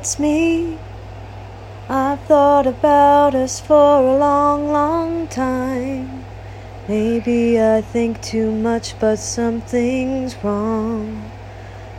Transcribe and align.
it's 0.00 0.18
me. 0.18 0.78
I've 1.86 2.20
thought 2.22 2.66
about 2.66 3.34
us 3.34 3.60
for 3.60 3.98
a 3.98 4.16
long, 4.16 4.72
long 4.72 5.28
time. 5.28 6.24
Maybe 6.88 7.60
I 7.60 7.82
think 7.82 8.22
too 8.22 8.50
much, 8.50 8.98
but 8.98 9.16
something's 9.16 10.42
wrong. 10.42 11.30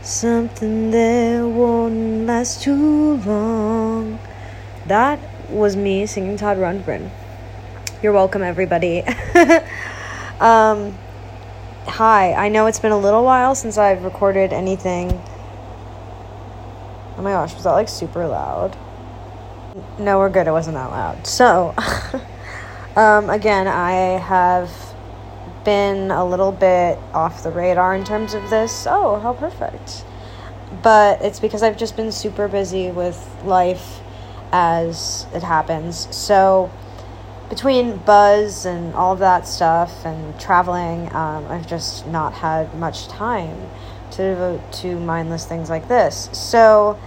Something 0.02 0.90
there 0.90 1.46
won't 1.46 2.26
last 2.26 2.60
too 2.60 3.18
long. 3.18 4.18
That 4.86 5.20
was 5.48 5.76
me 5.76 6.04
singing 6.06 6.36
Todd 6.36 6.56
Rundgren. 6.56 7.08
You're 8.02 8.12
welcome, 8.12 8.42
everybody. 8.42 9.02
um, 10.40 10.98
hi, 11.86 12.32
I 12.32 12.48
know 12.48 12.66
it's 12.66 12.80
been 12.80 12.90
a 12.90 12.98
little 12.98 13.22
while 13.22 13.54
since 13.54 13.78
I've 13.78 14.02
recorded 14.02 14.52
anything. 14.52 15.22
Oh 17.22 17.24
my 17.24 17.30
gosh, 17.30 17.54
was 17.54 17.62
that 17.62 17.70
like 17.70 17.88
super 17.88 18.26
loud? 18.26 18.76
No, 19.96 20.18
we're 20.18 20.28
good. 20.28 20.48
It 20.48 20.50
wasn't 20.50 20.74
that 20.74 20.90
loud. 20.90 21.24
So, 21.24 21.72
um, 22.96 23.30
again, 23.30 23.68
I 23.68 24.18
have 24.18 24.72
been 25.64 26.10
a 26.10 26.24
little 26.24 26.50
bit 26.50 26.98
off 27.14 27.44
the 27.44 27.52
radar 27.52 27.94
in 27.94 28.02
terms 28.02 28.34
of 28.34 28.50
this. 28.50 28.88
Oh, 28.90 29.20
how 29.20 29.34
perfect. 29.34 30.04
But 30.82 31.22
it's 31.22 31.38
because 31.38 31.62
I've 31.62 31.76
just 31.76 31.94
been 31.94 32.10
super 32.10 32.48
busy 32.48 32.90
with 32.90 33.24
life 33.44 34.00
as 34.50 35.28
it 35.32 35.44
happens. 35.44 36.12
So, 36.12 36.72
between 37.48 37.98
buzz 37.98 38.66
and 38.66 38.96
all 38.96 39.12
of 39.12 39.20
that 39.20 39.46
stuff 39.46 40.04
and 40.04 40.40
traveling, 40.40 41.06
um, 41.14 41.46
I've 41.46 41.68
just 41.68 42.04
not 42.04 42.32
had 42.32 42.74
much 42.74 43.06
time 43.06 43.70
to 44.12 44.34
devote 44.34 44.72
to 44.72 44.98
mindless 44.98 45.46
things 45.46 45.70
like 45.70 45.88
this. 45.88 46.28
So, 46.32 46.98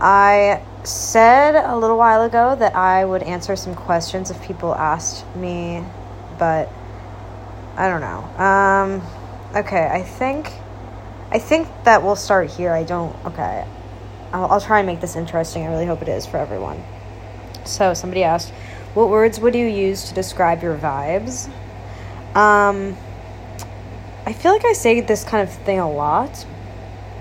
I 0.00 0.62
said 0.84 1.56
a 1.56 1.76
little 1.76 1.98
while 1.98 2.22
ago 2.22 2.54
that 2.56 2.74
I 2.74 3.04
would 3.04 3.22
answer 3.22 3.56
some 3.56 3.74
questions 3.74 4.30
if 4.30 4.40
people 4.42 4.74
asked 4.74 5.24
me, 5.34 5.84
but 6.38 6.70
I 7.76 7.88
don't 7.88 8.00
know. 8.00 8.44
Um, 8.44 9.02
okay, 9.56 9.88
I 9.90 10.02
think 10.02 10.52
I 11.30 11.38
think 11.38 11.68
that 11.84 12.02
we'll 12.02 12.16
start 12.16 12.50
here. 12.50 12.72
I 12.72 12.84
don't. 12.84 13.14
Okay, 13.26 13.66
I'll, 14.32 14.46
I'll 14.46 14.60
try 14.60 14.78
and 14.78 14.86
make 14.86 15.00
this 15.00 15.14
interesting. 15.14 15.64
I 15.64 15.66
really 15.66 15.86
hope 15.86 16.00
it 16.00 16.08
is 16.08 16.26
for 16.26 16.38
everyone. 16.38 16.82
So 17.64 17.92
somebody 17.92 18.24
asked, 18.24 18.50
"What 18.94 19.10
words 19.10 19.38
would 19.40 19.54
you 19.54 19.66
use 19.66 20.08
to 20.08 20.14
describe 20.14 20.62
your 20.62 20.76
vibes?" 20.76 21.50
Um, 22.34 22.96
I 24.24 24.32
feel 24.32 24.52
like 24.52 24.64
I 24.64 24.72
say 24.72 25.00
this 25.00 25.24
kind 25.24 25.46
of 25.46 25.54
thing 25.54 25.78
a 25.78 25.90
lot. 25.90 26.46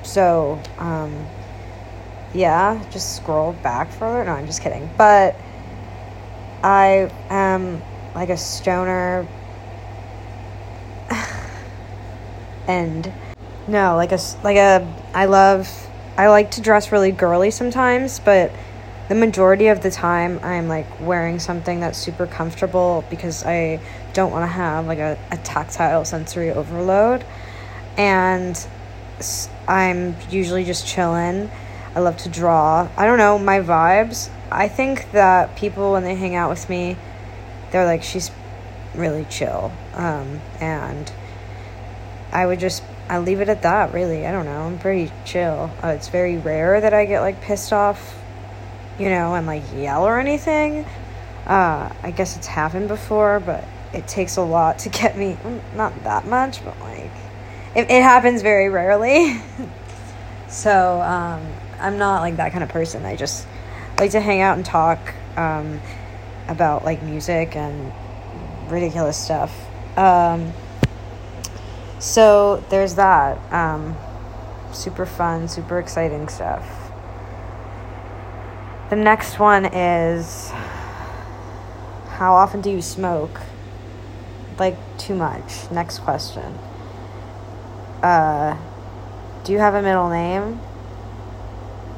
So, 0.03 0.59
um, 0.78 1.28
yeah, 2.33 2.83
just 2.92 3.16
scroll 3.16 3.53
back 3.53 3.92
further. 3.92 4.23
No, 4.23 4.31
I'm 4.31 4.45
just 4.45 4.61
kidding. 4.61 4.89
But 4.97 5.36
I 6.64 7.11
am 7.30 7.81
like 8.16 8.30
a 8.30 8.38
stoner 8.38 9.28
and 12.67 13.11
no, 13.67 13.95
like 13.95 14.11
a 14.11 14.19
like 14.44 14.58
a 14.58 14.88
I 15.14 15.25
love 15.25 15.69
I 16.17 16.28
like 16.28 16.52
to 16.52 16.61
dress 16.61 16.92
really 16.92 17.11
girly 17.11 17.52
sometimes, 17.52 18.19
but 18.19 18.52
the 19.08 19.16
majority 19.16 19.67
of 19.67 19.81
the 19.81 19.91
time 19.91 20.39
I'm 20.44 20.67
like 20.67 21.00
wearing 21.00 21.39
something 21.39 21.80
that's 21.80 21.97
super 21.97 22.28
comfortable 22.28 23.06
because 23.09 23.44
I 23.45 23.80
don't 24.14 24.31
want 24.31 24.44
to 24.44 24.47
have 24.47 24.88
like 24.88 25.00
a, 25.00 25.17
a 25.31 25.38
tactile 25.38 26.03
sensory 26.06 26.52
overload. 26.52 27.23
And 27.97 28.67
I'm 29.67 30.16
usually 30.30 30.66
just 30.66 30.86
chilling. 30.86 31.50
I 31.98 32.00
love 32.00 32.17
to 32.17 32.30
draw. 32.30 32.88
I 32.95 33.08
don't 33.08 33.17
know, 33.17 33.40
my 33.40 33.59
vibes. 33.59 34.30
I 34.52 34.67
think 34.67 35.12
that 35.14 35.56
people, 35.56 35.94
when 35.94 36.03
they 36.03 36.14
hang 36.14 36.36
out 36.36 36.52
with 36.52 36.70
me, 36.70 36.95
they're 37.72 37.86
like, 37.86 38.03
she's 38.03 38.30
really 38.94 39.26
chill. 39.31 39.72
Um, 39.95 40.40
and 40.62 41.12
I 42.31 42.46
would 42.46 42.59
just 42.59 42.84
I 43.09 43.18
leave 43.18 43.41
it 43.41 43.50
at 43.50 43.63
that. 43.63 43.96
Really, 43.96 44.28
I 44.28 44.31
don't 44.31 44.46
know. 44.46 44.62
I'm 44.62 44.78
pretty 44.78 45.12
chill. 45.25 45.72
Uh, 45.84 45.88
it's 45.88 46.09
very 46.09 46.38
rare 46.38 46.80
that 46.80 46.94
I 46.94 47.06
get 47.06 47.22
like 47.22 47.41
pissed 47.41 47.74
off, 47.74 48.16
you 49.00 49.09
know, 49.09 49.34
and 49.34 49.47
like 49.47 49.64
yell 49.75 50.06
or 50.06 50.19
anything. 50.19 50.85
Uh, 51.47 51.91
I 52.03 52.12
guess 52.12 52.38
it's 52.38 52.46
happened 52.46 52.90
before, 52.90 53.40
but 53.40 53.64
it 53.91 54.08
takes 54.08 54.38
a 54.38 54.44
lot 54.44 54.78
to 54.79 54.90
get 54.90 55.18
me. 55.18 55.35
Not 55.75 56.03
that 56.03 56.28
much, 56.28 56.64
but 56.64 56.79
like 56.79 57.09
it, 57.74 57.90
it 57.90 58.03
happens 58.03 58.44
very 58.44 58.69
rarely. 58.69 59.41
so 60.47 61.02
um, 61.02 61.41
I'm 61.80 61.98
not 61.98 62.22
like 62.22 62.38
that 62.38 62.52
kind 62.52 62.64
of 62.64 62.70
person. 62.70 63.06
I 63.06 63.16
just 63.16 63.48
like 64.00 64.12
to 64.12 64.20
hang 64.20 64.42
out 64.42 64.58
and 64.58 64.66
talk 64.66 65.00
um, 65.36 65.80
about 66.48 66.84
like 66.86 67.02
music 67.04 67.56
and 67.56 67.92
ridiculous 68.72 69.18
stuff. 69.18 69.54
Um, 69.98 70.54
so 72.00 72.64
there's 72.70 72.96
that. 72.96 73.38
Um, 73.54 73.96
super 74.74 75.06
fun, 75.06 75.48
super 75.48 75.80
exciting 75.80 76.28
stuff. 76.30 76.66
The 78.90 78.96
next 78.96 79.40
one 79.40 79.66
is 79.66 80.50
how 82.09 82.34
often 82.34 82.62
do 82.62 82.70
you 82.70 82.82
smoke? 82.82 83.42
Like 84.58 84.78
too 84.98 85.16
much. 85.16 85.70
Next 85.72 86.00
question. 86.00 86.58
Uh, 88.02 88.58
do 89.44 89.52
you 89.52 89.59
have 89.59 89.76
a 89.76 89.82
middle 89.82 90.09
name? 90.09 90.59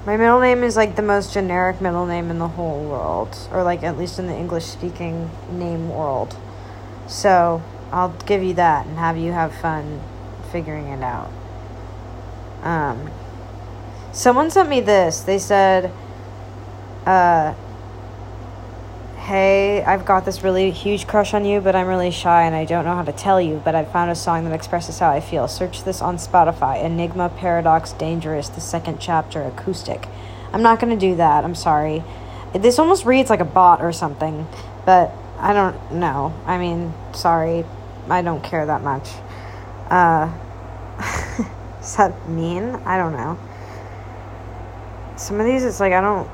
My 0.10 0.18
middle 0.18 0.40
name 0.40 0.64
is 0.64 0.76
like 0.76 0.96
the 0.96 1.04
most 1.04 1.34
generic 1.34 1.82
middle 1.82 2.08
name 2.08 2.32
in 2.32 2.40
the 2.40 2.48
whole 2.48 2.84
world, 2.84 3.38
or 3.52 3.62
like 3.62 3.84
at 3.84 3.96
least 3.96 4.18
in 4.18 4.26
the 4.26 4.36
English 4.36 4.66
speaking 4.66 5.30
name 5.52 5.88
world. 5.88 6.36
So 7.06 7.62
I'll 7.92 8.16
give 8.26 8.42
you 8.42 8.56
that 8.56 8.88
and 8.88 8.98
have 8.98 9.18
you 9.18 9.34
have 9.34 9.54
fun 9.54 10.02
figuring 10.52 10.88
it 10.88 11.04
out. 11.04 11.30
Um, 12.64 13.12
someone 14.12 14.50
sent 14.50 14.68
me 14.68 14.82
this. 14.82 15.20
They 15.22 15.38
said, 15.38 15.92
uh, 17.06 17.54
Hey, 19.30 19.84
I've 19.84 20.06
got 20.06 20.26
this 20.26 20.42
really 20.42 20.72
huge 20.72 21.06
crush 21.06 21.36
on 21.36 21.46
you, 21.46 21.62
but 21.62 21.76
I'm 21.76 21.86
really 21.86 22.10
shy 22.10 22.46
and 22.46 22.56
I 22.56 22.66
don't 22.66 22.84
know 22.84 22.96
how 22.96 23.04
to 23.04 23.12
tell 23.12 23.40
you. 23.40 23.62
But 23.64 23.76
I 23.76 23.86
found 23.86 24.10
a 24.10 24.16
song 24.16 24.44
that 24.46 24.54
expresses 24.56 24.98
how 24.98 25.12
I 25.12 25.20
feel. 25.20 25.48
Search 25.48 25.84
this 25.84 26.02
on 26.02 26.18
Spotify 26.18 26.84
Enigma 26.84 27.30
Paradox 27.30 27.94
Dangerous, 27.94 28.50
the 28.50 28.60
second 28.60 28.98
chapter, 29.00 29.44
acoustic. 29.44 30.08
I'm 30.52 30.64
not 30.64 30.80
going 30.80 30.98
to 30.98 31.00
do 31.00 31.16
that. 31.18 31.44
I'm 31.44 31.54
sorry. 31.54 32.04
This 32.56 32.80
almost 32.80 33.06
reads 33.06 33.30
like 33.30 33.40
a 33.40 33.46
bot 33.46 33.82
or 33.82 33.94
something, 33.94 34.48
but 34.84 35.12
I 35.38 35.54
don't 35.54 35.92
know. 35.92 36.34
I 36.48 36.58
mean, 36.58 36.92
sorry. 37.14 37.66
I 38.10 38.24
don't 38.24 38.44
care 38.44 38.66
that 38.66 38.82
much. 38.82 39.10
Uh, 39.92 40.34
is 41.80 41.96
that 41.98 42.28
mean? 42.28 42.64
I 42.64 42.98
don't 42.98 43.14
know. 43.14 43.38
Some 45.18 45.40
of 45.40 45.46
these, 45.46 45.64
it's 45.64 45.80
like 45.80 45.94
I 45.94 46.02
don't. 46.02 46.28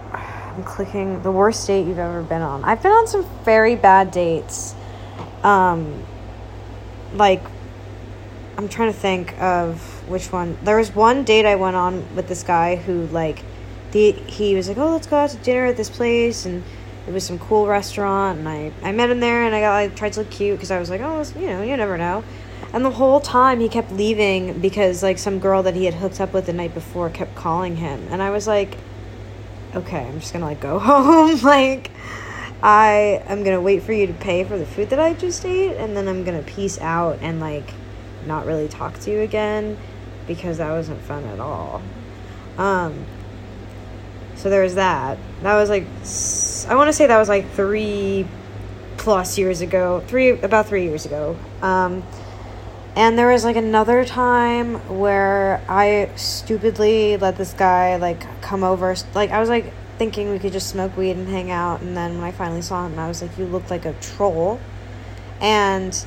I'm 0.56 0.64
clicking 0.64 1.22
the 1.22 1.32
worst 1.32 1.68
date 1.68 1.86
you've 1.86 2.00
ever 2.00 2.22
been 2.22 2.42
on. 2.42 2.64
I've 2.64 2.82
been 2.82 2.92
on 2.92 3.08
some 3.08 3.26
very 3.44 3.76
bad 3.76 4.12
dates. 4.12 4.74
Um, 5.44 6.04
like, 7.14 7.42
I'm 8.58 8.70
trying 8.70 8.92
to 8.92 8.98
think 8.98 9.40
of 9.42 9.82
which 10.10 10.32
one. 10.32 10.58
There 10.64 10.78
was 10.78 10.96
one 10.96 11.24
date 11.24 11.46
I 11.46 11.56
went 11.56 11.76
on 11.76 12.16
with 12.16 12.28
this 12.28 12.44
guy 12.44 12.78
who, 12.78 13.08
like, 13.08 13.44
the 13.92 14.14
he 14.14 14.56
was 14.56 14.68
like, 14.68 14.78
"Oh, 14.78 14.92
let's 14.92 15.08
go 15.08 15.18
out 15.18 15.30
to 15.32 15.38
dinner 15.38 15.66
at 15.66 15.78
this 15.78 15.90
place," 15.90 16.46
and 16.46 16.64
it 17.08 17.14
was 17.14 17.24
some 17.24 17.38
cool 17.38 17.68
restaurant 17.68 18.40
and 18.40 18.50
I, 18.50 18.72
I 18.82 18.92
met 18.92 19.10
him 19.10 19.20
there 19.20 19.44
and 19.44 19.54
I 19.54 19.60
got 19.62 19.76
I 19.76 19.88
tried 19.90 20.14
to 20.14 20.22
look 20.22 20.32
cute 20.32 20.58
because 20.58 20.72
I 20.72 20.80
was 20.80 20.90
like 20.90 21.02
oh 21.02 21.24
you 21.38 21.48
know 21.48 21.62
you 21.62 21.78
never 21.78 21.98
know 21.98 22.24
and 22.74 22.84
the 22.84 22.92
whole 22.92 23.20
time 23.20 23.60
he 23.60 23.70
kept 23.70 23.92
leaving 23.92 24.60
because 24.60 25.04
like 25.04 25.20
some 25.20 25.40
girl 25.40 25.64
that 25.64 25.76
he 25.76 25.86
had 25.86 25.94
hooked 25.94 26.20
up 26.20 26.34
with 26.34 26.46
the 26.48 26.54
night 26.54 26.74
before 26.74 27.10
kept 27.10 27.36
calling 27.36 27.76
him 27.76 28.08
and 28.10 28.22
I 28.22 28.32
was 28.32 28.48
like 28.48 28.78
okay 29.76 30.06
I'm 30.06 30.20
just 30.20 30.34
gonna 30.34 30.46
like 30.46 30.60
go 30.60 30.80
home 30.80 31.40
like 31.42 31.92
I 32.64 33.24
am 33.28 33.44
gonna 33.44 33.62
wait 33.62 33.84
for 33.84 33.94
you 33.94 34.08
to 34.08 34.14
pay 34.14 34.44
for 34.44 34.58
the 34.58 34.66
food 34.66 34.90
that 34.90 35.00
I 35.00 35.14
just 35.14 35.46
ate 35.46 35.78
and 35.78 35.96
then 35.96 36.08
I'm 36.08 36.24
gonna 36.24 36.44
peace 36.44 36.80
out 36.80 37.20
and 37.22 37.40
like 37.40 37.74
not 38.26 38.46
really 38.46 38.68
talk 38.68 39.00
to 39.02 39.12
you 39.12 39.20
again 39.20 39.78
because 40.26 40.58
that 40.58 40.72
wasn't 40.72 41.02
fun 41.02 41.24
at 41.26 41.40
all 41.40 41.82
um 42.58 43.06
so 44.36 44.50
there 44.50 44.62
was 44.62 44.76
that. 44.76 45.18
That 45.42 45.56
was 45.56 45.70
like, 45.70 45.86
I 46.70 46.76
want 46.76 46.90
to 46.90 46.94
say 46.94 47.08
that 47.08 47.18
was 47.18 47.30
like 47.30 47.50
three 47.54 48.28
plus 48.98 49.38
years 49.38 49.62
ago, 49.62 50.04
three 50.08 50.30
about 50.30 50.68
three 50.68 50.84
years 50.84 51.06
ago. 51.06 51.38
Um, 51.62 52.04
and 52.96 53.18
there 53.18 53.32
was 53.32 53.44
like 53.44 53.56
another 53.56 54.06
time 54.06 54.76
where 55.00 55.62
I 55.68 56.10
stupidly 56.16 57.18
let 57.18 57.38
this 57.38 57.54
guy 57.54 57.98
like 57.98 58.42
come 58.42 58.64
over. 58.64 58.96
Like 59.14 59.32
I 59.32 59.40
was 59.40 59.50
like 59.50 59.74
thinking 59.98 60.32
we 60.32 60.40
could 60.40 60.54
just 60.54 60.68
smoke 60.68 60.96
weed 60.98 61.12
and 61.12 61.28
hang 61.28 61.52
out, 61.52 61.82
and 61.82 61.96
then 61.96 62.16
when 62.16 62.24
I 62.24 62.32
finally 62.32 62.62
saw 62.62 62.86
him, 62.86 62.98
I 63.00 63.08
was 63.08 63.22
like, 63.22 63.38
"You 63.38 63.46
look 63.46 63.70
like 63.70 63.86
a 63.86 63.94
troll," 63.94 64.60
and 65.42 66.06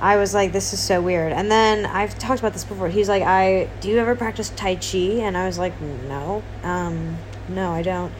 I 0.00 0.16
was 0.16 0.34
like, 0.34 0.52
"This 0.52 0.72
is 0.72 0.80
so 0.80 1.00
weird." 1.00 1.32
And 1.32 1.50
then 1.50 1.86
I've 1.86 2.18
talked 2.18 2.40
about 2.40 2.52
this 2.52 2.64
before. 2.64 2.88
He's 2.88 3.08
like, 3.08 3.22
"I 3.22 3.68
do 3.80 3.88
you 3.88 3.98
ever 3.98 4.14
practice 4.14 4.50
Tai 4.50 4.76
Chi?" 4.76 5.20
And 5.20 5.36
I 5.36 5.46
was 5.46 5.58
like, 5.58 5.80
"No." 5.80 6.42
Um, 6.62 7.18
no, 7.48 7.72
I 7.72 7.82
don't. 7.82 8.12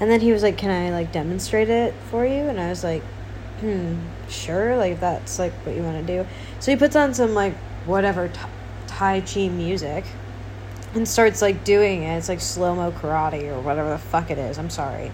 And 0.00 0.10
then 0.10 0.20
he 0.20 0.32
was 0.32 0.42
like, 0.42 0.56
can 0.56 0.70
I 0.70 0.90
like 0.90 1.12
demonstrate 1.12 1.68
it 1.68 1.94
for 2.10 2.24
you? 2.24 2.42
And 2.42 2.60
I 2.60 2.68
was 2.68 2.84
like, 2.84 3.02
hmm, 3.60 3.96
sure. 4.28 4.76
Like 4.76 5.00
that's 5.00 5.38
like 5.38 5.52
what 5.64 5.74
you 5.74 5.82
want 5.82 6.06
to 6.06 6.22
do. 6.22 6.28
So 6.60 6.70
he 6.70 6.76
puts 6.76 6.96
on 6.96 7.14
some 7.14 7.34
like 7.34 7.56
whatever 7.86 8.28
t- 8.28 8.40
Tai 8.86 9.20
Chi 9.22 9.48
music 9.48 10.04
and 10.94 11.06
starts 11.06 11.42
like 11.42 11.64
doing 11.64 12.02
it. 12.02 12.16
It's 12.16 12.28
like 12.28 12.40
slow 12.40 12.74
mo 12.74 12.92
karate 12.92 13.44
or 13.50 13.60
whatever 13.60 13.90
the 13.90 13.98
fuck 13.98 14.30
it 14.30 14.38
is. 14.38 14.58
I'm 14.58 14.70
sorry. 14.70 15.10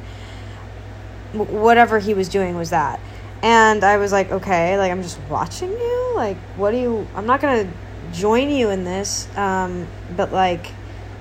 W- 1.32 1.58
whatever 1.58 1.98
he 1.98 2.14
was 2.14 2.28
doing 2.28 2.56
was 2.56 2.70
that. 2.70 3.00
And 3.42 3.84
I 3.84 3.98
was 3.98 4.12
like, 4.12 4.30
okay, 4.30 4.78
like 4.78 4.90
I'm 4.90 5.02
just 5.02 5.18
watching 5.28 5.70
you. 5.70 6.12
Like, 6.14 6.36
what 6.56 6.70
do 6.70 6.78
you? 6.78 7.06
I'm 7.14 7.26
not 7.26 7.40
gonna 7.40 7.70
join 8.12 8.50
you 8.50 8.70
in 8.70 8.84
this. 8.84 9.28
Um, 9.36 9.86
but 10.16 10.32
like, 10.32 10.70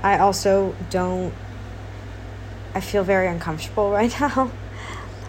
I 0.01 0.19
also 0.19 0.75
don't. 0.90 1.34
I 2.75 2.80
feel 2.80 3.04
very 3.04 3.28
uncomfortable 3.28 3.92
right 4.00 4.16
now. 4.19 4.51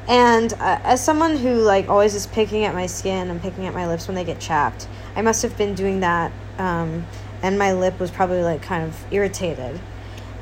And 0.06 0.52
uh, 0.54 0.80
as 0.82 1.02
someone 1.02 1.36
who 1.36 1.54
like 1.54 1.88
always 1.88 2.14
is 2.14 2.26
picking 2.26 2.64
at 2.64 2.74
my 2.74 2.86
skin 2.86 3.30
and 3.30 3.40
picking 3.40 3.66
at 3.66 3.74
my 3.74 3.86
lips 3.86 4.06
when 4.06 4.14
they 4.14 4.24
get 4.24 4.38
chapped, 4.40 4.86
I 5.16 5.22
must 5.22 5.42
have 5.42 5.56
been 5.56 5.74
doing 5.74 6.00
that. 6.00 6.32
Um, 6.58 7.06
and 7.42 7.58
my 7.58 7.72
lip 7.72 7.98
was 7.98 8.10
probably 8.10 8.42
like 8.42 8.62
kind 8.62 8.84
of 8.84 9.12
irritated. 9.12 9.80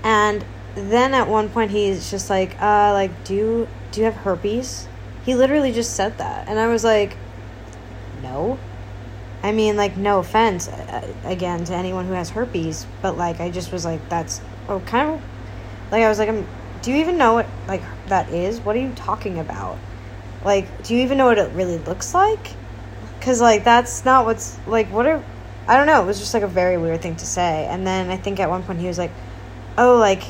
And 0.04 0.44
then 0.74 1.14
at 1.14 1.28
one 1.28 1.48
point 1.48 1.70
he's 1.70 2.10
just 2.10 2.30
like, 2.30 2.60
uh, 2.60 2.92
like, 2.92 3.24
do 3.24 3.34
you 3.34 3.68
do 3.90 4.00
you 4.00 4.06
have 4.06 4.16
herpes? 4.16 4.88
He 5.24 5.34
literally 5.34 5.72
just 5.72 5.94
said 5.94 6.18
that, 6.18 6.48
and 6.48 6.58
I 6.58 6.66
was 6.66 6.82
like, 6.82 7.16
no. 8.22 8.58
I 9.44 9.52
mean, 9.52 9.76
like, 9.76 9.96
no 9.96 10.20
offense, 10.20 10.68
uh, 10.68 11.14
again, 11.24 11.64
to 11.64 11.74
anyone 11.74 12.06
who 12.06 12.12
has 12.12 12.30
herpes, 12.30 12.86
but 13.02 13.16
like, 13.16 13.40
I 13.40 13.50
just 13.50 13.72
was 13.72 13.84
like, 13.84 14.08
that's 14.08 14.40
oh, 14.68 14.80
kind 14.80 15.10
of, 15.10 15.22
like, 15.90 16.02
I 16.02 16.08
was 16.08 16.18
like, 16.18 16.28
I'm. 16.28 16.46
Do 16.82 16.90
you 16.90 16.96
even 16.98 17.16
know 17.16 17.34
what 17.34 17.46
like 17.68 17.82
that 18.08 18.28
is? 18.30 18.60
What 18.60 18.74
are 18.74 18.80
you 18.80 18.92
talking 18.94 19.38
about? 19.38 19.78
Like, 20.44 20.82
do 20.82 20.94
you 20.94 21.02
even 21.02 21.16
know 21.16 21.26
what 21.26 21.38
it 21.38 21.52
really 21.52 21.78
looks 21.78 22.12
like? 22.12 22.54
Cause 23.20 23.40
like 23.40 23.62
that's 23.62 24.04
not 24.04 24.26
what's 24.26 24.58
like. 24.66 24.88
What 24.88 25.06
are 25.06 25.22
I 25.68 25.76
don't 25.76 25.86
know. 25.86 26.02
It 26.02 26.06
was 26.06 26.18
just 26.18 26.34
like 26.34 26.42
a 26.42 26.48
very 26.48 26.76
weird 26.76 27.00
thing 27.02 27.14
to 27.16 27.26
say. 27.26 27.66
And 27.70 27.86
then 27.86 28.10
I 28.10 28.16
think 28.16 28.40
at 28.40 28.50
one 28.50 28.64
point 28.64 28.80
he 28.80 28.88
was 28.88 28.98
like, 28.98 29.12
"Oh, 29.78 29.96
like, 29.96 30.24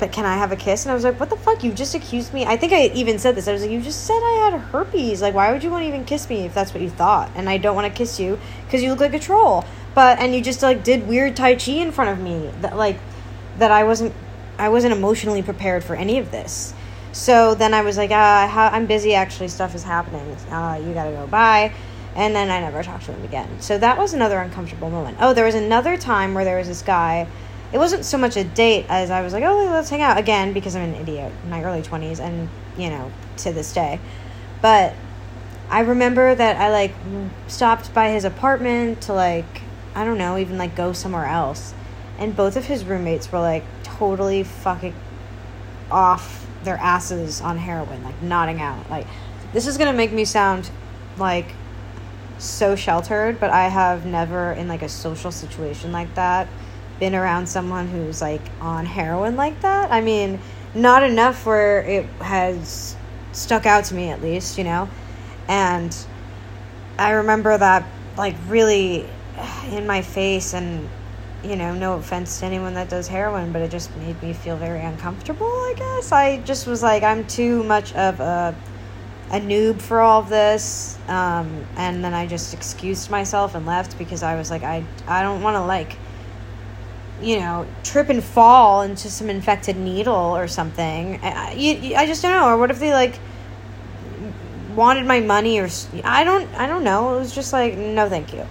but 0.00 0.10
can 0.10 0.26
I 0.26 0.34
have 0.36 0.50
a 0.50 0.56
kiss?" 0.56 0.84
And 0.84 0.90
I 0.90 0.94
was 0.94 1.04
like, 1.04 1.20
"What 1.20 1.30
the 1.30 1.36
fuck? 1.36 1.62
You 1.62 1.72
just 1.72 1.94
accused 1.94 2.34
me." 2.34 2.44
I 2.44 2.56
think 2.56 2.72
I 2.72 2.86
even 2.86 3.20
said 3.20 3.36
this. 3.36 3.46
I 3.46 3.52
was 3.52 3.62
like, 3.62 3.70
"You 3.70 3.80
just 3.80 4.04
said 4.04 4.18
I 4.18 4.50
had 4.50 4.60
herpes. 4.60 5.22
Like, 5.22 5.34
why 5.34 5.52
would 5.52 5.62
you 5.62 5.70
want 5.70 5.84
to 5.84 5.88
even 5.88 6.04
kiss 6.04 6.28
me 6.28 6.46
if 6.46 6.52
that's 6.52 6.74
what 6.74 6.82
you 6.82 6.90
thought?" 6.90 7.30
And 7.36 7.48
I 7.48 7.58
don't 7.58 7.76
want 7.76 7.86
to 7.86 7.96
kiss 7.96 8.18
you 8.18 8.40
because 8.64 8.82
you 8.82 8.90
look 8.90 9.00
like 9.00 9.14
a 9.14 9.20
troll. 9.20 9.64
But 9.94 10.18
and 10.18 10.34
you 10.34 10.40
just 10.40 10.62
like 10.62 10.82
did 10.82 11.06
weird 11.06 11.36
tai 11.36 11.54
chi 11.54 11.72
in 11.72 11.92
front 11.92 12.10
of 12.10 12.18
me 12.18 12.50
that 12.60 12.76
like 12.76 12.98
that 13.58 13.70
I 13.70 13.84
wasn't 13.84 14.12
I 14.58 14.68
wasn't 14.68 14.92
emotionally 14.94 15.42
prepared 15.42 15.84
for 15.84 15.94
any 15.94 16.18
of 16.18 16.30
this. 16.30 16.74
So 17.12 17.54
then 17.54 17.72
I 17.72 17.82
was 17.82 17.96
like, 17.96 18.10
uh, 18.10 18.48
I'm 18.72 18.86
busy. 18.86 19.14
Actually, 19.14 19.48
stuff 19.48 19.74
is 19.74 19.82
happening. 19.82 20.20
Uh, 20.50 20.80
you 20.84 20.92
gotta 20.92 21.12
go. 21.12 21.26
Bye. 21.26 21.72
And 22.14 22.34
then 22.34 22.50
I 22.50 22.60
never 22.60 22.82
talked 22.82 23.06
to 23.06 23.12
him 23.12 23.24
again. 23.24 23.60
So 23.60 23.78
that 23.78 23.98
was 23.98 24.14
another 24.14 24.38
uncomfortable 24.38 24.90
moment. 24.90 25.18
Oh, 25.20 25.34
there 25.34 25.44
was 25.44 25.54
another 25.54 25.96
time 25.96 26.34
where 26.34 26.44
there 26.44 26.58
was 26.58 26.68
this 26.68 26.82
guy. 26.82 27.26
It 27.72 27.78
wasn't 27.78 28.04
so 28.04 28.16
much 28.16 28.36
a 28.36 28.44
date 28.44 28.86
as 28.88 29.10
I 29.10 29.22
was 29.22 29.32
like, 29.32 29.44
oh, 29.44 29.66
let's 29.70 29.90
hang 29.90 30.02
out 30.02 30.18
again 30.18 30.52
because 30.52 30.76
I'm 30.76 30.82
an 30.82 30.94
idiot 30.94 31.32
in 31.42 31.50
my 31.50 31.62
early 31.62 31.82
20s 31.82 32.20
and, 32.20 32.48
you 32.78 32.88
know, 32.90 33.10
to 33.38 33.52
this 33.52 33.72
day. 33.72 33.98
But 34.62 34.94
I 35.68 35.80
remember 35.80 36.34
that 36.34 36.56
I 36.56 36.70
like 36.70 36.92
stopped 37.48 37.92
by 37.92 38.10
his 38.10 38.24
apartment 38.24 39.02
to 39.02 39.12
like, 39.12 39.62
I 39.94 40.04
don't 40.04 40.18
know, 40.18 40.38
even 40.38 40.58
like 40.58 40.76
go 40.76 40.92
somewhere 40.92 41.26
else. 41.26 41.74
And 42.18 42.34
both 42.34 42.56
of 42.56 42.64
his 42.64 42.84
roommates 42.84 43.30
were 43.30 43.40
like 43.40 43.64
totally 43.82 44.42
fucking 44.42 44.94
off 45.90 46.46
their 46.64 46.76
asses 46.76 47.40
on 47.40 47.58
heroin, 47.58 48.02
like 48.02 48.20
nodding 48.22 48.60
out. 48.60 48.88
Like, 48.90 49.06
this 49.52 49.66
is 49.66 49.78
gonna 49.78 49.92
make 49.92 50.12
me 50.12 50.24
sound 50.24 50.70
like 51.18 51.52
so 52.38 52.76
sheltered, 52.76 53.40
but 53.40 53.50
I 53.50 53.68
have 53.68 54.04
never 54.04 54.52
in 54.52 54.68
like 54.68 54.82
a 54.82 54.88
social 54.88 55.30
situation 55.30 55.92
like 55.92 56.14
that 56.14 56.48
been 56.98 57.14
around 57.14 57.46
someone 57.46 57.88
who's 57.88 58.22
like 58.22 58.40
on 58.60 58.86
heroin 58.86 59.36
like 59.36 59.60
that. 59.60 59.90
I 59.90 60.00
mean, 60.00 60.40
not 60.74 61.02
enough 61.02 61.44
where 61.46 61.82
it 61.82 62.06
has 62.20 62.96
stuck 63.32 63.66
out 63.66 63.84
to 63.86 63.94
me 63.94 64.10
at 64.10 64.22
least, 64.22 64.58
you 64.58 64.64
know. 64.64 64.88
And 65.48 65.94
I 66.98 67.10
remember 67.12 67.56
that 67.56 67.86
like 68.16 68.34
really 68.48 69.06
in 69.70 69.86
my 69.86 70.02
face 70.02 70.54
and 70.54 70.88
you 71.44 71.56
know, 71.56 71.74
no 71.74 71.94
offense 71.94 72.40
to 72.40 72.46
anyone 72.46 72.74
that 72.74 72.88
does 72.88 73.08
heroin, 73.08 73.52
but 73.52 73.62
it 73.62 73.70
just 73.70 73.94
made 73.96 74.20
me 74.22 74.32
feel 74.32 74.56
very 74.56 74.80
uncomfortable, 74.80 75.46
I 75.46 75.74
guess. 75.76 76.12
I 76.12 76.38
just 76.38 76.66
was 76.66 76.82
like 76.82 77.02
I'm 77.02 77.26
too 77.26 77.62
much 77.64 77.94
of 77.94 78.20
a 78.20 78.54
a 79.28 79.40
noob 79.40 79.80
for 79.80 80.00
all 80.00 80.20
of 80.20 80.28
this 80.28 80.96
um, 81.08 81.66
and 81.76 82.04
then 82.04 82.14
i 82.14 82.24
just 82.28 82.54
excused 82.54 83.10
myself 83.10 83.56
and 83.56 83.66
left 83.66 83.98
because 83.98 84.22
i 84.22 84.36
was 84.36 84.52
like 84.52 84.62
i, 84.62 84.84
I 85.08 85.22
don't 85.22 85.42
want 85.42 85.56
to 85.56 85.62
like 85.62 85.96
you 87.20 87.40
know 87.40 87.66
trip 87.82 88.08
and 88.08 88.22
fall 88.22 88.82
into 88.82 89.10
some 89.10 89.30
infected 89.30 89.76
needle 89.76 90.14
or 90.14 90.48
something. 90.48 91.18
I, 91.22 91.94
I 91.96 92.06
just 92.06 92.22
don't 92.22 92.32
know 92.32 92.48
or 92.48 92.58
what 92.58 92.70
if 92.70 92.78
they 92.78 92.92
like 92.92 93.18
wanted 94.74 95.06
my 95.06 95.20
money 95.20 95.58
or 95.58 95.68
i 96.04 96.24
don't 96.24 96.46
i 96.54 96.66
don't 96.66 96.84
know. 96.84 97.16
It 97.16 97.20
was 97.20 97.34
just 97.34 97.52
like 97.52 97.76
no 97.76 98.08
thank 98.08 98.32
you 98.32 98.46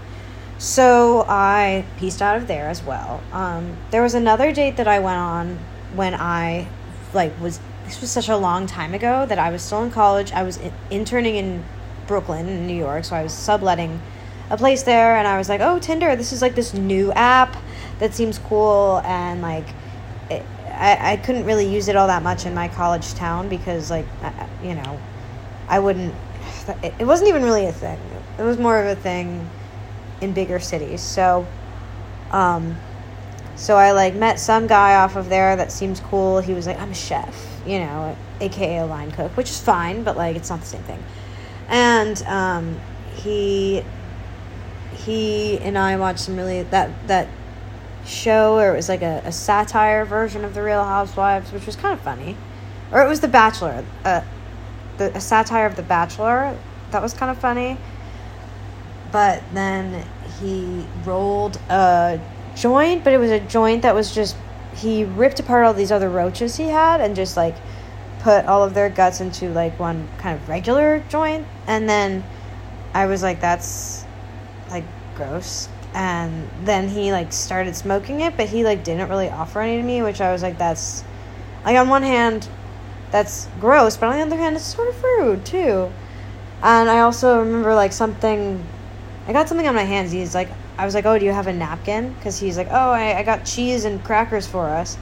so 0.57 1.25
i 1.27 1.85
pieced 1.97 2.21
out 2.21 2.37
of 2.37 2.47
there 2.47 2.69
as 2.69 2.81
well 2.83 3.21
um, 3.31 3.75
there 3.91 4.01
was 4.01 4.13
another 4.13 4.51
date 4.51 4.77
that 4.77 4.87
i 4.87 4.99
went 4.99 5.17
on 5.17 5.59
when 5.95 6.13
i 6.13 6.67
like 7.13 7.39
was 7.41 7.59
this 7.85 8.01
was 8.01 8.11
such 8.11 8.29
a 8.29 8.35
long 8.35 8.67
time 8.67 8.93
ago 8.93 9.25
that 9.27 9.39
I 9.39 9.51
was 9.51 9.61
still 9.61 9.83
in 9.83 9.91
college. 9.91 10.31
I 10.31 10.43
was 10.43 10.57
in- 10.57 10.73
interning 10.89 11.35
in 11.35 11.63
Brooklyn, 12.07 12.47
in 12.47 12.67
New 12.67 12.75
York, 12.75 13.05
so 13.05 13.15
I 13.15 13.23
was 13.23 13.33
subletting 13.33 14.01
a 14.49 14.57
place 14.57 14.83
there, 14.83 15.15
and 15.15 15.27
I 15.27 15.37
was 15.37 15.49
like, 15.49 15.61
"Oh, 15.61 15.79
Tinder! 15.79 16.15
This 16.15 16.33
is 16.33 16.41
like 16.41 16.55
this 16.55 16.73
new 16.73 17.11
app 17.13 17.55
that 17.99 18.13
seems 18.13 18.37
cool." 18.39 19.01
And 19.05 19.41
like, 19.41 19.67
it, 20.29 20.43
I 20.71 21.13
I 21.13 21.17
couldn't 21.17 21.45
really 21.45 21.67
use 21.67 21.87
it 21.87 21.95
all 21.95 22.07
that 22.07 22.23
much 22.23 22.45
in 22.45 22.53
my 22.53 22.67
college 22.67 23.13
town 23.13 23.49
because 23.49 23.89
like, 23.89 24.05
I, 24.21 24.47
you 24.63 24.75
know, 24.75 24.99
I 25.67 25.79
wouldn't. 25.79 26.13
It, 26.83 26.93
it 26.99 27.05
wasn't 27.05 27.29
even 27.29 27.43
really 27.43 27.65
a 27.65 27.73
thing. 27.73 27.99
It 28.37 28.43
was 28.43 28.57
more 28.57 28.79
of 28.79 28.87
a 28.87 28.99
thing 28.99 29.47
in 30.21 30.33
bigger 30.33 30.59
cities. 30.59 31.01
So, 31.01 31.47
um, 32.31 32.77
so 33.55 33.75
I 33.75 33.91
like 33.91 34.15
met 34.15 34.39
some 34.39 34.67
guy 34.67 34.95
off 34.95 35.15
of 35.15 35.29
there 35.29 35.55
that 35.55 35.71
seems 35.71 35.99
cool. 35.99 36.39
He 36.39 36.53
was 36.53 36.67
like, 36.67 36.79
"I'm 36.79 36.91
a 36.91 36.95
chef." 36.95 37.55
you 37.65 37.79
know, 37.79 38.15
aka 38.39 38.77
a 38.77 38.85
line 38.85 39.11
cook, 39.11 39.35
which 39.35 39.49
is 39.49 39.59
fine, 39.59 40.03
but 40.03 40.15
like 40.15 40.35
it's 40.35 40.49
not 40.49 40.59
the 40.59 40.65
same 40.65 40.83
thing. 40.83 41.03
And 41.67 42.21
um, 42.23 42.79
he 43.15 43.83
he 44.93 45.59
and 45.59 45.77
I 45.77 45.97
watched 45.97 46.19
some 46.19 46.37
really 46.37 46.63
that 46.63 47.07
that 47.07 47.27
show 48.05 48.55
where 48.55 48.71
it 48.71 48.77
was 48.77 48.87
like 48.87 49.01
a, 49.01 49.21
a 49.25 49.31
satire 49.31 50.05
version 50.05 50.45
of 50.45 50.53
the 50.53 50.61
Real 50.61 50.83
Housewives, 50.83 51.51
which 51.51 51.65
was 51.65 51.75
kind 51.75 51.93
of 51.93 52.01
funny, 52.01 52.37
or 52.91 53.03
it 53.03 53.07
was 53.07 53.21
The 53.21 53.27
Bachelor, 53.27 53.83
uh, 54.03 54.21
the 54.97 55.15
a 55.15 55.21
satire 55.21 55.65
of 55.65 55.75
The 55.75 55.83
Bachelor 55.83 56.57
that 56.91 57.01
was 57.01 57.13
kind 57.13 57.31
of 57.31 57.37
funny. 57.39 57.77
But 59.15 59.43
then 59.53 60.05
he 60.41 60.85
rolled 61.05 61.55
a 61.69 62.19
joint, 62.53 63.05
but 63.05 63.13
it 63.13 63.17
was 63.17 63.31
a 63.31 63.39
joint 63.39 63.83
that 63.83 63.95
was 63.95 64.13
just 64.13 64.35
he 64.75 65.05
ripped 65.05 65.39
apart 65.39 65.65
all 65.65 65.73
these 65.73 65.89
other 65.89 66.09
roaches 66.09 66.57
he 66.57 66.67
had 66.67 66.99
and 66.99 67.15
just 67.15 67.37
like 67.37 67.55
put 68.19 68.45
all 68.45 68.61
of 68.61 68.73
their 68.73 68.89
guts 68.89 69.21
into 69.21 69.47
like 69.53 69.79
one 69.79 70.09
kind 70.17 70.37
of 70.37 70.49
regular 70.49 71.01
joint. 71.07 71.47
And 71.65 71.87
then 71.87 72.25
i 72.93 73.05
was 73.05 73.23
like 73.23 73.39
that's 73.39 74.03
like 74.69 74.83
gross. 75.15 75.69
And 75.93 76.49
then 76.65 76.89
he 76.89 77.13
like 77.13 77.31
started 77.31 77.73
smoking 77.73 78.19
it 78.19 78.35
but 78.35 78.49
he 78.49 78.65
like 78.65 78.83
didn't 78.83 79.07
really 79.07 79.29
offer 79.29 79.61
any 79.61 79.77
to 79.77 79.87
me 79.87 80.01
which 80.01 80.19
i 80.19 80.33
was 80.33 80.43
like 80.43 80.57
that's 80.57 81.05
like 81.63 81.77
on 81.77 81.87
one 81.87 82.03
hand 82.03 82.49
that's 83.11 83.47
gross 83.61 83.95
but 83.95 84.07
on 84.07 84.17
the 84.17 84.25
other 84.25 84.35
hand 84.35 84.57
it's 84.57 84.65
sort 84.65 84.89
of 84.89 85.01
rude 85.01 85.45
too. 85.45 85.89
And 86.61 86.89
i 86.89 86.99
also 86.99 87.39
remember 87.39 87.73
like 87.73 87.93
something 87.93 88.61
i 89.27 89.33
got 89.33 89.47
something 89.47 89.67
on 89.67 89.75
my 89.75 89.83
hands 89.83 90.11
he's 90.11 90.35
like 90.35 90.49
I 90.77 90.85
was 90.85 90.93
like, 90.93 91.05
oh, 91.05 91.17
do 91.17 91.25
you 91.25 91.31
have 91.31 91.47
a 91.47 91.53
napkin? 91.53 92.13
Because 92.13 92.37
he's 92.37 92.57
like, 92.57 92.67
oh, 92.69 92.91
I, 92.91 93.17
I 93.17 93.23
got 93.23 93.45
cheese 93.45 93.85
and 93.85 94.03
crackers 94.03 94.45
for 94.45 94.67
us. 94.67 94.97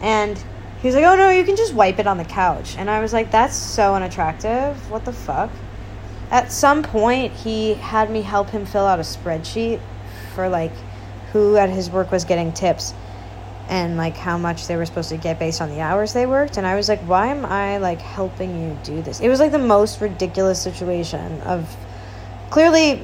And 0.00 0.36
he 0.80 0.88
was 0.88 0.94
like, 0.94 1.04
oh, 1.04 1.16
no, 1.16 1.30
you 1.30 1.44
can 1.44 1.56
just 1.56 1.72
wipe 1.72 1.98
it 1.98 2.06
on 2.06 2.18
the 2.18 2.24
couch. 2.24 2.76
And 2.76 2.90
I 2.90 3.00
was 3.00 3.12
like, 3.12 3.30
that's 3.30 3.56
so 3.56 3.94
unattractive. 3.94 4.90
What 4.90 5.04
the 5.04 5.12
fuck? 5.12 5.50
At 6.30 6.52
some 6.52 6.82
point, 6.82 7.32
he 7.32 7.74
had 7.74 8.10
me 8.10 8.22
help 8.22 8.50
him 8.50 8.66
fill 8.66 8.86
out 8.86 8.98
a 8.98 9.02
spreadsheet 9.02 9.80
for 10.34 10.48
like 10.48 10.72
who 11.32 11.56
at 11.56 11.70
his 11.70 11.88
work 11.88 12.10
was 12.10 12.24
getting 12.24 12.52
tips 12.52 12.92
and 13.68 13.96
like 13.96 14.16
how 14.16 14.36
much 14.36 14.66
they 14.66 14.76
were 14.76 14.84
supposed 14.84 15.10
to 15.10 15.16
get 15.16 15.38
based 15.38 15.60
on 15.60 15.68
the 15.70 15.80
hours 15.80 16.12
they 16.12 16.26
worked 16.26 16.56
and 16.56 16.66
i 16.66 16.74
was 16.74 16.88
like 16.88 17.00
why 17.00 17.28
am 17.28 17.46
i 17.46 17.78
like 17.78 18.00
helping 18.00 18.60
you 18.60 18.76
do 18.82 19.00
this 19.02 19.20
it 19.20 19.28
was 19.28 19.38
like 19.38 19.52
the 19.52 19.58
most 19.58 20.00
ridiculous 20.00 20.60
situation 20.60 21.40
of 21.42 21.74
clearly 22.50 23.02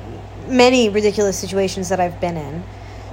many 0.49 0.89
ridiculous 0.89 1.39
situations 1.39 1.89
that 1.89 2.01
I've 2.01 2.21
been 2.21 2.37
in. 2.37 2.63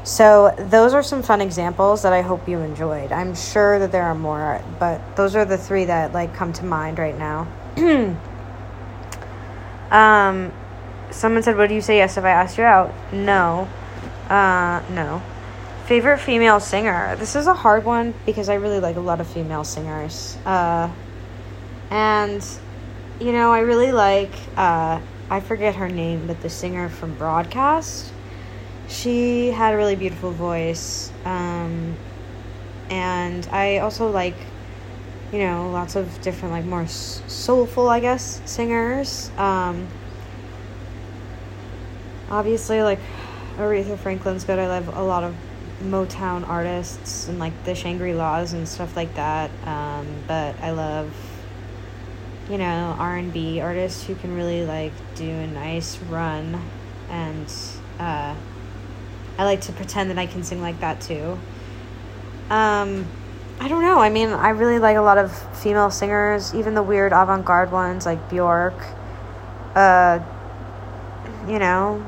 So, 0.03 0.53
those 0.57 0.93
are 0.93 1.01
some 1.01 1.23
fun 1.23 1.41
examples 1.41 2.03
that 2.03 2.13
I 2.13 2.21
hope 2.21 2.47
you 2.47 2.59
enjoyed. 2.59 3.11
I'm 3.11 3.33
sure 3.33 3.79
that 3.79 3.91
there 3.91 4.03
are 4.03 4.13
more, 4.13 4.63
but 4.79 5.15
those 5.15 5.35
are 5.35 5.45
the 5.45 5.57
three 5.57 5.85
that 5.85 6.13
like 6.13 6.35
come 6.35 6.53
to 6.53 6.65
mind 6.65 6.99
right 6.99 7.17
now. 7.17 7.47
um, 9.91 10.53
someone 11.09 11.41
said, 11.41 11.57
"Would 11.57 11.71
you 11.71 11.81
say 11.81 11.97
yes 11.97 12.17
if 12.17 12.23
I 12.23 12.29
asked 12.29 12.59
you 12.59 12.65
out?" 12.65 12.93
No. 13.11 13.67
Uh, 14.29 14.83
no. 14.91 15.23
Favorite 15.87 16.19
female 16.19 16.59
singer. 16.59 17.15
This 17.15 17.35
is 17.35 17.47
a 17.47 17.53
hard 17.55 17.83
one 17.83 18.13
because 18.27 18.47
I 18.47 18.55
really 18.55 18.79
like 18.79 18.97
a 18.97 19.01
lot 19.01 19.19
of 19.19 19.27
female 19.27 19.63
singers. 19.63 20.37
Uh, 20.45 20.91
and 21.89 22.45
you 23.19 23.31
know, 23.31 23.51
I 23.51 23.59
really 23.59 23.91
like 23.91 24.33
uh, 24.57 24.99
I 25.29 25.39
forget 25.39 25.75
her 25.75 25.89
name, 25.89 26.27
but 26.27 26.41
the 26.41 26.49
singer 26.49 26.89
from 26.89 27.15
Broadcast 27.15 28.11
she 28.87 29.47
had 29.47 29.73
a 29.73 29.77
really 29.77 29.95
beautiful 29.95 30.31
voice. 30.31 31.11
Um, 31.23 31.95
and 32.89 33.47
I 33.51 33.79
also 33.79 34.09
like, 34.09 34.35
you 35.31 35.39
know, 35.39 35.69
lots 35.71 35.95
of 35.95 36.21
different, 36.21 36.53
like, 36.53 36.65
more 36.65 36.87
soulful, 36.87 37.89
I 37.89 37.99
guess, 37.99 38.41
singers. 38.45 39.31
Um, 39.37 39.87
obviously, 42.29 42.83
like, 42.83 42.99
Aretha 43.57 43.97
Franklin's 43.97 44.43
good. 44.43 44.59
I 44.59 44.67
love 44.67 44.95
a 44.95 45.01
lot 45.01 45.23
of 45.23 45.35
Motown 45.81 46.47
artists 46.47 47.27
and, 47.27 47.39
like, 47.39 47.63
the 47.63 47.73
Shangri 47.73 48.13
La's 48.13 48.53
and 48.53 48.67
stuff 48.67 48.95
like 48.95 49.15
that. 49.15 49.49
Um, 49.65 50.07
but 50.27 50.55
I 50.61 50.71
love 50.71 51.11
you 52.49 52.57
know 52.57 52.95
r&b 52.99 53.59
artists 53.59 54.05
who 54.05 54.15
can 54.15 54.35
really 54.35 54.65
like 54.65 54.93
do 55.15 55.29
a 55.29 55.47
nice 55.47 55.97
run 56.03 56.61
and 57.09 57.51
uh, 57.99 58.35
I 59.37 59.43
like 59.43 59.61
to 59.61 59.73
pretend 59.73 60.09
that 60.09 60.17
I 60.17 60.25
can 60.25 60.43
sing 60.43 60.61
like 60.61 60.79
that 60.79 61.01
too. 61.01 61.37
Um, 62.49 63.07
I 63.59 63.67
don't 63.67 63.81
know. 63.81 63.99
I 63.99 64.09
mean, 64.09 64.29
I 64.29 64.49
really 64.49 64.79
like 64.79 64.97
a 64.97 65.01
lot 65.01 65.17
of 65.17 65.31
female 65.61 65.91
singers, 65.91 66.53
even 66.53 66.73
the 66.73 66.83
weird 66.83 67.11
avant 67.11 67.45
garde 67.45 67.71
ones 67.71 68.05
like 68.05 68.29
Bjork. 68.29 68.75
Uh, 69.73 70.19
you 71.47 71.59
know, 71.59 72.05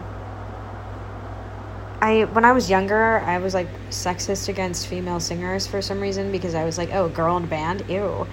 I 2.01 2.25
when 2.31 2.45
I 2.45 2.51
was 2.53 2.69
younger, 2.69 3.19
I 3.19 3.39
was 3.39 3.53
like 3.53 3.67
sexist 3.89 4.47
against 4.47 4.87
female 4.87 5.19
singers 5.19 5.67
for 5.67 5.81
some 5.81 5.99
reason 5.99 6.31
because 6.31 6.55
I 6.55 6.63
was 6.63 6.77
like, 6.77 6.93
oh, 6.93 7.09
girl 7.09 7.35
in 7.37 7.43
a 7.43 7.47
band, 7.47 7.83
ew, 7.89 8.27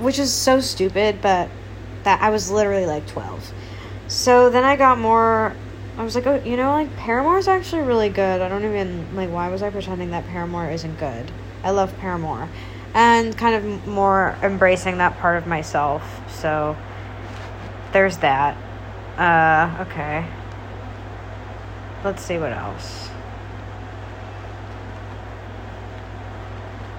which 0.00 0.18
is 0.18 0.32
so 0.32 0.60
stupid. 0.60 1.20
But 1.20 1.50
that 2.04 2.22
I 2.22 2.30
was 2.30 2.50
literally 2.50 2.86
like 2.86 3.06
twelve. 3.06 3.52
So 4.06 4.50
then 4.50 4.64
I 4.64 4.76
got 4.76 4.98
more 4.98 5.54
I 5.98 6.04
was 6.04 6.14
like, 6.14 6.28
oh, 6.28 6.40
you 6.44 6.56
know, 6.56 6.70
like 6.70 6.94
Paramore 6.96 7.38
is 7.38 7.48
actually 7.48 7.82
really 7.82 8.08
good. 8.08 8.40
I 8.40 8.48
don't 8.48 8.64
even 8.64 9.16
like 9.16 9.30
why 9.30 9.48
was 9.48 9.62
I 9.62 9.70
pretending 9.70 10.12
that 10.12 10.24
Paramore 10.28 10.70
isn't 10.70 10.96
good? 10.96 11.30
I 11.64 11.70
love 11.70 11.96
Paramore, 11.98 12.48
and 12.94 13.36
kind 13.36 13.56
of 13.56 13.86
more 13.88 14.36
embracing 14.40 14.98
that 14.98 15.18
part 15.18 15.38
of 15.38 15.48
myself. 15.48 16.22
So 16.30 16.76
there's 17.92 18.18
that. 18.18 18.56
Uh, 19.18 19.84
okay. 19.88 20.24
Let's 22.04 22.22
see 22.22 22.38
what 22.38 22.52
else. 22.52 23.10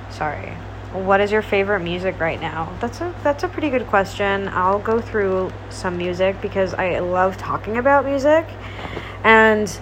Sorry. 0.09 0.53
What 0.93 1.21
is 1.21 1.31
your 1.31 1.41
favorite 1.41 1.81
music 1.81 2.19
right 2.19 2.41
now? 2.41 2.75
That's 2.79 2.99
a 3.01 3.13
that's 3.23 3.43
a 3.43 3.47
pretty 3.47 3.69
good 3.69 3.87
question. 3.87 4.47
I'll 4.49 4.79
go 4.79 4.99
through 4.99 5.51
some 5.69 5.97
music 5.97 6.41
because 6.41 6.73
I 6.73 6.99
love 6.99 7.37
talking 7.37 7.77
about 7.77 8.05
music 8.05 8.47
and 9.23 9.79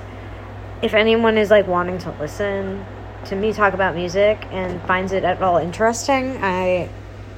if 0.82 0.94
anyone 0.94 1.38
is 1.38 1.50
like 1.50 1.68
wanting 1.68 1.98
to 2.00 2.12
listen 2.20 2.86
to 3.26 3.36
me 3.36 3.52
talk 3.52 3.74
about 3.74 3.96
music 3.96 4.46
and 4.52 4.82
finds 4.84 5.12
it 5.12 5.24
at 5.24 5.42
all 5.42 5.58
interesting, 5.58 6.38
I 6.42 6.90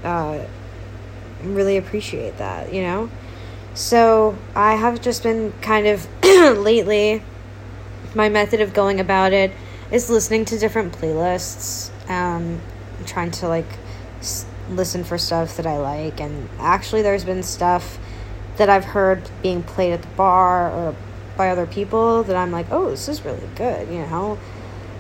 uh, 0.04 0.46
really 1.44 1.78
appreciate 1.78 2.38
that, 2.38 2.74
you 2.74 2.82
know? 2.82 3.10
So 3.74 4.38
I 4.56 4.76
have 4.76 5.02
just 5.02 5.24
been 5.24 5.54
kind 5.62 5.88
of 5.88 6.08
lately, 6.24 7.24
my 8.14 8.30
method 8.30 8.62
of 8.62 8.74
going 8.74 9.00
about 9.00 9.34
it 9.34 9.52
is 9.92 10.10
listening 10.10 10.46
to 10.46 10.60
different 10.60 10.94
playlists, 10.94 11.92
um, 12.10 12.62
trying 13.06 13.32
to 13.32 13.48
like 13.48 13.68
s- 14.20 14.46
listen 14.70 15.04
for 15.04 15.18
stuff 15.18 15.58
that 15.58 15.66
I 15.66 15.78
like. 15.78 16.20
And 16.20 16.50
actually, 16.60 17.02
there's 17.02 17.26
been 17.26 17.44
stuff 17.44 18.00
that 18.58 18.70
I've 18.70 18.86
heard 18.86 19.30
being 19.42 19.64
played 19.64 19.94
at 19.94 20.02
the 20.02 20.08
bar 20.10 20.72
or 20.72 20.96
by 21.38 21.50
other 21.50 21.66
people 21.66 22.24
that 22.24 22.36
I'm 22.36 22.52
like, 22.52 22.68
oh, 22.72 22.90
this 22.90 23.08
is 23.08 23.24
really 23.24 23.48
good, 23.56 23.88
you 23.88 24.00
know? 24.00 24.38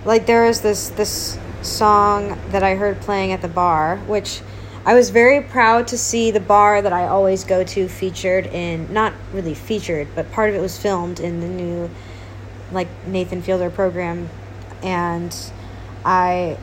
Like 0.05 0.25
there 0.25 0.45
is 0.45 0.61
this 0.61 0.89
this 0.89 1.37
song 1.61 2.39
that 2.51 2.63
I 2.63 2.75
heard 2.75 3.01
playing 3.01 3.33
at 3.33 3.41
the 3.41 3.49
bar, 3.49 3.97
which 4.07 4.41
I 4.85 4.93
was 4.93 5.09
very 5.09 5.41
proud 5.41 5.89
to 5.89 5.97
see 5.97 6.31
the 6.31 6.39
bar 6.39 6.81
that 6.81 6.93
I 6.93 7.07
always 7.07 7.43
go 7.43 7.65
to 7.65 7.89
featured 7.89 8.47
in 8.47 8.91
not 8.93 9.13
really 9.33 9.53
featured, 9.53 10.07
but 10.15 10.31
part 10.31 10.49
of 10.49 10.55
it 10.55 10.61
was 10.61 10.77
filmed 10.77 11.19
in 11.19 11.41
the 11.41 11.47
new 11.47 11.89
like 12.71 12.87
Nathan 13.05 13.41
Fielder 13.41 13.69
program 13.69 14.29
and 14.81 15.35
I 16.05 16.57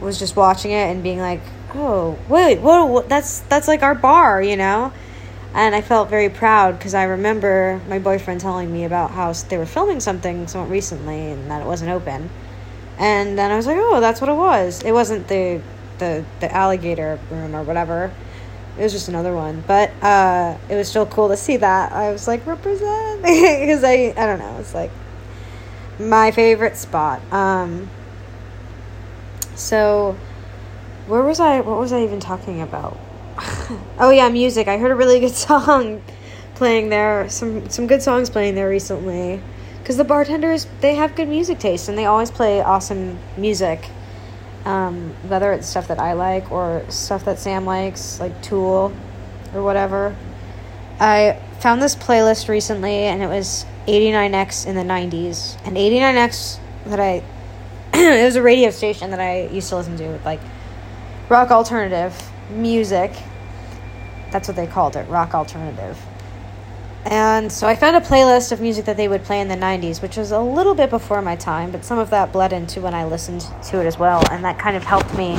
was 0.00 0.18
just 0.18 0.36
watching 0.36 0.70
it 0.70 0.90
and 0.90 1.02
being 1.02 1.20
like, 1.20 1.40
"Oh, 1.74 2.18
wait, 2.28 2.60
whoa, 2.60 3.02
that's 3.02 3.40
that's 3.40 3.68
like 3.68 3.82
our 3.82 3.94
bar, 3.94 4.42
you 4.42 4.56
know?" 4.56 4.92
and 5.54 5.74
I 5.74 5.80
felt 5.80 6.08
very 6.08 6.28
proud 6.28 6.78
because 6.78 6.94
I 6.94 7.04
remember 7.04 7.80
my 7.88 7.98
boyfriend 7.98 8.40
telling 8.40 8.72
me 8.72 8.84
about 8.84 9.10
how 9.10 9.32
they 9.32 9.58
were 9.58 9.66
filming 9.66 10.00
something 10.00 10.46
somewhat 10.46 10.70
recently 10.70 11.32
and 11.32 11.50
that 11.50 11.62
it 11.62 11.66
wasn't 11.66 11.90
open. 11.90 12.30
And 12.98 13.36
then 13.38 13.50
I 13.50 13.56
was 13.56 13.66
like, 13.66 13.78
oh, 13.78 14.00
that's 14.00 14.20
what 14.20 14.30
it 14.30 14.34
was. 14.34 14.82
It 14.82 14.92
wasn't 14.92 15.26
the 15.28 15.60
the 15.98 16.24
the 16.40 16.54
alligator 16.54 17.18
room 17.30 17.56
or 17.56 17.62
whatever. 17.62 18.12
It 18.78 18.82
was 18.82 18.92
just 18.92 19.08
another 19.08 19.34
one, 19.34 19.64
but 19.66 19.90
uh, 20.02 20.56
it 20.68 20.76
was 20.76 20.88
still 20.88 21.06
cool 21.06 21.28
to 21.28 21.36
see 21.36 21.56
that. 21.56 21.92
I 21.92 22.12
was 22.12 22.28
like, 22.28 22.46
represent 22.46 23.22
because 23.22 23.82
I 23.82 24.14
I 24.16 24.26
don't 24.26 24.38
know. 24.38 24.56
It's 24.60 24.74
like 24.74 24.90
my 25.98 26.30
favorite 26.30 26.76
spot. 26.76 27.20
Um, 27.32 27.90
so 29.60 30.16
where 31.06 31.22
was 31.22 31.38
I? 31.38 31.60
What 31.60 31.78
was 31.78 31.92
I 31.92 32.02
even 32.02 32.18
talking 32.18 32.62
about? 32.62 32.98
oh 33.98 34.10
yeah, 34.10 34.28
music. 34.28 34.68
I 34.68 34.78
heard 34.78 34.90
a 34.90 34.94
really 34.94 35.20
good 35.20 35.34
song 35.48 36.02
playing 36.54 36.88
there. 36.88 37.28
Some 37.28 37.68
some 37.68 37.86
good 37.86 38.02
songs 38.02 38.30
playing 38.30 38.54
there 38.54 38.68
recently. 38.68 39.40
Because 39.78 39.96
the 39.96 40.04
bartenders 40.04 40.66
they 40.80 40.94
have 40.94 41.14
good 41.14 41.28
music 41.28 41.58
taste 41.58 41.88
and 41.88 41.98
they 41.98 42.06
always 42.06 42.30
play 42.30 42.60
awesome 42.60 43.18
music. 43.36 43.88
Um, 44.64 45.14
whether 45.28 45.52
it's 45.52 45.66
stuff 45.66 45.88
that 45.88 45.98
I 45.98 46.12
like 46.12 46.52
or 46.52 46.84
stuff 46.88 47.24
that 47.24 47.38
Sam 47.38 47.64
likes, 47.64 48.20
like 48.20 48.42
Tool 48.42 48.92
or 49.54 49.62
whatever. 49.62 50.16
I 50.98 51.40
found 51.60 51.82
this 51.82 51.96
playlist 51.96 52.48
recently 52.48 53.04
and 53.04 53.22
it 53.22 53.26
was 53.26 53.64
89X 53.86 54.66
in 54.66 54.74
the 54.74 54.82
90s. 54.82 55.58
And 55.66 55.76
89X 55.76 56.58
that 56.86 57.00
I 57.00 57.22
it 58.20 58.24
was 58.24 58.36
a 58.36 58.42
radio 58.42 58.70
station 58.70 59.10
that 59.10 59.20
I 59.20 59.46
used 59.48 59.68
to 59.70 59.76
listen 59.76 59.96
to 59.98 60.08
with 60.08 60.24
like 60.24 60.40
rock 61.28 61.50
alternative 61.50 62.14
music 62.50 63.12
that's 64.30 64.48
what 64.48 64.56
they 64.56 64.66
called 64.66 64.96
it, 64.96 65.08
rock 65.08 65.34
alternative. 65.34 65.98
And 67.04 67.50
so 67.50 67.66
I 67.66 67.74
found 67.74 67.96
a 67.96 68.00
playlist 68.00 68.52
of 68.52 68.60
music 68.60 68.84
that 68.84 68.96
they 68.96 69.08
would 69.08 69.24
play 69.24 69.40
in 69.40 69.48
the 69.48 69.56
90s, 69.56 70.02
which 70.02 70.16
was 70.16 70.32
a 70.32 70.40
little 70.40 70.74
bit 70.74 70.90
before 70.90 71.22
my 71.22 71.34
time, 71.34 71.70
but 71.70 71.84
some 71.84 71.98
of 71.98 72.10
that 72.10 72.32
bled 72.32 72.52
into 72.52 72.80
when 72.80 72.94
I 72.94 73.04
listened 73.04 73.46
to 73.64 73.80
it 73.80 73.86
as 73.86 73.98
well. 73.98 74.22
And 74.30 74.44
that 74.44 74.58
kind 74.58 74.76
of 74.76 74.84
helped 74.84 75.16
me 75.16 75.34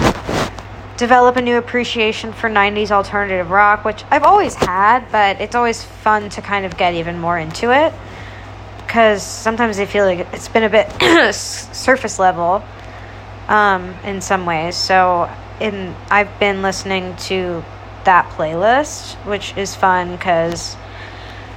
develop 0.97 1.35
a 1.35 1.41
new 1.41 1.57
appreciation 1.57 2.33
for 2.33 2.49
90s 2.49 2.91
alternative 2.91 3.51
rock, 3.51 3.85
which 3.85 4.03
I've 4.09 4.23
always 4.23 4.55
had, 4.55 5.09
but 5.11 5.39
it's 5.39 5.55
always 5.55 5.83
fun 5.83 6.29
to 6.29 6.41
kind 6.41 6.65
of 6.65 6.77
get 6.77 6.95
even 6.95 7.19
more 7.19 7.37
into 7.37 7.71
it. 7.71 7.93
Because 8.91 9.23
sometimes 9.23 9.79
I 9.79 9.85
feel 9.85 10.03
like 10.03 10.27
it's 10.33 10.49
been 10.49 10.63
a 10.63 10.69
bit 10.69 10.91
surface 11.33 12.19
level 12.19 12.61
um, 13.47 13.95
in 14.03 14.19
some 14.19 14.45
ways. 14.45 14.75
So 14.75 15.33
in, 15.61 15.95
I've 16.09 16.37
been 16.41 16.61
listening 16.61 17.15
to 17.27 17.63
that 18.03 18.29
playlist, 18.31 19.15
which 19.25 19.55
is 19.55 19.73
fun 19.75 20.17
because 20.17 20.75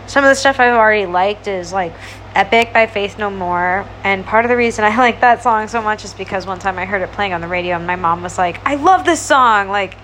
some 0.07 0.23
of 0.23 0.31
the 0.31 0.37
stuff 0.37 0.61
I've 0.61 0.75
already 0.75 1.07
liked 1.07 1.49
is 1.49 1.73
like 1.73 1.93
Epic 2.37 2.73
by 2.73 2.87
Faith 2.87 3.19
No 3.19 3.31
More. 3.31 3.85
And 4.05 4.25
part 4.25 4.45
of 4.45 4.49
the 4.49 4.57
reason 4.57 4.85
I 4.85 4.97
like 4.97 5.21
that 5.23 5.43
song 5.43 5.67
so 5.67 5.83
much 5.83 6.05
is 6.05 6.14
because 6.14 6.47
one 6.47 6.61
time 6.61 6.79
I 6.79 6.85
heard 6.85 7.03
it 7.03 7.11
playing 7.11 7.33
on 7.33 7.41
the 7.41 7.49
radio 7.49 7.75
and 7.75 7.85
my 7.85 7.97
mom 7.97 8.23
was 8.23 8.38
like, 8.38 8.64
I 8.64 8.76
love 8.76 9.05
this 9.05 9.21
song. 9.21 9.71
Like, 9.71 9.97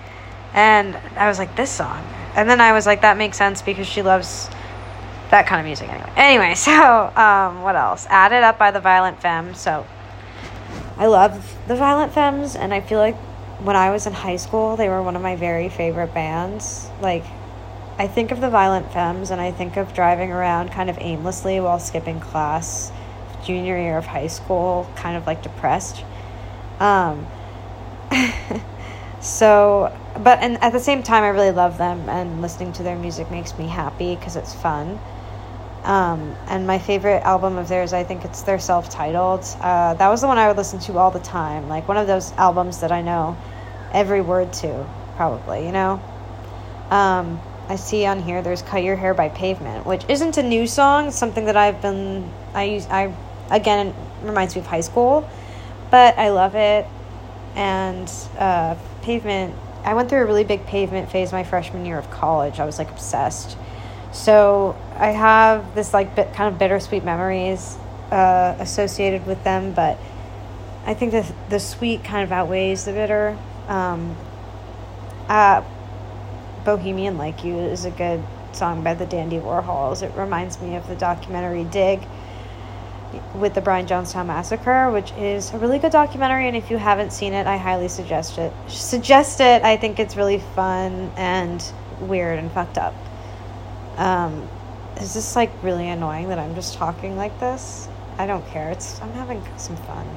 and 0.53 0.97
I 1.15 1.29
was 1.29 1.39
like, 1.39 1.55
this 1.55 1.71
song. 1.71 2.05
And 2.35 2.49
then 2.49 2.59
I 2.59 2.73
was 2.73 2.85
like, 2.85 3.03
that 3.03 3.15
makes 3.15 3.37
sense 3.37 3.61
because 3.61 3.87
she 3.87 4.01
loves 4.01 4.49
that 5.31 5.47
kind 5.47 5.59
of 5.59 5.65
music 5.65 5.89
anyway. 5.89 6.11
Anyway, 6.15 6.55
so 6.55 6.71
um, 7.15 7.61
what 7.63 7.75
else? 7.75 8.05
Add 8.09 8.31
It 8.31 8.43
Up 8.43 8.59
by 8.59 8.71
the 8.71 8.79
Violent 8.79 9.21
Femmes. 9.21 9.59
So 9.59 9.85
I 10.97 11.07
love 11.07 11.55
the 11.67 11.75
Violent 11.75 12.13
Femmes 12.13 12.55
and 12.55 12.73
I 12.73 12.81
feel 12.81 12.99
like 12.99 13.15
when 13.63 13.75
I 13.75 13.91
was 13.91 14.07
in 14.07 14.13
high 14.13 14.37
school, 14.37 14.75
they 14.75 14.89
were 14.89 15.01
one 15.01 15.15
of 15.15 15.21
my 15.21 15.35
very 15.35 15.69
favorite 15.69 16.13
bands. 16.13 16.89
Like, 17.01 17.23
I 17.97 18.07
think 18.07 18.31
of 18.31 18.41
the 18.41 18.49
Violent 18.49 18.91
Femmes 18.91 19.31
and 19.31 19.39
I 19.39 19.51
think 19.51 19.77
of 19.77 19.93
driving 19.93 20.31
around 20.31 20.71
kind 20.71 20.89
of 20.89 20.97
aimlessly 20.99 21.59
while 21.59 21.79
skipping 21.79 22.19
class 22.19 22.91
junior 23.43 23.77
year 23.77 23.97
of 23.97 24.05
high 24.05 24.27
school, 24.27 24.89
kind 24.95 25.17
of 25.17 25.27
like 25.27 25.43
depressed. 25.43 26.03
Um, 26.79 27.27
so, 29.21 29.95
but 30.19 30.39
and 30.39 30.61
at 30.63 30.73
the 30.73 30.79
same 30.79 31.03
time, 31.03 31.23
I 31.23 31.29
really 31.29 31.51
love 31.51 31.77
them, 31.77 32.09
and 32.09 32.41
listening 32.41 32.73
to 32.73 32.83
their 32.83 32.95
music 32.95 33.29
makes 33.31 33.57
me 33.57 33.67
happy 33.67 34.15
because 34.15 34.35
it's 34.35 34.53
fun. 34.53 34.99
Um, 35.83 36.35
and 36.47 36.67
my 36.67 36.77
favorite 36.77 37.23
album 37.23 37.57
of 37.57 37.67
theirs, 37.67 37.91
I 37.91 38.03
think 38.03 38.23
it's 38.23 38.43
their 38.43 38.59
self 38.59 38.89
titled. 38.89 39.45
Uh, 39.59 39.95
that 39.95 40.09
was 40.09 40.21
the 40.21 40.27
one 40.27 40.37
I 40.37 40.47
would 40.47 40.57
listen 40.57 40.79
to 40.81 40.97
all 40.97 41.11
the 41.11 41.19
time. 41.19 41.69
Like 41.69 41.87
one 41.87 41.97
of 41.97 42.07
those 42.07 42.31
albums 42.33 42.81
that 42.81 42.91
I 42.91 43.01
know 43.01 43.37
every 43.91 44.21
word 44.21 44.53
to, 44.53 44.87
probably, 45.15 45.65
you 45.65 45.71
know? 45.71 46.01
Um, 46.89 47.41
I 47.67 47.77
see 47.77 48.05
on 48.05 48.21
here 48.21 48.41
there's 48.41 48.61
Cut 48.61 48.83
Your 48.83 48.95
Hair 48.95 49.13
by 49.13 49.29
Pavement, 49.29 49.85
which 49.85 50.03
isn't 50.07 50.37
a 50.37 50.43
new 50.43 50.67
song. 50.67 51.09
Something 51.09 51.45
that 51.45 51.57
I've 51.57 51.81
been, 51.81 52.29
I 52.53 52.65
use, 52.65 52.85
I, 52.87 53.15
again, 53.49 53.95
reminds 54.21 54.55
me 54.55 54.61
of 54.61 54.67
high 54.67 54.81
school, 54.81 55.27
but 55.89 56.17
I 56.17 56.29
love 56.29 56.55
it. 56.55 56.85
And 57.55 58.11
uh, 58.37 58.75
Pavement, 59.01 59.55
I 59.83 59.93
went 59.93 60.09
through 60.09 60.21
a 60.21 60.25
really 60.25 60.43
big 60.43 60.65
Pavement 60.67 61.09
phase 61.11 61.31
my 61.31 61.43
freshman 61.43 61.85
year 61.85 61.97
of 61.97 62.11
college. 62.11 62.59
I 62.59 62.65
was 62.65 62.77
like 62.77 62.91
obsessed. 62.91 63.57
So 64.11 64.75
I 64.95 65.07
have 65.11 65.73
this 65.75 65.93
like 65.93 66.15
bit, 66.15 66.33
kind 66.33 66.53
of 66.53 66.59
bittersweet 66.59 67.03
memories 67.03 67.77
uh, 68.11 68.55
associated 68.59 69.25
with 69.25 69.43
them, 69.43 69.73
but 69.73 69.97
I 70.85 70.93
think 70.93 71.11
the 71.11 71.33
the 71.49 71.59
sweet 71.59 72.03
kind 72.03 72.23
of 72.23 72.31
outweighs 72.31 72.85
the 72.85 72.91
bitter. 72.91 73.37
Um, 73.67 74.15
uh, 75.29 75.63
Bohemian 76.65 77.17
Like 77.17 77.43
You 77.43 77.57
is 77.57 77.85
a 77.85 77.91
good 77.91 78.23
song 78.51 78.83
by 78.83 78.93
the 78.93 79.05
Dandy 79.05 79.37
Warhols. 79.37 80.03
It 80.03 80.15
reminds 80.15 80.61
me 80.61 80.75
of 80.75 80.87
the 80.87 80.95
documentary 80.95 81.63
Dig 81.63 82.01
with 83.35 83.53
the 83.53 83.61
Brian 83.61 83.85
Jonestown 83.87 84.27
Massacre, 84.27 84.91
which 84.91 85.11
is 85.13 85.51
a 85.53 85.57
really 85.57 85.79
good 85.79 85.91
documentary. 85.91 86.47
And 86.47 86.55
if 86.55 86.69
you 86.69 86.77
haven't 86.77 87.11
seen 87.11 87.33
it, 87.33 87.47
I 87.47 87.57
highly 87.57 87.87
suggest 87.87 88.37
it. 88.37 88.53
Suggest 88.67 89.39
it. 89.39 89.63
I 89.63 89.77
think 89.77 89.99
it's 89.99 90.15
really 90.15 90.39
fun 90.55 91.11
and 91.15 91.63
weird 92.01 92.39
and 92.39 92.51
fucked 92.51 92.77
up. 92.77 92.93
Um, 93.97 94.47
is 94.97 95.13
this 95.13 95.35
like 95.35 95.51
really 95.63 95.89
annoying 95.89 96.29
that 96.29 96.39
I'm 96.39 96.55
just 96.55 96.75
talking 96.75 97.17
like 97.17 97.39
this? 97.39 97.87
I 98.17 98.27
don't 98.27 98.45
care. 98.47 98.71
It's 98.71 99.01
I'm 99.01 99.13
having 99.13 99.43
some 99.57 99.75
fun. 99.77 100.07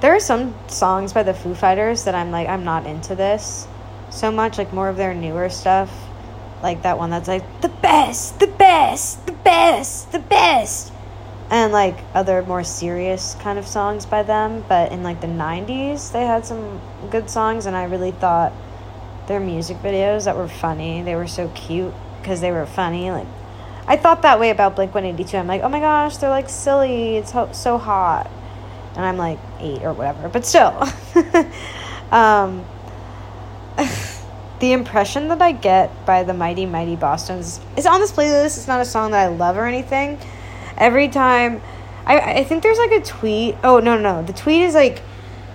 There 0.00 0.14
are 0.14 0.20
some 0.20 0.54
songs 0.68 1.12
by 1.12 1.22
the 1.22 1.34
Foo 1.34 1.54
Fighters 1.54 2.04
that 2.04 2.14
I'm 2.14 2.30
like 2.30 2.48
I'm 2.48 2.64
not 2.64 2.86
into 2.86 3.14
this 3.14 3.66
so 4.10 4.30
much, 4.30 4.58
like 4.58 4.72
more 4.72 4.88
of 4.88 4.96
their 4.96 5.14
newer 5.14 5.48
stuff. 5.48 5.92
Like 6.62 6.82
that 6.82 6.98
one 6.98 7.10
that's 7.10 7.28
like 7.28 7.60
the 7.60 7.68
best, 7.68 8.40
the 8.40 8.46
best, 8.46 9.26
the 9.26 9.32
best, 9.32 10.12
the 10.12 10.18
best. 10.18 10.92
And 11.50 11.72
like 11.72 11.98
other 12.14 12.42
more 12.42 12.64
serious 12.64 13.36
kind 13.36 13.58
of 13.58 13.66
songs 13.66 14.04
by 14.04 14.22
them, 14.22 14.64
but 14.68 14.92
in 14.92 15.02
like 15.02 15.20
the 15.20 15.28
90s 15.28 16.12
they 16.12 16.26
had 16.26 16.44
some 16.44 16.80
good 17.10 17.30
songs 17.30 17.66
and 17.66 17.76
I 17.76 17.84
really 17.84 18.10
thought 18.10 18.52
their 19.28 19.38
music 19.38 19.76
videos 19.78 20.24
that 20.24 20.36
were 20.36 20.48
funny. 20.48 21.02
They 21.02 21.14
were 21.14 21.28
so 21.28 21.48
cute 21.54 21.94
because 22.20 22.40
they 22.40 22.50
were 22.50 22.66
funny. 22.66 23.10
Like, 23.10 23.26
I 23.86 23.96
thought 23.96 24.22
that 24.22 24.40
way 24.40 24.50
about 24.50 24.74
Blink 24.74 24.94
182. 24.94 25.36
I'm 25.36 25.46
like, 25.46 25.62
oh 25.62 25.68
my 25.68 25.80
gosh, 25.80 26.16
they're 26.16 26.30
like 26.30 26.48
silly. 26.48 27.16
It's 27.16 27.30
ho- 27.30 27.50
so 27.52 27.78
hot. 27.78 28.30
And 28.96 29.04
I'm 29.04 29.16
like 29.16 29.38
eight 29.60 29.82
or 29.82 29.92
whatever, 29.92 30.28
but 30.28 30.44
still. 30.44 30.82
um, 32.10 32.64
the 34.60 34.72
impression 34.72 35.28
that 35.28 35.40
I 35.40 35.52
get 35.52 36.04
by 36.04 36.24
the 36.24 36.34
Mighty 36.34 36.66
Mighty 36.66 36.96
Bosstones 36.96 37.60
is 37.76 37.86
on 37.86 38.00
this 38.00 38.10
playlist. 38.10 38.56
It's 38.56 38.66
not 38.66 38.80
a 38.80 38.84
song 38.84 39.12
that 39.12 39.24
I 39.24 39.28
love 39.28 39.56
or 39.56 39.66
anything. 39.66 40.18
Every 40.76 41.08
time, 41.08 41.62
I, 42.06 42.18
I 42.18 42.44
think 42.44 42.62
there's 42.62 42.78
like 42.78 42.92
a 42.92 43.02
tweet. 43.02 43.56
Oh, 43.62 43.78
no 43.78 43.96
no, 43.96 44.20
no. 44.20 44.26
The 44.26 44.32
tweet 44.32 44.62
is 44.62 44.74
like 44.74 45.02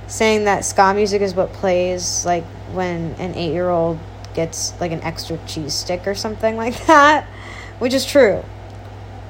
saying 0.08 0.46
that 0.46 0.63
ska 0.63 0.94
music 0.94 1.22
is 1.22 1.34
what 1.34 1.51
plays 1.53 2.25
like 2.25 2.44
when 2.74 3.13
an 3.20 3.36
eight 3.36 3.53
year 3.53 3.70
old 3.70 4.00
gets 4.34 4.74
like 4.80 4.92
an 4.92 5.01
extra 5.01 5.38
cheese 5.48 5.74
stick 5.74 6.08
or 6.08 6.15
something 6.15 6.58
like 6.58 6.86
that, 6.88 7.25
which 7.79 7.94
is 7.94 8.05
true. 8.05 8.44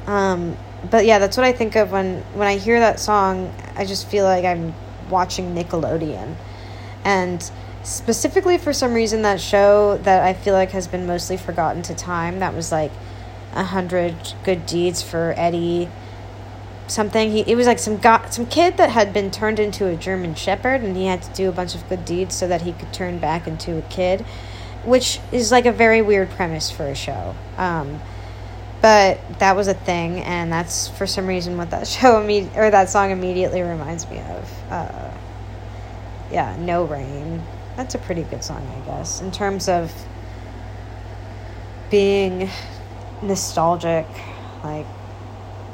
Um, 0.07 0.57
but 0.89 1.05
yeah, 1.05 1.19
that's 1.19 1.37
what 1.37 1.45
I 1.45 1.53
think 1.53 1.75
of 1.75 1.91
when 1.91 2.21
when 2.33 2.47
I 2.47 2.57
hear 2.57 2.79
that 2.79 2.99
song. 2.99 3.53
I 3.75 3.85
just 3.85 4.07
feel 4.07 4.25
like 4.25 4.45
I'm 4.45 4.73
watching 5.09 5.55
Nickelodeon, 5.55 6.35
and 7.03 7.51
specifically 7.83 8.57
for 8.57 8.73
some 8.73 8.93
reason 8.93 9.21
that 9.23 9.39
show 9.39 9.97
that 10.03 10.23
I 10.23 10.33
feel 10.33 10.53
like 10.53 10.71
has 10.71 10.87
been 10.87 11.05
mostly 11.05 11.37
forgotten 11.37 11.81
to 11.83 11.95
time. 11.95 12.39
That 12.39 12.53
was 12.53 12.71
like 12.71 12.91
a 13.53 13.63
hundred 13.63 14.15
good 14.43 14.65
deeds 14.65 15.01
for 15.01 15.33
Eddie 15.37 15.89
something. 16.87 17.31
He 17.31 17.41
it 17.41 17.55
was 17.55 17.67
like 17.67 17.79
some 17.79 17.97
got 17.97 18.33
some 18.33 18.45
kid 18.45 18.77
that 18.77 18.89
had 18.89 19.13
been 19.13 19.31
turned 19.31 19.59
into 19.59 19.87
a 19.87 19.95
German 19.95 20.35
Shepherd, 20.35 20.81
and 20.81 20.95
he 20.95 21.05
had 21.05 21.21
to 21.23 21.33
do 21.33 21.49
a 21.49 21.51
bunch 21.51 21.75
of 21.75 21.87
good 21.89 22.05
deeds 22.05 22.35
so 22.35 22.47
that 22.47 22.61
he 22.61 22.73
could 22.73 22.93
turn 22.93 23.19
back 23.19 23.47
into 23.47 23.77
a 23.77 23.81
kid, 23.83 24.21
which 24.83 25.19
is 25.31 25.51
like 25.51 25.65
a 25.65 25.71
very 25.71 26.01
weird 26.01 26.29
premise 26.31 26.69
for 26.71 26.85
a 26.87 26.95
show. 26.95 27.35
Um, 27.57 27.99
but 28.81 29.19
that 29.39 29.55
was 29.55 29.69
a 29.69 29.73
thing, 29.73 30.19
and 30.19 30.51
that's 30.51 30.89
for 30.89 31.07
some 31.07 31.25
reason 31.25 31.57
what 31.57 31.69
that 31.71 31.87
show 31.99 32.21
imme- 32.21 32.55
or 32.55 32.69
that 32.69 32.89
song 32.89 33.11
immediately 33.11 33.61
reminds 33.61 34.09
me 34.09 34.19
of. 34.19 34.63
Uh, 34.69 35.11
yeah, 36.31 36.55
No 36.59 36.83
Rain. 36.83 37.41
That's 37.75 37.95
a 37.95 37.99
pretty 37.99 38.23
good 38.23 38.43
song, 38.43 38.67
I 38.67 38.85
guess, 38.85 39.21
in 39.21 39.31
terms 39.31 39.69
of 39.69 39.91
being 41.89 42.49
nostalgic, 43.21 44.07
like 44.63 44.85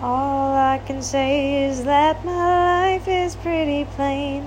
all 0.02 0.56
I 0.56 0.78
can 0.78 1.02
say 1.02 1.66
is 1.66 1.84
that 1.84 2.24
my 2.24 2.96
life 2.96 3.08
is 3.08 3.36
pretty 3.36 3.84
plain. 3.84 4.46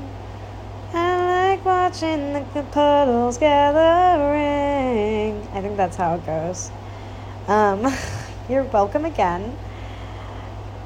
I 0.95 1.55
like 1.55 1.65
watching 1.65 2.33
the 2.33 2.67
puddles 2.71 3.39
gathering. 3.39 5.47
I 5.53 5.61
think 5.61 5.77
that's 5.77 5.97
how 5.97 6.15
it 6.15 6.25
goes. 6.25 6.71
Um, 7.49 7.93
you're 8.49 8.65
welcome 8.65 9.05
again. 9.05 9.57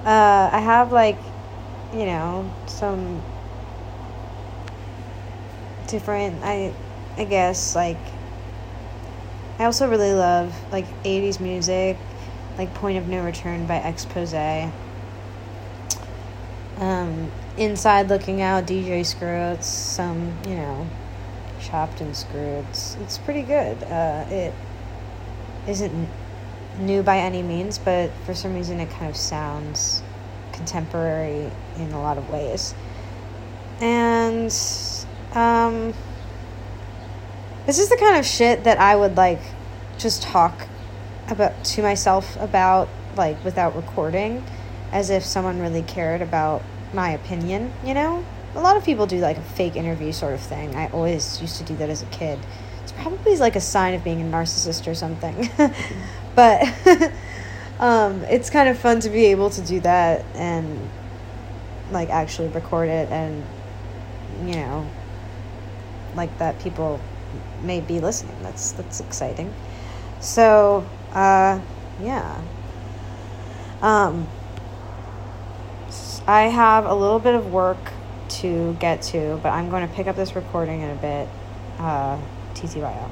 Uh, 0.05 0.51
I 0.53 0.61
have 0.61 0.93
like, 0.93 1.19
you 1.93 2.07
know, 2.07 2.51
some 2.67 3.23
different. 5.87 6.43
I, 6.43 6.75
I 7.17 7.25
guess 7.25 7.77
like. 7.77 7.99
I 9.59 9.65
also 9.65 9.89
really 9.89 10.13
love 10.13 10.55
like 10.71 10.87
'80s 11.05 11.41
music 11.41 11.97
like 12.59 12.73
Point 12.75 12.99
of 12.99 13.09
No 13.09 13.25
Return 13.25 13.67
by 13.67 13.77
Expose. 13.77 14.35
Um, 16.79 17.31
inside 17.57 18.09
Looking 18.09 18.43
Out, 18.43 18.67
DJ 18.67 19.05
Screw. 19.05 19.29
It's 19.29 19.67
some, 19.67 20.37
you 20.47 20.57
know, 20.57 20.87
chopped 21.61 22.01
and 22.01 22.15
screwed. 22.17 22.65
It's, 22.71 22.97
it's 22.97 23.19
pretty 23.19 23.43
good. 23.43 23.83
Uh, 23.85 24.27
it 24.29 24.55
isn't 25.67 26.09
new 26.79 27.03
by 27.03 27.19
any 27.19 27.43
means, 27.43 27.79
but 27.79 28.11
for 28.25 28.35
some 28.35 28.55
reason 28.55 28.81
it 28.81 28.91
kind 28.91 29.11
of 29.11 29.17
sounds 29.17 30.03
contemporary 30.53 31.51
in 31.77 31.93
a 31.93 32.01
lot 32.01 32.19
of 32.19 32.29
ways. 32.31 32.75
And 33.81 34.47
um, 35.33 35.95
this 37.67 37.79
is 37.79 37.89
the 37.89 37.97
kind 37.97 38.17
of 38.17 38.27
shit 38.27 38.65
that 38.65 38.79
I 38.79 38.97
would 38.97 39.17
like 39.17 39.41
just 39.99 40.23
talk 40.23 40.69
about 41.29 41.65
to 41.65 41.83
myself 41.83 42.37
about 42.41 42.89
like 43.17 43.43
without 43.45 43.75
recording 43.75 44.45
as 44.93 45.11
if 45.11 45.25
someone 45.25 45.61
really 45.61 45.83
cared 45.83 46.23
about 46.23 46.63
my 46.93 47.11
opinion 47.11 47.73
you 47.85 47.95
know? 47.95 48.25
A 48.55 48.61
lot 48.61 48.77
of 48.77 48.85
people 48.85 49.07
do 49.07 49.19
like 49.19 49.37
a 49.37 49.43
fake 49.43 49.77
interview 49.77 50.13
sort 50.13 50.33
of 50.33 50.41
thing. 50.41 50.75
I 50.75 50.89
always 50.89 51.41
used 51.43 51.59
to 51.59 51.65
do 51.65 51.77
that 51.77 51.91
as 51.91 52.03
a 52.03 52.07
kid. 52.07 52.39
It's 52.83 52.93
probably 52.93 53.37
like 53.37 53.55
a 53.55 53.61
sign 53.61 53.93
of 53.93 54.03
being 54.03 54.23
a 54.23 54.25
narcissist 54.25 54.87
or 54.87 54.95
something. 54.95 55.51
But 56.37 56.63
um, 57.81 58.23
it's 58.25 58.51
kind 58.51 58.69
of 58.69 58.79
fun 58.79 59.01
to 59.01 59.09
be 59.09 59.25
able 59.27 59.51
to 59.51 59.63
do 59.63 59.81
that 59.81 60.25
and 60.35 60.89
like 61.91 62.11
actually 62.11 62.49
record 62.49 62.89
it 62.89 63.09
and 63.11 63.45
you 64.45 64.57
know 64.57 64.87
like 66.15 66.37
that 66.39 66.59
people 66.61 67.01
may 67.63 67.81
be 67.81 68.01
listening. 68.01 68.37
That's 68.43 68.73
that's 68.73 69.01
exciting. 69.01 69.53
So 70.21 70.87
uh, 71.17 71.61
yeah. 72.01 72.41
Um, 73.81 74.29
I 76.27 76.43
have 76.43 76.85
a 76.85 76.95
little 76.95 77.19
bit 77.19 77.35
of 77.35 77.53
work 77.53 77.79
to 78.29 78.77
get 78.81 79.01
to, 79.03 79.41
but 79.43 79.51
I'm 79.51 79.71
going 79.71 79.89
to 79.89 79.95
pick 79.95 80.07
up 80.07 80.17
this 80.17 80.37
recording 80.37 80.83
in 80.83 80.91
a 80.91 80.95
bit. 80.97 81.29
Uh, 81.79 82.19
TTYL. 82.55 83.11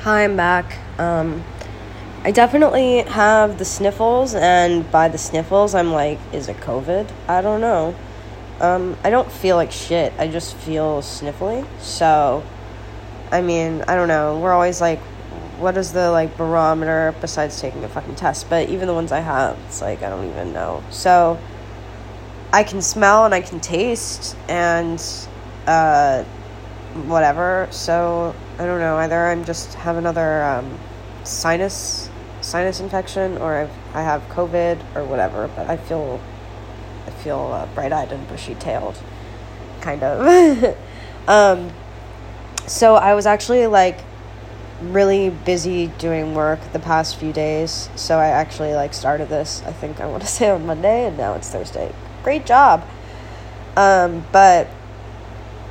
Hi, 0.00 0.24
I'm 0.24 0.36
back. 0.36 0.78
Um, 0.98 1.44
I 2.24 2.32
definitely 2.32 3.02
have 3.02 3.58
the 3.58 3.64
sniffles, 3.64 4.34
and 4.34 4.90
by 4.90 5.08
the 5.08 5.18
sniffles, 5.18 5.74
I'm 5.74 5.92
like, 5.92 6.18
is 6.32 6.48
it 6.48 6.56
COVID? 6.56 7.08
I 7.28 7.42
don't 7.42 7.60
know. 7.60 7.94
Um, 8.60 8.96
I 9.04 9.10
don't 9.10 9.30
feel 9.30 9.56
like 9.56 9.70
shit. 9.70 10.12
I 10.18 10.26
just 10.26 10.56
feel 10.56 11.02
sniffly. 11.02 11.66
So, 11.78 12.42
I 13.30 13.40
mean, 13.40 13.84
I 13.86 13.94
don't 13.94 14.08
know. 14.08 14.38
We're 14.40 14.52
always 14.52 14.80
like, 14.80 15.00
what 15.58 15.76
is 15.76 15.92
the 15.92 16.10
like 16.10 16.36
barometer 16.36 17.14
besides 17.20 17.60
taking 17.60 17.84
a 17.84 17.88
fucking 17.88 18.14
test? 18.14 18.48
But 18.50 18.68
even 18.68 18.86
the 18.86 18.94
ones 18.94 19.12
I 19.12 19.20
have, 19.20 19.58
it's 19.66 19.80
like 19.80 20.02
I 20.02 20.10
don't 20.10 20.28
even 20.28 20.52
know. 20.52 20.82
So 20.90 21.38
I 22.52 22.62
can 22.62 22.82
smell 22.82 23.24
and 23.24 23.34
I 23.34 23.40
can 23.40 23.60
taste 23.60 24.36
and 24.48 25.02
uh, 25.66 26.24
whatever. 27.04 27.68
So 27.70 28.34
I 28.58 28.66
don't 28.66 28.80
know. 28.80 28.96
Either 28.96 29.26
I'm 29.26 29.44
just 29.44 29.74
have 29.74 29.96
another 29.96 30.42
um, 30.42 30.78
sinus 31.24 32.10
sinus 32.40 32.80
infection, 32.80 33.38
or 33.38 33.56
I've, 33.56 33.70
I 33.94 34.02
have 34.02 34.22
COVID, 34.28 34.78
or 34.94 35.04
whatever. 35.04 35.48
But 35.48 35.68
I 35.68 35.76
feel 35.76 36.20
I 37.06 37.10
feel 37.10 37.50
uh, 37.52 37.66
bright 37.74 37.92
eyed 37.92 38.12
and 38.12 38.26
bushy 38.28 38.54
tailed, 38.54 38.98
kind 39.80 40.02
of. 40.02 40.76
um, 41.28 41.72
so 42.66 42.94
I 42.94 43.14
was 43.14 43.26
actually 43.26 43.66
like 43.66 44.00
really 44.80 45.30
busy 45.30 45.88
doing 45.98 46.34
work 46.34 46.60
the 46.72 46.78
past 46.78 47.16
few 47.16 47.32
days. 47.32 47.88
So 47.96 48.18
I 48.18 48.28
actually 48.28 48.74
like 48.74 48.94
started 48.94 49.28
this. 49.28 49.62
I 49.66 49.72
think 49.72 50.00
I 50.00 50.06
want 50.06 50.22
to 50.22 50.28
say 50.38 50.50
on 50.50 50.66
Monday, 50.66 51.06
and 51.06 51.16
now 51.16 51.34
it's 51.34 51.50
Thursday. 51.50 51.94
Great 52.22 52.46
job. 52.46 52.84
Um, 53.76 54.26
but 54.32 54.68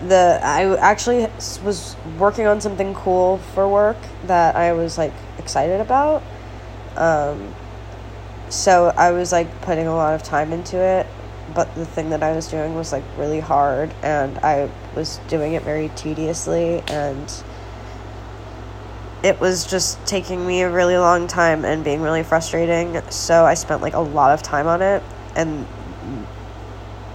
the 0.02 0.40
I 0.44 0.76
actually 0.78 1.28
was 1.64 1.96
working 2.20 2.48
on 2.48 2.62
something 2.62 2.94
cool 2.94 3.38
for 3.54 3.68
work 3.68 3.98
that 4.26 4.56
I 4.56 4.74
was 4.74 4.98
like 4.98 5.14
excited 5.38 5.82
about. 5.82 6.22
Um, 6.96 7.54
so 8.50 8.94
I 8.96 9.12
was 9.12 9.32
like 9.32 9.62
putting 9.62 9.88
a 9.88 9.96
lot 9.96 10.14
of 10.14 10.24
time 10.24 10.54
into 10.54 10.78
it, 10.78 11.08
but 11.54 11.74
the 11.76 11.86
thing 11.86 12.12
that 12.12 12.24
I 12.24 12.34
was 12.34 12.48
doing 12.48 12.76
was 12.76 12.92
like 12.92 13.04
really 13.18 13.40
hard, 13.40 13.94
and 14.04 14.38
I 14.40 14.70
was 14.96 15.20
doing 15.28 15.54
it 15.54 15.64
very 15.64 15.90
tediously, 15.90 16.84
and 16.88 17.32
it 19.26 19.40
was 19.40 19.66
just 19.66 20.06
taking 20.06 20.46
me 20.46 20.62
a 20.62 20.70
really 20.70 20.98
long 20.98 21.26
time 21.26 21.66
and 21.66 21.84
being 21.84 22.00
really 22.00 22.22
frustrating. 22.22 23.02
So 23.10 23.44
I 23.44 23.56
spent 23.56 23.82
like 23.82 23.96
a 23.96 24.00
lot 24.00 24.32
of 24.32 24.44
time 24.44 24.68
on 24.68 24.84
it, 24.84 25.02
and 25.36 25.66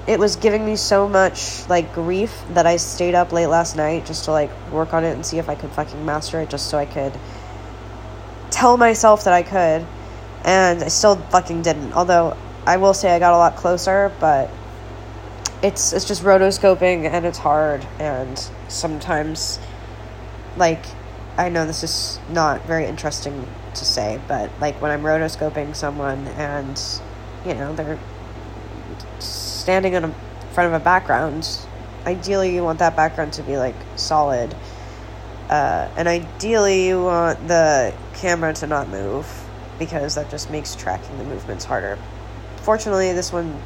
it 0.09 0.19
was 0.19 0.35
giving 0.35 0.67
me 0.67 0.75
so 0.75 1.09
much 1.09 1.69
like 1.69 1.95
grief 1.95 2.43
that 2.55 2.67
I 2.67 2.79
stayed 2.79 3.15
up 3.15 3.31
late 3.31 3.47
last 3.47 3.77
night 3.77 4.07
just 4.07 4.25
to 4.25 4.33
like 4.33 4.51
work 4.73 4.93
on 4.93 5.05
it 5.05 5.13
and 5.13 5.25
see 5.25 5.39
if 5.39 5.49
I 5.49 5.55
could 5.55 5.71
fucking 5.71 6.05
master 6.05 6.41
it 6.41 6.51
just 6.51 6.69
so 6.69 6.79
I 6.79 6.85
could 6.85 7.13
tell 8.51 8.77
myself 8.77 9.23
that 9.23 9.33
I 9.33 9.45
could. 9.45 9.87
And 10.45 10.83
I 10.83 10.89
still 10.89 11.15
fucking 11.15 11.63
didn't. 11.63 11.93
Although 11.93 12.37
I 12.67 12.79
will 12.79 12.95
say 12.95 13.15
I 13.15 13.21
got 13.21 13.35
a 13.35 13.39
lot 13.39 13.55
closer, 13.55 14.11
but 14.19 14.51
it's 15.63 15.93
it's 15.93 16.07
just 16.07 16.25
rotoscoping 16.25 17.05
and 17.05 17.25
it's 17.25 17.39
hard 17.39 17.87
and 18.01 18.51
sometimes 18.67 19.61
like 20.57 20.85
I 21.41 21.49
know 21.49 21.65
this 21.65 21.83
is 21.83 22.21
not 22.29 22.67
very 22.67 22.85
interesting 22.85 23.49
to 23.75 23.85
say, 23.87 24.21
but 24.29 24.51
like 24.61 24.79
when 24.83 24.91
I'm 24.91 25.01
rotoscoping 25.01 25.75
someone 25.75 26.29
and 26.29 26.79
you 27.47 27.55
know, 27.55 27.75
they're 27.75 27.99
standing 29.21 29.95
in 29.95 30.05
a, 30.05 30.15
front 30.53 30.75
of 30.75 30.79
a 30.79 30.85
background, 30.85 31.49
ideally 32.05 32.55
you 32.55 32.63
want 32.63 32.81
that 32.81 32.95
background 32.95 33.33
to 33.35 33.43
be 33.43 33.57
like 33.57 33.75
solid. 33.97 34.55
Uh, 35.49 35.89
and 35.97 36.09
ideally 36.09 36.87
you 36.87 37.05
want 37.05 37.49
the 37.49 37.95
camera 38.17 38.53
to 38.53 38.67
not 38.67 38.91
move 38.91 39.27
because 39.79 40.17
that 40.17 40.31
just 40.31 40.51
makes 40.51 40.75
tracking 40.75 41.17
the 41.17 41.25
movements 41.25 41.65
harder. 41.65 41.99
Fortunately, 42.59 43.15
this 43.15 43.33
one 43.33 43.63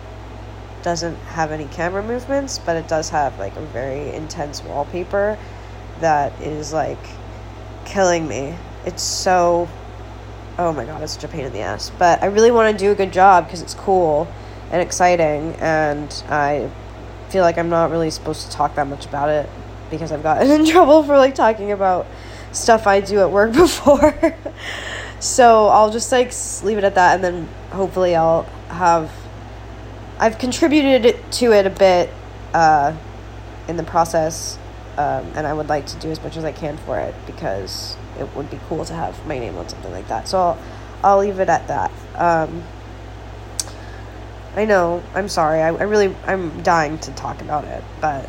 doesn't 0.84 1.16
have 1.16 1.50
any 1.50 1.64
camera 1.64 2.04
movements, 2.04 2.60
but 2.60 2.76
it 2.76 2.86
does 2.86 3.10
have 3.10 3.36
like 3.40 3.56
a 3.56 3.62
very 3.62 4.12
intense 4.12 4.62
wallpaper 4.62 5.36
that 5.98 6.40
is 6.40 6.72
like 6.72 7.04
killing 7.84 8.26
me. 8.26 8.56
It's 8.84 9.02
so 9.02 9.68
oh 10.58 10.72
my 10.72 10.84
god, 10.84 11.02
it's 11.02 11.14
such 11.14 11.24
a 11.24 11.28
pain 11.28 11.44
in 11.44 11.52
the 11.52 11.60
ass. 11.60 11.90
But 11.98 12.22
I 12.22 12.26
really 12.26 12.50
want 12.50 12.76
to 12.76 12.84
do 12.84 12.92
a 12.92 12.94
good 12.94 13.12
job 13.12 13.46
because 13.46 13.62
it's 13.62 13.74
cool 13.74 14.28
and 14.70 14.80
exciting, 14.80 15.54
and 15.60 16.10
I 16.28 16.70
feel 17.28 17.42
like 17.42 17.58
I'm 17.58 17.68
not 17.68 17.90
really 17.90 18.10
supposed 18.10 18.46
to 18.46 18.56
talk 18.56 18.74
that 18.76 18.86
much 18.86 19.06
about 19.06 19.28
it 19.28 19.48
because 19.90 20.12
I've 20.12 20.22
gotten 20.22 20.50
in 20.60 20.66
trouble 20.66 21.02
for 21.02 21.16
like 21.16 21.34
talking 21.34 21.72
about 21.72 22.06
stuff 22.52 22.86
I 22.86 23.00
do 23.00 23.20
at 23.20 23.30
work 23.30 23.52
before. 23.54 24.36
so 25.20 25.68
I'll 25.68 25.90
just 25.90 26.10
like 26.12 26.32
leave 26.62 26.78
it 26.78 26.84
at 26.84 26.94
that, 26.94 27.16
and 27.16 27.24
then 27.24 27.48
hopefully 27.70 28.14
I'll 28.14 28.42
have. 28.68 29.10
I've 30.16 30.38
contributed 30.38 31.20
to 31.32 31.52
it 31.52 31.66
a 31.66 31.70
bit 31.70 32.08
uh, 32.54 32.94
in 33.66 33.76
the 33.76 33.82
process, 33.82 34.58
um, 34.98 35.32
and 35.34 35.46
I 35.46 35.52
would 35.52 35.68
like 35.68 35.86
to 35.86 35.98
do 35.98 36.10
as 36.10 36.22
much 36.22 36.36
as 36.36 36.44
I 36.44 36.52
can 36.52 36.76
for 36.78 36.98
it 36.98 37.14
because 37.26 37.96
it 38.18 38.34
would 38.36 38.50
be 38.50 38.60
cool 38.68 38.84
to 38.84 38.94
have 38.94 39.26
my 39.26 39.38
name 39.38 39.56
on 39.56 39.68
something 39.68 39.92
like 39.92 40.08
that. 40.08 40.28
So 40.28 40.38
I'll, 40.38 40.58
I'll 41.02 41.18
leave 41.18 41.40
it 41.40 41.48
at 41.48 41.66
that. 41.68 41.90
Um, 42.14 42.62
I 44.56 44.64
know. 44.64 45.02
I'm 45.14 45.28
sorry. 45.28 45.60
I, 45.60 45.68
I 45.68 45.82
really 45.82 46.14
I'm 46.26 46.62
dying 46.62 46.98
to 46.98 47.12
talk 47.12 47.40
about 47.40 47.64
it, 47.64 47.82
but 48.00 48.28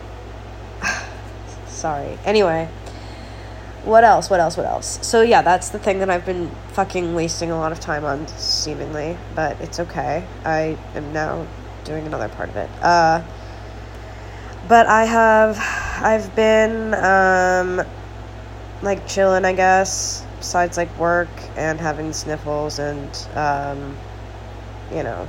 sorry. 1.68 2.18
Anyway, 2.26 2.68
what 3.84 4.04
else? 4.04 4.30
What 4.30 4.40
else? 4.40 4.58
What 4.58 4.66
else? 4.66 5.00
So 5.06 5.22
yeah, 5.22 5.44
that's 5.44 5.70
the 5.70 5.78
thing 5.78 6.00
that 6.00 6.10
I've 6.10 6.26
been 6.26 6.50
fucking 6.74 7.14
wasting 7.14 7.52
a 7.52 7.58
lot 7.58 7.72
of 7.72 7.80
time 7.80 8.04
on, 8.04 8.28
seemingly, 8.28 9.18
but 9.36 9.62
it's 9.62 9.80
okay. 9.80 10.26
I 10.44 10.78
am 10.96 11.14
now 11.14 11.46
doing 11.84 12.08
another 12.08 12.30
part 12.30 12.50
of 12.50 12.56
it. 12.56 12.70
Uh, 12.82 13.22
but 14.68 14.88
I 14.88 15.06
have, 15.06 15.58
I've 16.02 16.36
been 16.36 16.94
um, 16.94 17.86
like 18.82 19.08
chilling, 19.08 19.46
I 19.46 19.54
guess. 19.54 20.26
Besides 20.38 20.78
like 20.78 20.96
work 21.00 21.30
and 21.56 21.80
having 21.80 22.14
sniffles 22.14 22.78
and 22.78 23.10
um, 23.36 23.98
you 24.92 25.02
know 25.02 25.28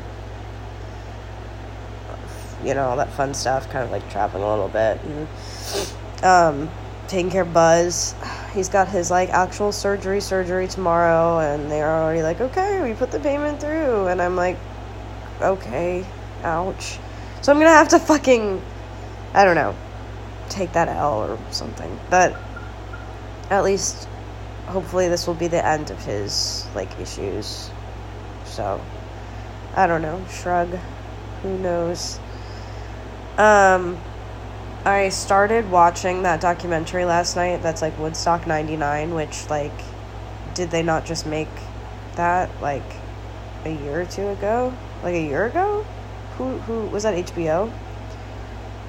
you 2.64 2.74
know, 2.74 2.88
all 2.88 2.96
that 2.96 3.10
fun 3.10 3.34
stuff, 3.34 3.70
kind 3.70 3.84
of 3.84 3.90
like 3.90 4.08
traveling 4.10 4.42
a 4.42 4.50
little 4.50 4.68
bit. 4.68 5.00
And, 5.04 6.24
um, 6.24 6.70
taking 7.06 7.30
care 7.30 7.42
of 7.42 7.52
Buzz. 7.52 8.14
He's 8.54 8.68
got 8.68 8.88
his 8.88 9.10
like 9.10 9.30
actual 9.30 9.72
surgery 9.72 10.20
surgery 10.20 10.66
tomorrow 10.66 11.38
and 11.38 11.70
they're 11.70 11.90
already 11.90 12.22
like, 12.22 12.40
Okay, 12.40 12.82
we 12.82 12.94
put 12.94 13.10
the 13.10 13.20
payment 13.20 13.60
through 13.60 14.08
and 14.08 14.20
I'm 14.20 14.36
like, 14.36 14.56
Okay, 15.40 16.04
ouch. 16.42 16.98
So 17.42 17.52
I'm 17.52 17.58
gonna 17.58 17.70
have 17.70 17.88
to 17.88 17.98
fucking 17.98 18.60
I 19.36 19.44
don't 19.44 19.54
know, 19.54 19.76
take 20.48 20.72
that 20.72 20.88
L 20.88 21.18
or 21.18 21.38
something. 21.50 22.00
But 22.08 22.34
at 23.50 23.64
least 23.64 24.08
hopefully 24.66 25.08
this 25.08 25.26
will 25.26 25.34
be 25.34 25.46
the 25.46 25.64
end 25.64 25.90
of 25.90 26.02
his 26.04 26.66
like 26.74 26.98
issues. 26.98 27.70
So 28.46 28.80
I 29.74 29.86
don't 29.86 30.00
know, 30.00 30.24
shrug. 30.30 30.70
Who 31.42 31.58
knows? 31.58 32.18
Um, 33.36 34.00
I 34.86 35.10
started 35.10 35.70
watching 35.70 36.22
that 36.22 36.40
documentary 36.40 37.04
last 37.04 37.36
night. 37.36 37.62
That's 37.62 37.82
like 37.82 37.98
Woodstock 37.98 38.46
'99, 38.46 39.12
which 39.12 39.50
like, 39.50 39.78
did 40.54 40.70
they 40.70 40.82
not 40.82 41.04
just 41.04 41.26
make 41.26 41.50
that 42.14 42.50
like 42.62 42.90
a 43.66 43.70
year 43.70 44.00
or 44.00 44.06
two 44.06 44.28
ago? 44.28 44.72
Like 45.02 45.14
a 45.14 45.22
year 45.22 45.44
ago? 45.44 45.84
Who 46.38 46.56
who 46.60 46.86
was 46.86 47.02
that? 47.02 47.14
HBO. 47.14 47.70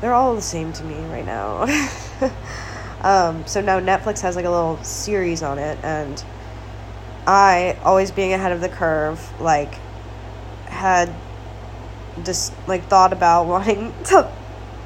They're 0.02 0.14
all 0.14 0.36
the 0.36 0.42
same 0.42 0.74
to 0.74 0.84
me 0.84 0.96
right 1.06 1.26
now. 1.26 1.64
um, 3.02 3.46
so 3.48 3.62
now 3.62 3.80
Netflix 3.80 4.22
has 4.22 4.36
like 4.36 4.46
a 4.46 4.50
little 4.50 4.82
series 4.84 5.42
on 5.42 5.58
it, 5.58 5.78
and 5.84 6.24
I, 7.26 7.78
always 7.84 8.12
being 8.12 8.34
ahead 8.34 8.52
of 8.52 8.62
the 8.62 8.70
curve, 8.70 9.20
like 9.42 9.76
had 10.66 11.14
just 12.24 12.54
like 12.68 12.88
thought 12.88 13.14
about 13.14 13.46
wanting 13.48 13.94
to 14.06 14.32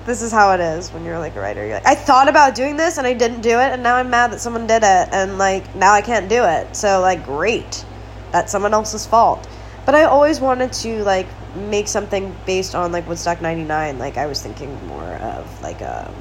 this 0.06 0.22
is 0.22 0.32
how 0.32 0.54
it 0.54 0.60
is 0.60 0.90
when 0.90 1.06
you're 1.06 1.20
like 1.20 1.36
a 1.36 1.40
writer. 1.40 1.64
You're 1.64 1.76
like 1.76 1.86
i 1.86 1.96
thought 1.96 2.28
about 2.28 2.56
doing 2.56 2.76
this 2.76 2.98
and 2.98 3.06
i 3.06 3.14
didn't 3.14 3.42
do 3.42 3.52
it 3.52 3.72
and 3.72 3.84
now 3.84 3.96
i'm 3.96 4.10
mad 4.10 4.32
that 4.32 4.42
someone 4.42 4.66
did 4.66 4.84
it 4.84 5.10
and 5.12 5.38
like 5.38 5.76
now 5.76 5.94
i 5.94 6.02
can't 6.02 6.30
do 6.30 6.44
it. 6.44 6.76
So 6.76 7.02
like 7.02 7.26
great. 7.26 7.86
That's 8.32 8.52
someone 8.52 8.74
else's 8.74 9.06
fault. 9.06 9.48
But 9.86 9.96
i 9.96 10.04
always 10.04 10.40
wanted 10.40 10.74
to 10.74 11.04
like 11.04 11.28
make 11.56 11.88
something 11.88 12.36
based 12.46 12.76
on 12.76 12.92
like 12.92 13.08
woodstock 13.08 13.42
99 13.42 14.00
like 14.00 14.18
i 14.18 14.26
was 14.26 14.42
thinking 14.42 14.74
more 14.88 15.14
of 15.16 15.62
like 15.62 15.82
um 15.82 16.14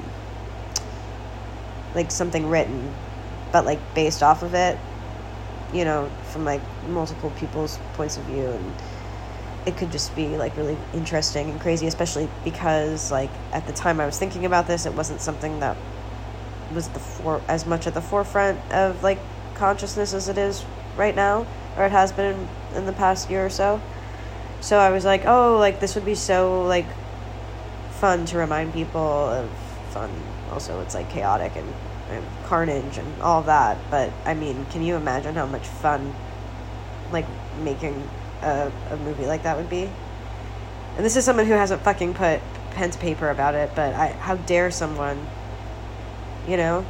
like 1.94 2.10
something 2.10 2.48
written 2.48 2.92
but 3.52 3.64
like 3.64 3.78
based 3.94 4.22
off 4.22 4.42
of 4.42 4.54
it 4.54 4.78
you 5.72 5.84
know 5.84 6.10
from 6.32 6.44
like 6.44 6.60
multiple 6.88 7.30
people's 7.30 7.78
points 7.94 8.16
of 8.16 8.24
view 8.24 8.46
and 8.46 8.74
it 9.66 9.76
could 9.76 9.92
just 9.92 10.14
be 10.16 10.36
like 10.36 10.56
really 10.56 10.76
interesting 10.94 11.50
and 11.50 11.60
crazy, 11.60 11.86
especially 11.86 12.28
because 12.44 13.10
like 13.10 13.30
at 13.52 13.66
the 13.66 13.72
time 13.72 14.00
I 14.00 14.06
was 14.06 14.18
thinking 14.18 14.46
about 14.46 14.66
this, 14.66 14.86
it 14.86 14.94
wasn't 14.94 15.20
something 15.20 15.60
that 15.60 15.76
was 16.72 16.88
the 16.88 16.98
for 16.98 17.42
as 17.48 17.66
much 17.66 17.86
at 17.86 17.94
the 17.94 18.00
forefront 18.00 18.58
of 18.72 19.02
like 19.02 19.18
consciousness 19.54 20.14
as 20.14 20.28
it 20.28 20.38
is 20.38 20.64
right 20.96 21.14
now, 21.14 21.46
or 21.76 21.84
it 21.84 21.92
has 21.92 22.12
been 22.12 22.34
in, 22.34 22.76
in 22.78 22.86
the 22.86 22.92
past 22.92 23.30
year 23.30 23.44
or 23.44 23.50
so. 23.50 23.80
So 24.60 24.78
I 24.78 24.90
was 24.90 25.04
like, 25.04 25.24
oh, 25.26 25.58
like 25.58 25.80
this 25.80 25.94
would 25.94 26.04
be 26.04 26.14
so 26.14 26.64
like 26.64 26.86
fun 27.92 28.26
to 28.26 28.38
remind 28.38 28.72
people 28.72 29.00
of 29.00 29.50
fun. 29.90 30.10
Also, 30.50 30.80
it's 30.80 30.94
like 30.94 31.10
chaotic 31.10 31.52
and, 31.56 31.72
and 32.10 32.24
carnage 32.44 32.98
and 32.98 33.22
all 33.22 33.42
that. 33.42 33.78
But 33.90 34.12
I 34.24 34.34
mean, 34.34 34.66
can 34.66 34.82
you 34.82 34.96
imagine 34.96 35.34
how 35.34 35.46
much 35.46 35.66
fun 35.66 36.14
like 37.12 37.26
making 37.62 38.08
a, 38.42 38.72
a 38.90 38.96
movie 38.98 39.26
like 39.26 39.42
that 39.42 39.56
would 39.56 39.70
be. 39.70 39.90
and 40.96 41.04
this 41.04 41.16
is 41.16 41.24
someone 41.24 41.46
who 41.46 41.52
hasn't 41.52 41.82
fucking 41.82 42.14
put 42.14 42.40
pen 42.70 42.90
to 42.90 42.98
paper 42.98 43.30
about 43.30 43.54
it, 43.54 43.70
but 43.74 43.94
I 43.94 44.08
how 44.12 44.36
dare 44.36 44.70
someone, 44.70 45.26
you 46.48 46.56
know, 46.56 46.84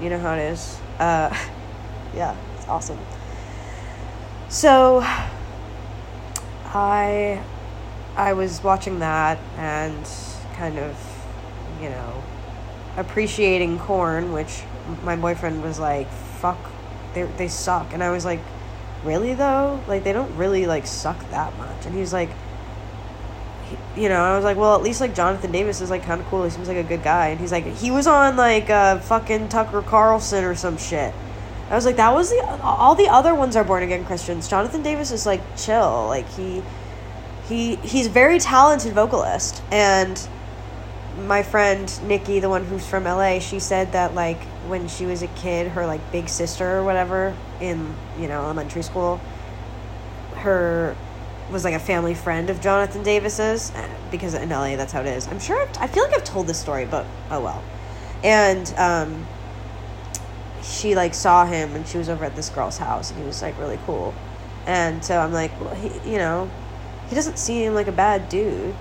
you 0.00 0.10
know 0.10 0.18
how 0.18 0.34
it 0.34 0.40
is. 0.52 0.78
Uh, 0.98 1.36
yeah, 2.14 2.36
it's 2.56 2.68
awesome. 2.68 2.98
So, 4.48 5.00
I, 6.74 7.42
I 8.16 8.32
was 8.32 8.62
watching 8.62 8.98
that 9.00 9.38
and 9.56 10.08
kind 10.54 10.78
of, 10.78 10.96
you 11.80 11.88
know, 11.88 12.22
appreciating 12.96 13.78
Korn, 13.78 14.32
which 14.32 14.62
my 15.02 15.16
boyfriend 15.16 15.62
was 15.62 15.78
like, 15.78 16.08
"Fuck, 16.40 16.58
they 17.14 17.24
they 17.24 17.48
suck," 17.48 17.92
and 17.92 18.02
I 18.02 18.10
was 18.10 18.24
like, 18.24 18.40
"Really 19.04 19.34
though? 19.34 19.80
Like 19.86 20.04
they 20.04 20.12
don't 20.12 20.34
really 20.36 20.66
like 20.66 20.86
suck 20.86 21.18
that 21.30 21.56
much." 21.58 21.86
And 21.86 21.94
he's 21.94 22.12
like 22.12 22.30
you 23.96 24.08
know, 24.08 24.20
I 24.20 24.36
was 24.36 24.44
like, 24.44 24.56
well, 24.56 24.74
at 24.76 24.82
least 24.82 25.00
like 25.00 25.14
Jonathan 25.14 25.50
Davis 25.50 25.80
is 25.80 25.90
like 25.90 26.04
kind 26.04 26.20
of 26.20 26.26
cool. 26.28 26.44
He 26.44 26.50
seems 26.50 26.68
like 26.68 26.76
a 26.76 26.82
good 26.82 27.02
guy. 27.02 27.28
And 27.28 27.40
he's 27.40 27.52
like, 27.52 27.66
he 27.66 27.90
was 27.90 28.06
on 28.06 28.36
like 28.36 28.70
uh, 28.70 28.98
fucking 29.00 29.48
Tucker 29.48 29.82
Carlson 29.82 30.44
or 30.44 30.54
some 30.54 30.76
shit. 30.76 31.14
I 31.68 31.74
was 31.74 31.84
like, 31.84 31.96
that 31.96 32.14
was 32.14 32.30
the 32.30 32.40
all 32.62 32.94
the 32.94 33.08
other 33.08 33.34
ones 33.34 33.56
are 33.56 33.64
born 33.64 33.82
again 33.82 34.04
Christians. 34.04 34.48
Jonathan 34.48 34.82
Davis 34.82 35.10
is 35.10 35.26
like 35.26 35.40
chill. 35.56 36.06
Like 36.06 36.28
he 36.30 36.62
he 37.48 37.76
he's 37.76 38.06
very 38.06 38.38
talented 38.38 38.92
vocalist. 38.92 39.62
And 39.72 40.28
my 41.26 41.42
friend 41.42 41.90
Nikki, 42.06 42.38
the 42.40 42.48
one 42.48 42.64
who's 42.64 42.86
from 42.86 43.04
LA, 43.04 43.40
she 43.40 43.58
said 43.58 43.92
that 43.92 44.14
like 44.14 44.40
when 44.68 44.86
she 44.86 45.06
was 45.06 45.22
a 45.22 45.28
kid, 45.28 45.68
her 45.68 45.86
like 45.86 46.12
big 46.12 46.28
sister 46.28 46.78
or 46.78 46.84
whatever 46.84 47.34
in 47.60 47.94
you 48.18 48.28
know 48.28 48.42
elementary 48.42 48.82
school, 48.82 49.20
her 50.36 50.96
was 51.50 51.64
like 51.64 51.74
a 51.74 51.80
family 51.80 52.14
friend 52.14 52.50
of 52.50 52.60
Jonathan 52.60 53.02
Davis's 53.02 53.72
because 54.10 54.34
in 54.34 54.50
LA 54.50 54.76
that's 54.76 54.92
how 54.92 55.00
it 55.00 55.06
is. 55.06 55.26
I'm 55.28 55.40
sure 55.40 55.60
I've, 55.60 55.78
I 55.78 55.86
feel 55.88 56.04
like 56.04 56.14
I've 56.14 56.24
told 56.24 56.46
this 56.46 56.60
story, 56.60 56.86
but 56.86 57.06
oh 57.30 57.40
well. 57.40 57.64
And 58.22 58.72
um, 58.76 59.26
she 60.66 60.94
like 60.94 61.14
saw 61.14 61.46
him 61.46 61.74
and 61.74 61.86
she 61.86 61.98
was 61.98 62.08
over 62.08 62.24
at 62.24 62.34
this 62.34 62.48
girl's 62.50 62.78
house 62.78 63.10
and 63.10 63.20
he 63.20 63.26
was 63.26 63.40
like 63.42 63.58
really 63.58 63.78
cool. 63.86 64.14
And 64.66 65.04
so 65.04 65.18
I'm 65.18 65.32
like, 65.32 65.58
well, 65.60 65.74
he, 65.74 66.10
you 66.10 66.18
know, 66.18 66.50
he 67.08 67.14
doesn't 67.14 67.38
seem 67.38 67.74
like 67.74 67.86
a 67.86 67.92
bad 67.92 68.28
dude. 68.28 68.74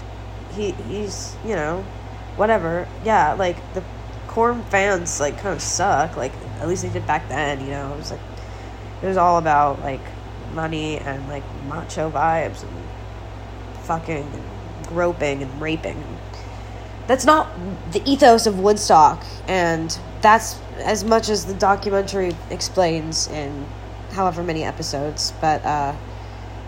He 0.54 0.71
he's 0.71 1.36
you 1.45 1.56
know, 1.56 1.86
whatever. 2.38 2.88
Yeah, 3.04 3.34
like 3.34 3.58
the 3.74 3.84
Korn 4.28 4.63
fans 4.63 5.19
like 5.19 5.38
kind 5.38 5.56
of 5.56 5.62
suck. 5.62 6.17
Like 6.17 6.34
at 6.60 6.67
least 6.67 6.84
they 6.84 6.89
did 6.89 7.06
back 7.06 7.28
then. 7.30 7.62
You 7.62 7.67
know, 7.67 7.93
it 7.93 7.98
was 7.98 8.12
like 8.12 8.21
it 9.02 9.08
was 9.08 9.17
all 9.17 9.38
about 9.38 9.82
like 9.82 10.02
money 10.54 10.98
and 10.98 11.28
like 11.28 11.43
macho 11.67 12.10
vibes 12.10 12.63
and 12.63 12.71
fucking 13.84 14.24
and 14.24 14.88
groping 14.88 15.43
and 15.43 15.62
raping. 15.62 16.04
That's 17.08 17.26
not 17.26 17.48
the 17.91 18.02
ethos 18.10 18.48
of 18.48 18.60
Woodstock, 18.60 19.24
and 19.48 19.95
that's 20.21 20.56
as 20.78 21.04
much 21.04 21.30
as 21.30 21.46
the 21.46 21.54
documentary 21.54 22.36
explains 22.50 23.28
in 23.28 23.66
however 24.12 24.44
many 24.44 24.64
episodes. 24.64 25.34
But 25.42 25.64
uh, 25.66 25.96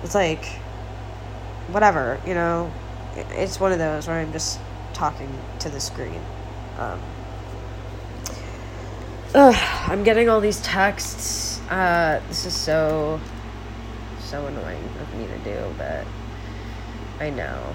it's 0.03 0.15
like, 0.15 0.45
whatever, 1.67 2.19
you 2.25 2.33
know. 2.33 2.71
It's 3.31 3.59
one 3.59 3.71
of 3.71 3.79
those 3.79 4.07
where 4.07 4.17
I'm 4.19 4.31
just 4.31 4.59
talking 4.93 5.31
to 5.59 5.69
the 5.69 5.79
screen. 5.79 6.21
Um, 6.77 7.01
ugh, 9.33 9.89
I'm 9.89 10.03
getting 10.03 10.29
all 10.29 10.39
these 10.39 10.61
texts. 10.61 11.59
Uh, 11.69 12.21
this 12.27 12.45
is 12.45 12.55
so 12.55 13.19
so 14.19 14.45
annoying 14.45 14.83
of 15.01 15.15
me 15.15 15.25
to 15.25 15.37
do, 15.39 15.73
but 15.77 16.05
I 17.19 17.29
know. 17.29 17.73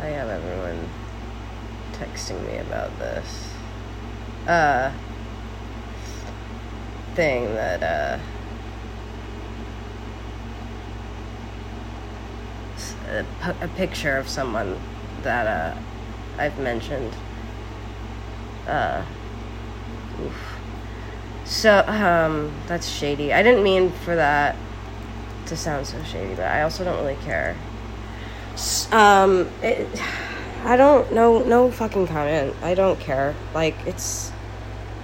I 0.00 0.06
have 0.06 0.28
everyone 0.28 0.88
texting 1.92 2.44
me 2.46 2.58
about 2.58 2.98
this 2.98 3.51
uh 4.46 4.92
thing 7.14 7.44
that 7.54 7.82
uh 7.82 8.18
a, 13.08 13.24
a 13.64 13.68
picture 13.68 14.16
of 14.16 14.28
someone 14.28 14.80
that 15.22 15.46
uh 15.46 15.78
I've 16.38 16.58
mentioned 16.58 17.14
uh 18.66 19.04
oof 20.20 20.52
so, 21.44 21.84
um, 21.86 22.52
that's 22.66 22.88
shady. 22.88 23.32
I 23.32 23.42
didn't 23.42 23.62
mean 23.62 23.90
for 23.90 24.16
that 24.16 24.56
to 25.46 25.56
sound 25.56 25.86
so 25.86 26.02
shady, 26.04 26.34
but 26.34 26.46
I 26.46 26.62
also 26.62 26.82
don't 26.82 26.96
really 26.96 27.20
care. 27.24 27.56
Um, 28.90 29.50
it, 29.62 29.86
I 30.64 30.76
don't 30.76 31.12
know, 31.12 31.42
no 31.42 31.70
fucking 31.70 32.06
comment. 32.06 32.54
I 32.62 32.74
don't 32.74 32.98
care. 33.00 33.34
Like, 33.54 33.74
it's, 33.86 34.32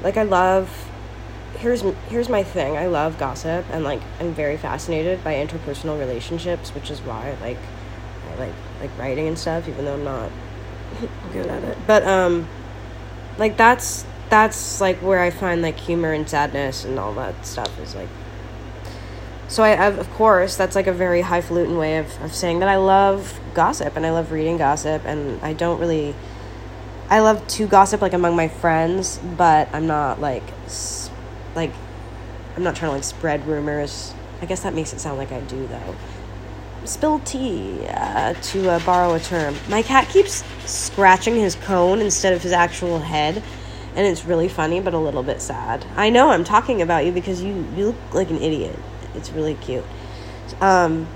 like, 0.03 0.17
I 0.17 0.23
love, 0.23 0.91
here's, 1.59 1.83
here's 2.09 2.29
my 2.29 2.43
thing. 2.43 2.77
I 2.77 2.87
love 2.87 3.19
gossip, 3.19 3.65
and, 3.71 3.85
like, 3.85 4.01
I'm 4.21 4.35
very 4.35 4.57
fascinated 4.57 5.23
by 5.25 5.35
interpersonal 5.35 5.99
relationships, 5.99 6.71
which 6.71 6.91
is 6.91 7.01
why, 7.01 7.37
like, 7.41 7.59
I 8.31 8.39
like, 8.39 8.55
like 8.81 8.97
writing 8.99 9.27
and 9.27 9.39
stuff, 9.39 9.69
even 9.69 9.85
though 9.85 9.95
I'm 9.95 10.05
not 10.05 10.31
good 11.33 11.47
at 11.47 11.65
it. 11.65 11.79
But, 11.87 12.05
um, 12.05 12.49
like, 13.37 13.57
that's, 13.57 14.05
that's 14.31 14.81
like 14.81 14.99
where 14.99 15.21
I 15.21 15.31
find 15.31 15.63
like 15.63 15.79
humor 15.79 16.13
and 16.13 16.29
sadness 16.29 16.85
and 16.85 16.99
all 16.99 17.15
that 17.15 17.47
stuff 17.47 17.79
is 17.81 17.95
like. 17.95 18.09
So 19.49 19.63
I, 19.63 19.87
I've, 19.87 19.99
of 19.99 20.11
course, 20.11 20.57
that's 20.57 20.77
like 20.77 20.87
a 20.87 20.93
very 20.93 21.23
highfalutin 21.23 21.79
way 21.79 21.97
of, 21.97 22.21
of 22.23 22.35
saying 22.35 22.59
that 22.59 22.69
I 22.69 22.77
love 22.77 23.41
gossip 23.55 23.97
and 23.97 24.05
I 24.05 24.11
love 24.11 24.31
reading 24.31 24.59
gossip 24.59 25.05
and 25.07 25.41
I 25.43 25.55
don't 25.55 25.81
really. 25.81 26.15
I 27.11 27.21
love 27.21 27.47
to 27.49 27.67
gossip 27.67 28.03
like 28.03 28.13
among 28.13 28.37
my 28.37 28.49
friends, 28.49 29.19
but 29.39 29.71
I'm 29.73 29.87
not 29.87 30.21
like, 30.21 30.43
like, 31.55 31.73
I'm 32.55 32.63
not 32.63 32.77
trying 32.77 32.91
to 32.91 32.97
like 32.97 33.05
spread 33.05 33.47
rumors. 33.47 34.13
I 34.43 34.47
guess 34.47 34.63
that 34.63 34.75
makes 34.75 34.93
it 34.93 35.01
sound 35.01 35.17
like 35.17 35.33
I 35.33 35.41
do 35.41 35.67
though. 35.67 35.97
Spill 36.85 37.21
tea, 37.21 37.87
uh, 37.89 38.35
to 38.35 38.71
uh, 38.71 38.85
borrow 38.85 39.15
a 39.15 39.21
term. 39.21 39.57
My 39.71 39.81
cat 39.81 40.11
keeps 40.11 40.45
scratching 40.67 41.35
his 41.35 41.55
cone 41.55 42.01
instead 42.01 42.35
of 42.35 42.43
his 42.43 42.53
actual 42.53 42.99
head 42.99 43.43
and 43.97 44.07
it's 44.07 44.25
really 44.25 44.49
funny 44.49 44.81
but 44.81 44.95
a 44.95 44.99
little 44.99 45.23
bit 45.23 45.41
sad. 45.41 45.85
I 45.97 46.11
know 46.11 46.31
I'm 46.31 46.45
talking 46.45 46.83
about 46.83 47.05
you 47.05 47.13
because 47.13 47.43
you 47.43 47.67
you 47.75 47.87
look 47.87 47.97
like 48.13 48.31
an 48.31 48.41
idiot. 48.41 48.79
It's 49.15 49.31
really 49.31 49.55
cute. 49.55 49.85
Um 50.61 51.09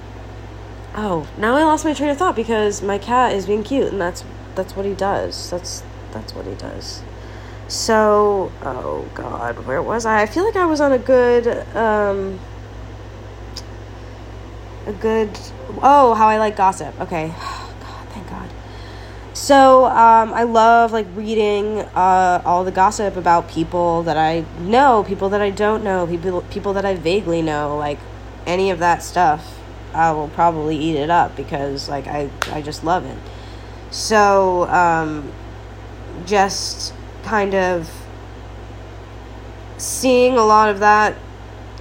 oh, 0.95 1.27
now 1.39 1.57
I 1.57 1.65
lost 1.65 1.85
my 1.85 1.95
train 1.95 2.11
of 2.11 2.19
thought 2.19 2.37
because 2.37 2.83
my 2.83 2.99
cat 2.99 3.33
is 3.33 3.47
being 3.47 3.63
cute 3.63 3.93
and 3.93 4.01
that's 4.01 4.25
that's 4.55 4.77
what 4.77 4.85
he 4.85 4.95
does. 4.95 5.51
That's 5.51 5.83
that's 6.13 6.35
what 6.35 6.47
he 6.47 6.55
does. 6.55 7.03
So, 7.69 8.53
oh 8.63 9.09
god, 9.15 9.67
where 9.67 9.83
was 9.83 10.05
I? 10.05 10.23
I 10.23 10.27
feel 10.27 10.45
like 10.45 10.57
I 10.57 10.67
was 10.67 10.81
on 10.81 10.93
a 10.93 10.99
good 10.99 11.47
um 11.75 12.39
a 14.87 14.93
good 14.93 15.31
oh, 15.83 16.15
how 16.15 16.29
I 16.29 16.39
like 16.39 16.57
gossip. 16.57 16.99
Okay. 17.01 17.33
So 19.53 19.85
um, 19.85 20.33
I 20.33 20.45
love 20.45 20.93
like 20.93 21.07
reading 21.15 21.81
uh, 21.81 22.41
all 22.43 22.65
the 22.65 22.71
gossip 22.71 23.17
about 23.17 23.51
people 23.51 24.03
that 24.05 24.17
I 24.17 24.47
know, 24.59 25.05
people 25.07 25.29
that 25.29 25.43
I 25.43 25.51
don't 25.51 25.85
know, 25.85 26.07
people 26.07 26.41
people 26.49 26.73
that 26.73 26.87
I 26.87 26.95
vaguely 26.95 27.43
know, 27.43 27.77
like 27.77 27.99
any 28.47 28.71
of 28.71 28.79
that 28.79 29.03
stuff. 29.03 29.61
I 29.93 30.13
will 30.13 30.29
probably 30.29 30.79
eat 30.79 30.97
it 30.97 31.11
up 31.11 31.37
because 31.37 31.87
like 31.87 32.07
I 32.07 32.31
I 32.51 32.63
just 32.63 32.83
love 32.83 33.05
it. 33.05 33.19
So 33.91 34.67
um, 34.71 35.31
just 36.25 36.95
kind 37.23 37.55
of 37.55 37.91
seeing 39.77 40.39
a 40.39 40.47
lot 40.47 40.71
of 40.71 40.79
that, 40.79 41.15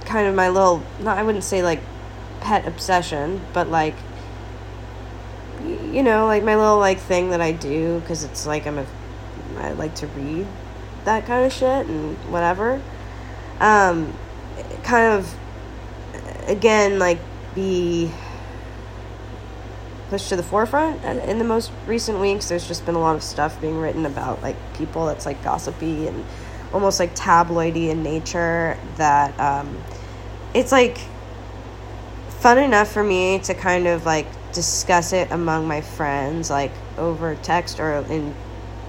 kind 0.04 0.28
of 0.28 0.34
my 0.34 0.50
little 0.50 0.82
not 1.00 1.16
I 1.16 1.22
wouldn't 1.22 1.44
say 1.44 1.62
like 1.62 1.80
pet 2.42 2.66
obsession, 2.66 3.40
but 3.54 3.68
like 3.68 3.94
you 5.64 6.02
know, 6.02 6.26
like 6.26 6.42
my 6.42 6.56
little 6.56 6.78
like 6.78 6.98
thing 6.98 7.30
that 7.30 7.40
I 7.40 7.52
do 7.52 8.00
because 8.00 8.24
it's 8.24 8.46
like 8.46 8.66
I'm 8.66 8.78
a 8.78 8.86
I 9.58 9.72
like 9.72 9.94
to 9.96 10.06
read 10.08 10.46
that 11.04 11.26
kind 11.26 11.44
of 11.44 11.52
shit 11.52 11.86
and 11.86 12.16
whatever. 12.30 12.80
Um, 13.60 14.16
kind 14.82 15.12
of 15.12 15.34
again 16.48 16.98
like 16.98 17.18
be 17.54 18.10
pushed 20.10 20.28
to 20.28 20.36
the 20.36 20.42
forefront 20.42 21.02
in 21.04 21.38
the 21.38 21.44
most 21.44 21.70
recent 21.86 22.18
weeks 22.18 22.48
there's 22.48 22.66
just 22.68 22.84
been 22.84 22.94
a 22.94 23.00
lot 23.00 23.16
of 23.16 23.22
stuff 23.22 23.58
being 23.60 23.78
written 23.78 24.04
about 24.04 24.42
like 24.42 24.56
people 24.74 25.06
that's 25.06 25.24
like 25.24 25.42
gossipy 25.42 26.06
and 26.06 26.24
almost 26.72 26.98
like 26.98 27.14
tabloidy 27.14 27.88
in 27.88 28.02
nature 28.02 28.76
that 28.96 29.38
um, 29.38 29.82
it's 30.54 30.72
like 30.72 30.98
fun 32.28 32.58
enough 32.58 32.90
for 32.90 33.04
me 33.04 33.38
to 33.38 33.54
kind 33.54 33.86
of 33.86 34.04
like 34.04 34.26
discuss 34.52 35.12
it 35.12 35.30
among 35.30 35.66
my 35.66 35.80
friends, 35.80 36.50
like 36.50 36.72
over 36.98 37.34
text 37.36 37.80
or 37.80 37.98
in, 38.08 38.34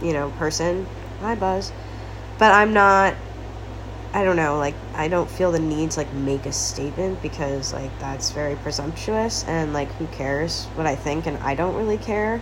you 0.02 0.13
know, 0.13 0.32
person. 0.32 0.86
Hi, 1.21 1.36
Buzz. 1.36 1.71
But 2.38 2.52
I'm 2.54 2.73
not 2.73 3.15
I 4.13 4.23
don't 4.23 4.36
know, 4.36 4.60
like 4.60 4.76
I 4.93 5.08
don't 5.08 5.30
feel 5.30 5.52
the 5.52 5.60
need 5.60 5.91
to 5.91 6.02
like 6.02 6.13
make 6.13 6.45
a 6.45 6.52
statement 6.52 7.19
because 7.23 7.73
like 7.73 7.97
that's 7.97 8.30
very 8.30 8.56
presumptuous 8.58 9.43
and 9.45 9.73
like 9.73 9.91
who 9.93 10.06
cares 10.08 10.65
what 10.76 10.86
I 10.86 10.95
think 10.95 11.26
and 11.26 11.36
I 11.38 11.56
don't 11.56 11.76
really 11.76 11.97
care 11.97 12.39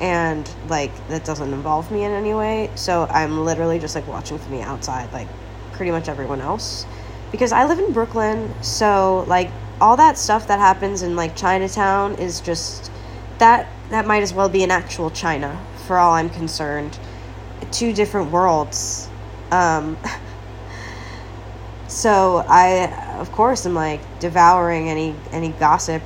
and 0.00 0.48
like 0.68 0.92
that 1.08 1.24
doesn't 1.24 1.50
involve 1.54 1.90
me 1.90 2.04
in 2.04 2.10
any 2.10 2.34
way. 2.34 2.70
So 2.74 3.06
I'm 3.08 3.42
literally 3.42 3.78
just 3.78 3.94
like 3.94 4.06
watching 4.06 4.38
from 4.38 4.52
the 4.52 4.60
outside 4.60 5.10
like 5.14 5.28
pretty 5.72 5.92
much 5.92 6.10
everyone 6.10 6.42
else 6.42 6.84
because 7.32 7.52
I 7.52 7.64
live 7.64 7.78
in 7.78 7.92
Brooklyn, 7.92 8.54
so 8.62 9.24
like 9.26 9.50
all 9.84 9.98
that 9.98 10.16
stuff 10.16 10.48
that 10.48 10.58
happens 10.58 11.02
in 11.02 11.14
like 11.14 11.36
Chinatown 11.36 12.14
is 12.14 12.40
just 12.40 12.90
that 13.36 13.68
that 13.90 14.06
might 14.06 14.22
as 14.22 14.32
well 14.32 14.48
be 14.48 14.62
an 14.64 14.70
actual 14.70 15.10
China 15.10 15.62
for 15.86 15.98
all 15.98 16.14
I'm 16.14 16.30
concerned. 16.30 16.98
Two 17.70 17.92
different 17.92 18.30
worlds. 18.30 19.10
Um 19.50 19.98
so 21.86 22.42
I 22.48 23.18
of 23.18 23.30
course 23.32 23.66
am 23.66 23.74
like 23.74 24.00
devouring 24.20 24.88
any 24.88 25.14
any 25.32 25.50
gossip 25.50 26.02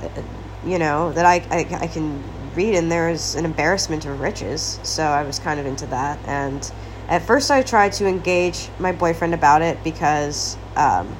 uh, 0.00 0.22
you 0.64 0.78
know 0.78 1.10
that 1.10 1.26
I, 1.26 1.44
I, 1.50 1.66
I 1.80 1.86
can 1.88 2.22
read 2.54 2.76
and 2.76 2.90
there's 2.90 3.34
an 3.34 3.44
embarrassment 3.44 4.06
of 4.06 4.20
riches 4.20 4.78
so 4.82 5.02
i 5.02 5.22
was 5.22 5.38
kind 5.38 5.60
of 5.60 5.66
into 5.66 5.86
that 5.86 6.18
and 6.26 6.72
at 7.08 7.22
first 7.22 7.50
i 7.50 7.62
tried 7.62 7.92
to 7.92 8.06
engage 8.06 8.68
my 8.78 8.90
boyfriend 8.90 9.34
about 9.34 9.62
it 9.62 9.76
because 9.84 10.56
um, 10.76 11.14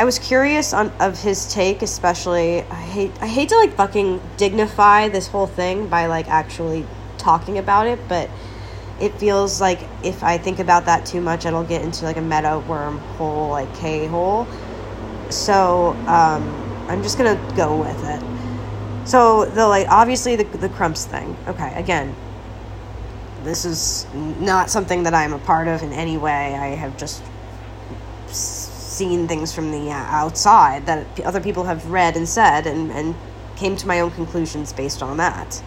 i 0.00 0.04
was 0.04 0.18
curious 0.18 0.72
on 0.72 0.90
of 0.98 1.20
his 1.20 1.52
take 1.52 1.82
especially 1.82 2.62
i 2.62 2.82
hate 2.96 3.12
i 3.20 3.26
hate 3.26 3.48
to 3.48 3.56
like 3.56 3.72
fucking 3.74 4.20
dignify 4.36 5.08
this 5.08 5.28
whole 5.28 5.46
thing 5.46 5.86
by 5.86 6.06
like 6.06 6.28
actually 6.28 6.84
talking 7.18 7.58
about 7.58 7.86
it 7.86 8.00
but 8.08 8.28
it 9.00 9.14
feels 9.14 9.60
like 9.60 9.80
if 10.04 10.22
I 10.22 10.36
think 10.38 10.58
about 10.58 10.84
that 10.84 11.06
too 11.06 11.20
much, 11.20 11.46
it'll 11.46 11.64
get 11.64 11.82
into 11.82 12.04
like 12.04 12.18
a 12.18 12.22
meta 12.22 12.62
wormhole, 12.68 13.50
like 13.50 13.74
K 13.74 14.06
hole. 14.06 14.46
So 15.30 15.90
um, 16.06 16.86
I'm 16.88 17.02
just 17.02 17.16
gonna 17.16 17.40
go 17.56 17.80
with 17.80 18.04
it. 18.04 19.08
So 19.08 19.46
the 19.46 19.66
like 19.66 19.88
obviously 19.88 20.36
the 20.36 20.44
the 20.58 20.68
Crumps 20.68 21.06
thing. 21.06 21.36
Okay, 21.48 21.72
again, 21.74 22.14
this 23.42 23.64
is 23.64 24.06
not 24.14 24.68
something 24.68 25.04
that 25.04 25.14
I'm 25.14 25.32
a 25.32 25.38
part 25.38 25.66
of 25.66 25.82
in 25.82 25.92
any 25.92 26.18
way. 26.18 26.54
I 26.54 26.74
have 26.74 26.96
just 26.98 27.22
seen 29.00 29.26
things 29.26 29.54
from 29.54 29.72
the 29.72 29.90
outside 29.90 30.84
that 30.84 31.06
other 31.24 31.40
people 31.40 31.64
have 31.64 31.90
read 31.90 32.16
and 32.18 32.28
said, 32.28 32.66
and 32.66 32.90
and 32.92 33.14
came 33.56 33.74
to 33.76 33.86
my 33.86 34.00
own 34.00 34.10
conclusions 34.10 34.72
based 34.72 35.02
on 35.02 35.16
that. 35.16 35.62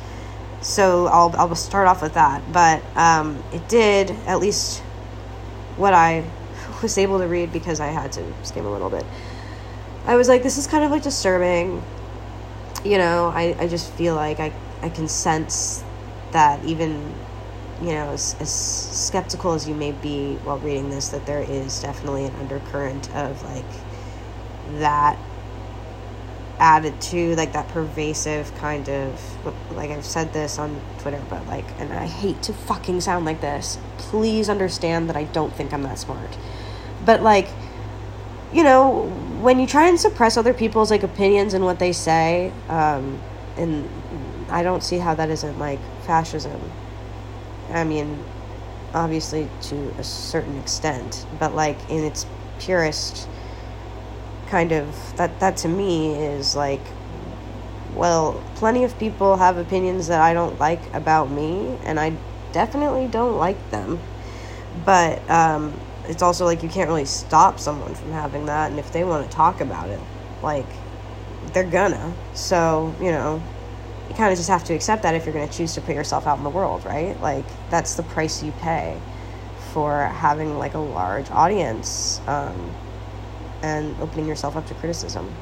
So 0.62 1.08
I'll 1.08 1.34
I'll 1.38 1.56
start 1.56 1.88
off 1.88 2.02
with 2.02 2.14
that. 2.14 2.40
But 2.52 2.80
um, 2.96 3.44
it 3.52 3.68
did 3.68 4.12
at 4.28 4.40
least 4.40 4.82
what 5.78 5.94
I 5.94 6.24
was 6.84 6.98
able 6.98 7.18
to 7.20 7.28
read 7.28 7.52
because 7.52 7.80
I 7.80 7.88
had 7.88 8.12
to 8.14 8.24
skim 8.44 8.66
a 8.66 8.72
little 8.72 8.90
bit. 8.90 9.06
I 10.06 10.16
was 10.16 10.28
like, 10.28 10.44
this 10.44 10.58
is 10.58 10.68
kind 10.68 10.84
of 10.84 10.92
like 10.92 11.04
disturbing. 11.04 11.82
You 12.84 12.98
know, 12.98 13.32
I, 13.34 13.56
I 13.58 13.68
just 13.68 13.92
feel 13.94 14.16
like 14.16 14.40
I, 14.40 14.52
I 14.82 14.90
can 14.90 15.08
sense 15.08 15.84
that 16.32 16.64
even, 16.66 17.14
you 17.84 17.92
know, 17.92 18.12
as, 18.12 18.36
as 18.40 18.50
skeptical 18.50 19.54
as 19.54 19.68
you 19.68 19.76
may 19.76 19.92
be 19.92 20.36
while 20.44 20.58
reading 20.60 20.90
this, 20.90 21.10
that 21.10 21.26
there 21.26 21.42
is 21.42 21.82
definitely 21.82 22.26
an 22.26 22.36
undercurrent 22.36 23.14
of 23.14 23.44
like 23.44 23.66
that 24.80 25.20
attitude, 26.60 27.38
like 27.38 27.52
that 27.52 27.68
pervasive 27.68 28.56
kind 28.56 28.88
of 28.88 29.76
like 29.76 29.90
I've 29.92 30.06
said 30.06 30.32
this 30.32 30.58
on 30.58 30.80
Twitter, 31.00 31.22
but 31.30 31.46
like, 31.48 31.66
and 31.78 31.92
I 31.92 32.06
hate 32.08 32.42
to 32.44 32.54
fucking 32.54 33.02
sound 33.02 33.26
like 33.26 33.42
this. 33.42 33.78
Please 33.98 34.48
understand 34.48 35.10
that 35.10 35.18
I 35.18 35.26
don't 35.26 35.54
think 35.54 35.74
I'm 35.74 35.84
that 35.84 36.00
smart, 36.00 36.38
but 37.06 37.22
like, 37.22 37.50
you 38.54 38.64
know, 38.64 39.08
when 39.42 39.60
you 39.60 39.68
try 39.68 39.90
and 39.90 40.00
suppress 40.00 40.38
other 40.38 40.54
people's 40.54 40.90
like 40.90 41.04
opinions 41.04 41.54
and 41.54 41.66
what 41.66 41.80
they 41.80 41.92
say, 41.92 42.54
um, 42.70 43.22
and 43.58 43.90
I 44.50 44.64
don't 44.64 44.84
see 44.84 45.00
how 45.00 45.16
that 45.16 45.30
isn't 45.30 45.60
like 45.60 45.80
fascism. 46.06 46.62
I 47.74 47.84
mean, 47.84 48.24
obviously 48.94 49.50
to 49.64 49.94
a 49.98 50.04
certain 50.04 50.58
extent, 50.58 51.26
but 51.40 51.56
like 51.56 51.78
in 51.90 52.04
its 52.04 52.26
purest 52.60 53.28
kind 54.48 54.72
of 54.72 54.96
that 55.18 55.40
that 55.40 55.58
to 55.58 55.68
me 55.68 56.14
is 56.16 56.56
like 56.56 56.82
well 57.96 58.42
plenty 58.56 58.84
of 58.84 58.98
people 59.00 59.38
have 59.38 59.58
opinions 59.58 60.08
that 60.08 60.22
i 60.22 60.32
don't 60.32 60.60
like 60.60 60.94
about 60.94 61.32
me 61.32 61.76
and 61.84 62.00
i 62.00 62.16
definitely 62.54 63.08
don't 63.08 63.36
like 63.38 63.70
them. 63.72 64.00
But 64.86 65.30
um, 65.30 65.78
it's 66.08 66.22
also 66.22 66.46
like 66.46 66.64
you 66.64 66.70
can't 66.70 66.88
really 66.88 67.06
stop 67.06 67.60
someone 67.60 67.94
from 67.96 68.12
having 68.12 68.46
that 68.46 68.72
and 68.72 68.80
if 68.80 68.92
they 68.94 69.04
want 69.04 69.30
to 69.30 69.36
talk 69.36 69.60
about 69.60 69.90
it 69.90 70.00
like 70.42 70.66
they're 71.52 71.64
gonna. 71.64 72.14
So 72.34 72.96
you 73.02 73.12
know 73.12 73.44
you 74.14 74.18
kind 74.18 74.32
of 74.32 74.38
just 74.38 74.50
have 74.50 74.64
to 74.64 74.74
accept 74.74 75.04
that 75.04 75.16
if 75.16 75.26
you're 75.26 75.34
going 75.34 75.48
to 75.48 75.54
choose 75.54 75.74
to 75.74 75.82
put 75.82 75.96
yourself 75.96 76.28
out 76.28 76.38
in 76.38 76.44
the 76.44 76.50
world 76.50 76.86
right 76.86 77.20
like 77.22 77.46
that's 77.70 77.96
the 77.96 78.04
price 78.04 78.44
you 78.44 78.52
pay 78.54 79.00
for 79.74 80.06
having 80.06 80.60
like 80.60 80.76
a 80.76 80.80
large 80.80 81.30
audience 81.32 82.22
um, 82.28 82.76
and 83.64 84.00
opening 84.00 84.28
yourself 84.28 84.56
up 84.56 84.68
to 84.68 84.74
criticism. 84.76 85.34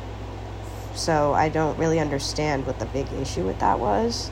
So 0.95 1.33
I 1.33 1.49
don't 1.49 1.77
really 1.77 1.99
understand 1.99 2.65
what 2.65 2.79
the 2.79 2.85
big 2.85 3.11
issue 3.13 3.45
with 3.45 3.59
that 3.59 3.79
was. 3.79 4.31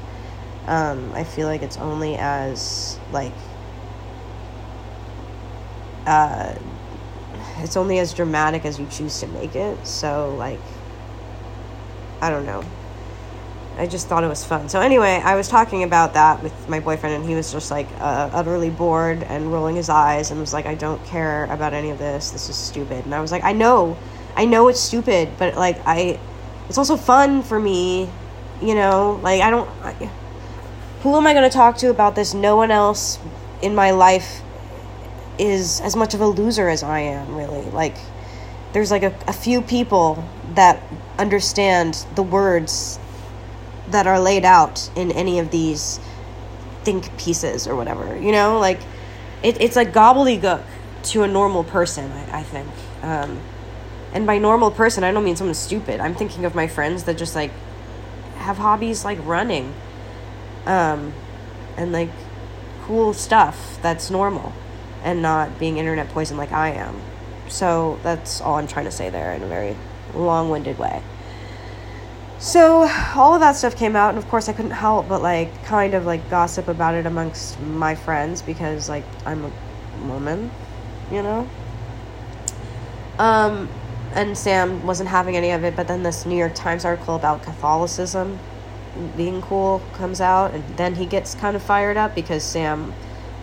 Um, 0.67 1.11
I 1.13 1.23
feel 1.23 1.47
like 1.47 1.61
it's 1.61 1.77
only 1.77 2.15
as 2.15 2.97
like 3.11 3.33
uh, 6.05 6.55
it's 7.57 7.75
only 7.75 7.99
as 7.99 8.13
dramatic 8.13 8.65
as 8.65 8.79
you 8.79 8.87
choose 8.87 9.19
to 9.19 9.27
make 9.27 9.55
it. 9.55 9.85
So 9.85 10.33
like 10.37 10.59
I 12.21 12.29
don't 12.29 12.45
know. 12.45 12.63
I 13.79 13.87
just 13.87 14.07
thought 14.07 14.25
it 14.25 14.27
was 14.27 14.43
fun. 14.43 14.67
So 14.67 14.81
anyway, 14.81 15.21
I 15.23 15.35
was 15.35 15.47
talking 15.47 15.83
about 15.83 16.13
that 16.13 16.43
with 16.43 16.67
my 16.67 16.81
boyfriend, 16.81 17.15
and 17.15 17.25
he 17.25 17.33
was 17.33 17.49
just 17.49 17.71
like 17.71 17.87
uh, 17.99 18.29
utterly 18.33 18.69
bored 18.69 19.23
and 19.23 19.53
rolling 19.53 19.77
his 19.77 19.87
eyes, 19.87 20.31
and 20.31 20.39
was 20.39 20.53
like, 20.53 20.65
"I 20.65 20.75
don't 20.75 21.03
care 21.05 21.45
about 21.45 21.73
any 21.73 21.89
of 21.89 21.97
this. 21.97 22.31
This 22.31 22.49
is 22.49 22.57
stupid." 22.57 23.05
And 23.05 23.15
I 23.15 23.21
was 23.21 23.31
like, 23.31 23.45
"I 23.45 23.53
know, 23.53 23.97
I 24.35 24.43
know 24.43 24.67
it's 24.67 24.81
stupid, 24.81 25.29
but 25.37 25.55
like 25.55 25.79
I, 25.85 26.19
it's 26.67 26.77
also 26.77 26.97
fun 26.97 27.41
for 27.41 27.57
me, 27.57 28.09
you 28.61 28.75
know. 28.75 29.17
Like 29.23 29.41
I 29.41 29.49
don't. 29.49 29.69
I, 29.81 30.11
who 31.01 31.15
am 31.15 31.25
I 31.25 31.33
going 31.33 31.49
to 31.49 31.55
talk 31.55 31.77
to 31.77 31.89
about 31.89 32.15
this? 32.15 32.33
No 32.33 32.57
one 32.57 32.71
else 32.71 33.17
in 33.61 33.75
my 33.75 33.91
life 33.91 34.41
is 35.37 35.79
as 35.79 35.95
much 35.95 36.13
of 36.13 36.19
a 36.19 36.27
loser 36.27 36.67
as 36.67 36.83
I 36.83 36.99
am. 36.99 37.33
Really, 37.33 37.63
like." 37.71 37.95
There's 38.71 38.91
like 38.91 39.01
a, 39.01 39.17
a 39.27 39.33
few 39.33 39.63
people 39.63 40.23
that 40.53 40.79
understand 41.17 42.05
the 42.13 42.21
words 42.21 42.98
that 43.91 44.07
are 44.07 44.19
laid 44.19 44.45
out 44.45 44.89
in 44.95 45.11
any 45.11 45.39
of 45.39 45.51
these 45.51 45.99
think 46.83 47.17
pieces 47.17 47.67
or 47.67 47.75
whatever. 47.75 48.17
You 48.17 48.31
know, 48.31 48.59
like 48.59 48.79
it, 49.43 49.59
it's 49.61 49.75
like 49.75 49.91
gobbledygook 49.91 50.63
to 51.03 51.23
a 51.23 51.27
normal 51.27 51.63
person. 51.63 52.11
I, 52.11 52.39
I 52.39 52.43
think, 52.43 52.69
um, 53.01 53.39
and 54.13 54.25
by 54.25 54.37
normal 54.37 54.71
person, 54.71 55.03
I 55.03 55.11
don't 55.11 55.23
mean 55.23 55.35
someone 55.35 55.53
stupid. 55.55 55.99
I'm 55.99 56.15
thinking 56.15 56.45
of 56.45 56.55
my 56.55 56.67
friends 56.67 57.03
that 57.03 57.17
just 57.17 57.35
like 57.35 57.51
have 58.37 58.57
hobbies 58.57 59.05
like 59.05 59.19
running, 59.25 59.73
um, 60.65 61.13
and 61.77 61.91
like 61.91 62.09
cool 62.83 63.13
stuff 63.13 63.79
that's 63.81 64.09
normal, 64.09 64.53
and 65.03 65.21
not 65.21 65.59
being 65.59 65.77
internet 65.77 66.09
poison 66.09 66.37
like 66.37 66.51
I 66.51 66.71
am. 66.71 67.01
So 67.47 67.99
that's 68.03 68.41
all 68.41 68.55
I'm 68.55 68.67
trying 68.67 68.85
to 68.85 68.91
say 68.91 69.09
there 69.09 69.33
in 69.33 69.43
a 69.43 69.47
very 69.47 69.75
long-winded 70.13 70.77
way. 70.79 71.01
So 72.39 72.89
all 73.15 73.33
of 73.33 73.41
that 73.41 73.57
stuff 73.57 73.75
came 73.75 73.97
out, 73.97 74.09
and 74.09 74.17
of 74.17 74.25
course 74.29 74.47
I 74.47 74.53
couldn't 74.53 74.71
help 74.71 75.09
but 75.09 75.21
like 75.21 75.63
kind 75.65 75.93
of 75.93 76.05
like 76.05 76.29
gossip 76.29 76.69
about 76.69 76.95
it 76.95 77.05
amongst 77.05 77.59
my 77.59 77.95
friends 77.95 78.41
because 78.41 78.87
like 78.87 79.03
I'm 79.25 79.43
a 79.43 79.51
woman, 80.07 80.49
you 81.11 81.21
know. 81.21 81.49
Um, 83.17 83.67
and 84.13 84.37
Sam 84.37 84.85
wasn't 84.87 85.09
having 85.09 85.35
any 85.35 85.51
of 85.51 85.65
it, 85.65 85.75
but 85.75 85.89
then 85.89 86.03
this 86.03 86.25
New 86.25 86.37
York 86.37 86.55
Times 86.55 86.85
article 86.85 87.15
about 87.15 87.43
Catholicism 87.43 88.39
being 89.17 89.41
cool 89.41 89.81
comes 89.93 90.21
out, 90.21 90.53
and 90.53 90.63
then 90.77 90.95
he 90.95 91.05
gets 91.05 91.35
kind 91.35 91.57
of 91.57 91.61
fired 91.61 91.97
up 91.97 92.15
because 92.15 92.43
Sam 92.43 92.93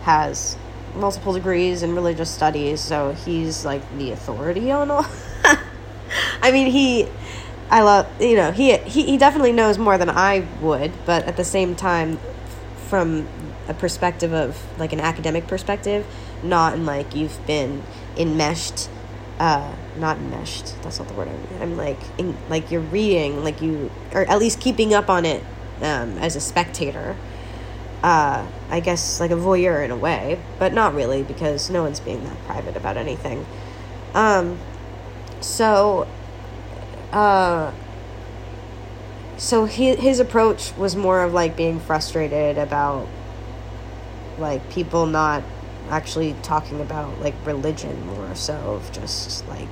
has 0.01 0.57
multiple 0.95 1.33
degrees 1.33 1.83
in 1.83 1.93
religious 1.93 2.31
studies, 2.31 2.81
so 2.81 3.13
he's 3.13 3.63
like 3.63 3.81
the 3.97 4.11
authority 4.11 4.71
on 4.71 4.89
all. 4.89 5.05
I 6.41 6.51
mean, 6.51 6.71
he 6.71 7.07
I 7.69 7.81
love 7.81 8.21
you 8.21 8.35
know 8.35 8.51
he, 8.51 8.77
he 8.77 9.03
he 9.03 9.17
definitely 9.17 9.51
knows 9.51 9.77
more 9.77 9.97
than 9.97 10.09
I 10.09 10.47
would, 10.61 10.91
but 11.05 11.25
at 11.25 11.37
the 11.37 11.43
same 11.43 11.75
time, 11.75 12.19
from 12.87 13.27
a 13.67 13.73
perspective 13.73 14.33
of 14.33 14.61
like 14.79 14.93
an 14.93 14.99
academic 14.99 15.47
perspective, 15.47 16.05
not 16.43 16.73
in 16.73 16.85
like 16.85 17.13
you've 17.15 17.45
been 17.45 17.83
enmeshed, 18.15 18.89
uh, 19.39 19.73
not 19.97 20.17
enmeshed. 20.17 20.81
That's 20.81 20.99
not 20.99 21.07
the 21.07 21.13
word 21.13 21.27
I 21.27 21.31
mean. 21.31 21.61
I'm 21.61 21.77
like 21.77 21.99
in 22.17 22.37
like 22.49 22.71
you're 22.71 22.81
reading, 22.81 23.43
like 23.43 23.61
you 23.61 23.91
or 24.13 24.21
at 24.21 24.39
least 24.39 24.61
keeping 24.61 24.93
up 24.93 25.09
on 25.09 25.25
it 25.25 25.43
um, 25.81 26.17
as 26.19 26.35
a 26.35 26.41
spectator. 26.41 27.15
Uh, 28.03 28.47
I 28.69 28.79
guess 28.79 29.19
like 29.19 29.31
a 29.31 29.35
voyeur 29.35 29.83
in 29.83 29.91
a 29.91 29.97
way, 29.97 30.39
but 30.59 30.71
not 30.71 30.93
really 30.93 31.23
because 31.23 31.69
no 31.69 31.83
one's 31.83 31.99
being 31.99 32.23
that 32.23 32.37
private 32.45 32.77
about 32.77 32.95
anything. 32.95 33.45
Um, 34.13 34.59
so, 35.41 36.07
uh, 37.11 37.71
so 39.37 39.65
he, 39.65 39.95
his 39.95 40.19
approach 40.19 40.75
was 40.77 40.95
more 40.95 41.23
of 41.23 41.33
like 41.33 41.55
being 41.55 41.79
frustrated 41.79 42.57
about 42.57 43.07
like 44.37 44.69
people 44.69 45.05
not 45.05 45.43
actually 45.89 46.35
talking 46.43 46.81
about 46.81 47.19
like 47.21 47.33
religion 47.45 48.05
more 48.07 48.35
so 48.35 48.53
of 48.53 48.91
just 48.91 49.47
like 49.47 49.69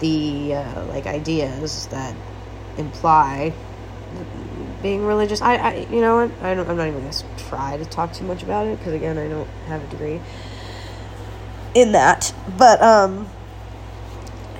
the 0.00 0.54
uh, 0.54 0.84
like 0.86 1.06
ideas 1.06 1.86
that 1.88 2.14
imply 2.76 3.52
being 4.82 5.06
religious. 5.06 5.40
I, 5.40 5.54
I 5.56 5.74
you 5.90 6.00
know 6.00 6.16
what? 6.16 6.42
I 6.42 6.54
don't, 6.54 6.68
I'm 6.68 6.76
not 6.76 6.88
even 6.88 7.00
gonna 7.00 7.24
try 7.48 7.76
to 7.76 7.84
talk 7.84 8.12
too 8.12 8.24
much 8.24 8.42
about 8.42 8.66
it 8.66 8.78
because 8.78 8.92
again, 8.92 9.16
I 9.16 9.28
don't 9.28 9.48
have 9.66 9.82
a 9.82 9.86
degree 9.86 10.20
in 11.74 11.92
that. 11.92 12.34
But 12.58 12.82
um, 12.82 13.30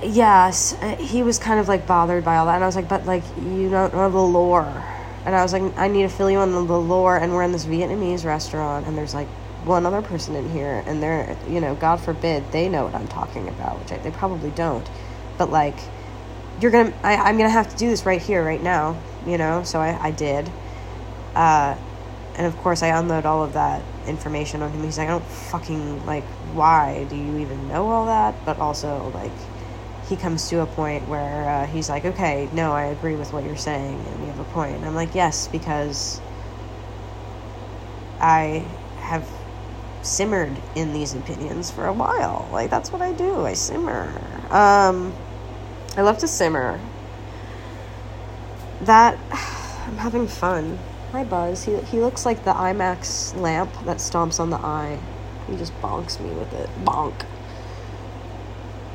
yes, 0.05 0.73
uh, 0.81 0.95
he 0.97 1.23
was 1.23 1.39
kind 1.39 1.59
of 1.59 1.67
like 1.67 1.87
bothered 1.87 2.23
by 2.23 2.37
all 2.37 2.45
that, 2.45 2.55
and 2.55 2.63
I 2.63 2.67
was 2.67 2.75
like, 2.75 2.89
but 2.89 3.05
like 3.05 3.23
you 3.37 3.69
don't 3.69 3.93
know 3.93 4.09
the 4.09 4.17
lore. 4.17 4.83
And 5.25 5.33
I 5.33 5.41
was 5.41 5.53
like, 5.53 5.63
I 5.77 5.87
need 5.87 6.01
to 6.01 6.09
fill 6.09 6.29
you 6.29 6.39
on 6.39 6.51
the, 6.51 6.59
lore. 6.59 7.15
And 7.17 7.33
we're 7.33 7.43
in 7.43 7.53
this 7.53 7.65
Vietnamese 7.65 8.25
restaurant, 8.25 8.87
and 8.87 8.97
there's 8.97 9.13
like 9.13 9.27
one 9.63 9.85
other 9.85 10.01
person 10.01 10.35
in 10.35 10.49
here, 10.49 10.83
and 10.85 11.01
they're, 11.01 11.37
you 11.47 11.61
know, 11.61 11.75
God 11.75 12.01
forbid 12.01 12.51
they 12.51 12.67
know 12.67 12.83
what 12.83 12.93
I'm 12.93 13.07
talking 13.07 13.47
about, 13.47 13.79
which 13.79 13.91
I, 13.91 13.97
they 13.99 14.11
probably 14.11 14.51
don't. 14.51 14.85
But 15.37 15.49
like, 15.49 15.75
you're 16.59 16.71
gonna, 16.71 16.93
I, 17.03 17.15
I'm 17.15 17.37
gonna 17.37 17.49
have 17.49 17.69
to 17.69 17.77
do 17.77 17.89
this 17.89 18.05
right 18.05 18.21
here, 18.21 18.43
right 18.43 18.61
now, 18.61 18.99
you 19.25 19.37
know. 19.37 19.63
So 19.63 19.79
I, 19.79 20.07
I 20.07 20.11
did. 20.11 20.51
Uh, 21.35 21.77
and 22.35 22.47
of 22.47 22.57
course, 22.57 22.83
I 22.83 22.87
unload 22.87 23.25
all 23.25 23.43
of 23.43 23.53
that 23.53 23.81
information 24.07 24.61
on 24.61 24.71
him. 24.71 24.83
He's 24.83 24.97
like, 24.97 25.07
I 25.07 25.11
don't 25.11 25.25
fucking 25.25 26.05
like. 26.05 26.25
Why 26.53 27.05
do 27.05 27.15
you 27.15 27.39
even 27.39 27.67
know 27.67 27.89
all 27.89 28.05
that? 28.07 28.35
But 28.45 28.59
also, 28.59 29.09
like, 29.15 29.31
he 30.13 30.21
comes 30.21 30.47
to 30.47 30.59
a 30.59 30.65
point 30.67 31.07
where 31.07 31.49
uh, 31.49 31.65
he's 31.65 31.89
like, 31.89 32.05
okay, 32.05 32.47
no, 32.53 32.71
I 32.71 32.85
agree 32.85 33.15
with 33.15 33.33
what 33.33 33.43
you're 33.43 33.57
saying, 33.57 33.99
and 33.99 34.19
you 34.19 34.27
have 34.27 34.37
a 34.37 34.43
point. 34.43 34.75
And 34.75 34.85
I'm 34.85 34.93
like, 34.93 35.15
yes, 35.15 35.47
because 35.47 36.21
I 38.19 38.63
have 38.97 39.27
simmered 40.03 40.55
in 40.75 40.93
these 40.93 41.15
opinions 41.15 41.71
for 41.71 41.87
a 41.87 41.93
while. 41.93 42.47
Like, 42.51 42.69
that's 42.69 42.91
what 42.91 43.01
I 43.01 43.11
do. 43.13 43.43
I 43.43 43.53
simmer. 43.53 44.03
Um, 44.51 45.15
I 45.97 46.03
love 46.03 46.19
to 46.19 46.27
simmer. 46.27 46.79
That, 48.81 49.17
I'm 49.87 49.97
having 49.97 50.27
fun. 50.27 50.77
Hi, 51.11 51.23
Buzz. 51.23 51.63
He, 51.63 51.75
he 51.77 51.99
looks 51.99 52.23
like 52.23 52.45
the 52.45 52.53
IMAX 52.53 53.35
lamp 53.35 53.73
that 53.85 53.97
stomps 53.97 54.39
on 54.39 54.51
the 54.51 54.57
eye. 54.57 54.99
He 55.49 55.57
just 55.57 55.73
bonks 55.81 56.19
me 56.19 56.29
with 56.35 56.53
it. 56.53 56.69
Bonk. 56.85 57.25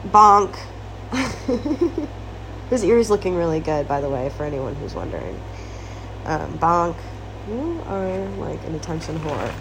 Bonk. 0.06 0.56
His 2.70 2.84
ear's 2.84 3.10
looking 3.10 3.34
really 3.34 3.60
good, 3.60 3.88
by 3.88 4.00
the 4.00 4.10
way, 4.10 4.30
for 4.36 4.44
anyone 4.44 4.74
who's 4.76 4.94
wondering. 4.94 5.40
Um, 6.24 6.58
bonk. 6.58 6.96
You 7.48 7.82
are 7.86 8.28
like 8.36 8.62
an 8.64 8.74
attention 8.74 9.18
whore. 9.20 9.54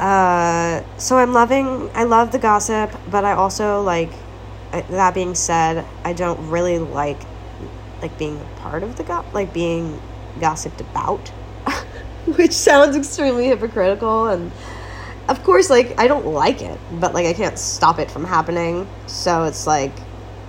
Uh, 0.00 0.82
so 0.98 1.16
I'm 1.16 1.32
loving, 1.32 1.88
I 1.94 2.02
love 2.02 2.32
the 2.32 2.40
gossip, 2.40 2.90
but 3.08 3.24
I 3.24 3.32
also 3.32 3.82
like, 3.82 4.10
that 4.72 5.14
being 5.14 5.36
said, 5.36 5.84
I 6.04 6.12
don't 6.12 6.50
really 6.50 6.80
like, 6.80 7.20
like 8.00 8.18
being 8.18 8.44
part 8.56 8.82
of 8.82 8.96
the 8.96 9.04
gossip, 9.04 9.32
like 9.32 9.52
being 9.52 10.02
gossiped 10.40 10.80
about, 10.80 11.28
which 12.36 12.52
sounds 12.52 12.96
extremely 12.96 13.46
hypocritical 13.46 14.26
and 14.26 14.50
of 15.28 15.42
course, 15.44 15.70
like 15.70 15.98
I 15.98 16.08
don't 16.08 16.26
like 16.26 16.62
it, 16.62 16.78
but 16.92 17.14
like 17.14 17.26
I 17.26 17.32
can't 17.32 17.58
stop 17.58 17.98
it 17.98 18.10
from 18.10 18.24
happening. 18.24 18.88
So 19.06 19.44
it's 19.44 19.66
like, 19.66 19.92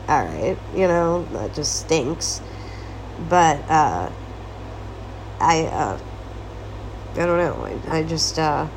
all 0.08 0.24
right, 0.24 0.58
you 0.76 0.88
know, 0.88 1.26
that 1.34 1.54
just 1.54 1.82
stinks. 1.82 2.42
But 3.30 3.58
uh, 3.70 4.12
I, 5.40 5.64
uh, 5.66 6.00
I 7.14 7.26
don't 7.26 7.38
know. 7.38 7.80
I, 7.88 8.00
I 8.00 8.04
just, 8.04 8.40
uh, 8.40 8.68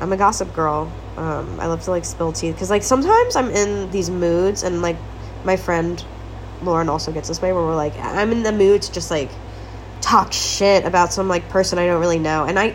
I'm 0.00 0.12
a 0.12 0.16
gossip 0.16 0.52
girl. 0.54 0.92
Um, 1.16 1.58
I 1.60 1.66
love 1.66 1.82
to 1.84 1.90
like 1.90 2.04
spill 2.04 2.32
tea 2.32 2.52
because 2.52 2.68
like 2.68 2.82
sometimes 2.82 3.36
I'm 3.36 3.50
in 3.50 3.90
these 3.90 4.10
moods 4.10 4.62
and 4.62 4.82
like 4.82 4.96
my 5.44 5.56
friend 5.56 6.04
Lauren 6.62 6.88
also 6.88 7.12
gets 7.12 7.28
this 7.28 7.40
way 7.40 7.52
where 7.52 7.62
we're 7.62 7.74
like 7.74 7.96
I'm 7.98 8.32
in 8.32 8.42
the 8.42 8.52
mood 8.52 8.82
to 8.82 8.92
just 8.92 9.10
like 9.10 9.30
talk 10.02 10.32
shit 10.34 10.84
about 10.84 11.14
some 11.14 11.28
like 11.28 11.48
person 11.48 11.78
I 11.78 11.86
don't 11.86 12.00
really 12.00 12.18
know 12.18 12.44
and 12.44 12.58
I 12.58 12.74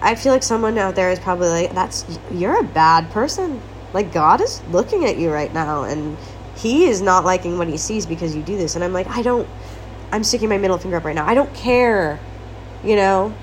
I 0.00 0.14
feel 0.14 0.32
like 0.32 0.42
someone 0.42 0.78
out 0.78 0.94
there 0.94 1.10
is 1.10 1.18
probably 1.18 1.48
like, 1.48 1.72
that's, 1.72 2.04
you're 2.30 2.58
a 2.58 2.64
bad 2.64 3.10
person. 3.10 3.60
Like, 3.92 4.12
God 4.12 4.40
is 4.40 4.62
looking 4.68 5.04
at 5.04 5.16
you 5.18 5.30
right 5.30 5.52
now, 5.52 5.84
and 5.84 6.16
He 6.56 6.86
is 6.86 7.00
not 7.00 7.24
liking 7.24 7.58
what 7.58 7.68
He 7.68 7.76
sees 7.76 8.06
because 8.06 8.34
you 8.34 8.42
do 8.42 8.56
this. 8.56 8.74
And 8.74 8.84
I'm 8.84 8.92
like, 8.92 9.08
I 9.08 9.22
don't, 9.22 9.48
I'm 10.12 10.24
sticking 10.24 10.48
my 10.48 10.58
middle 10.58 10.78
finger 10.78 10.96
up 10.96 11.04
right 11.04 11.14
now. 11.14 11.26
I 11.26 11.34
don't 11.34 11.52
care. 11.54 12.20
You 12.84 12.96
know? 12.96 13.34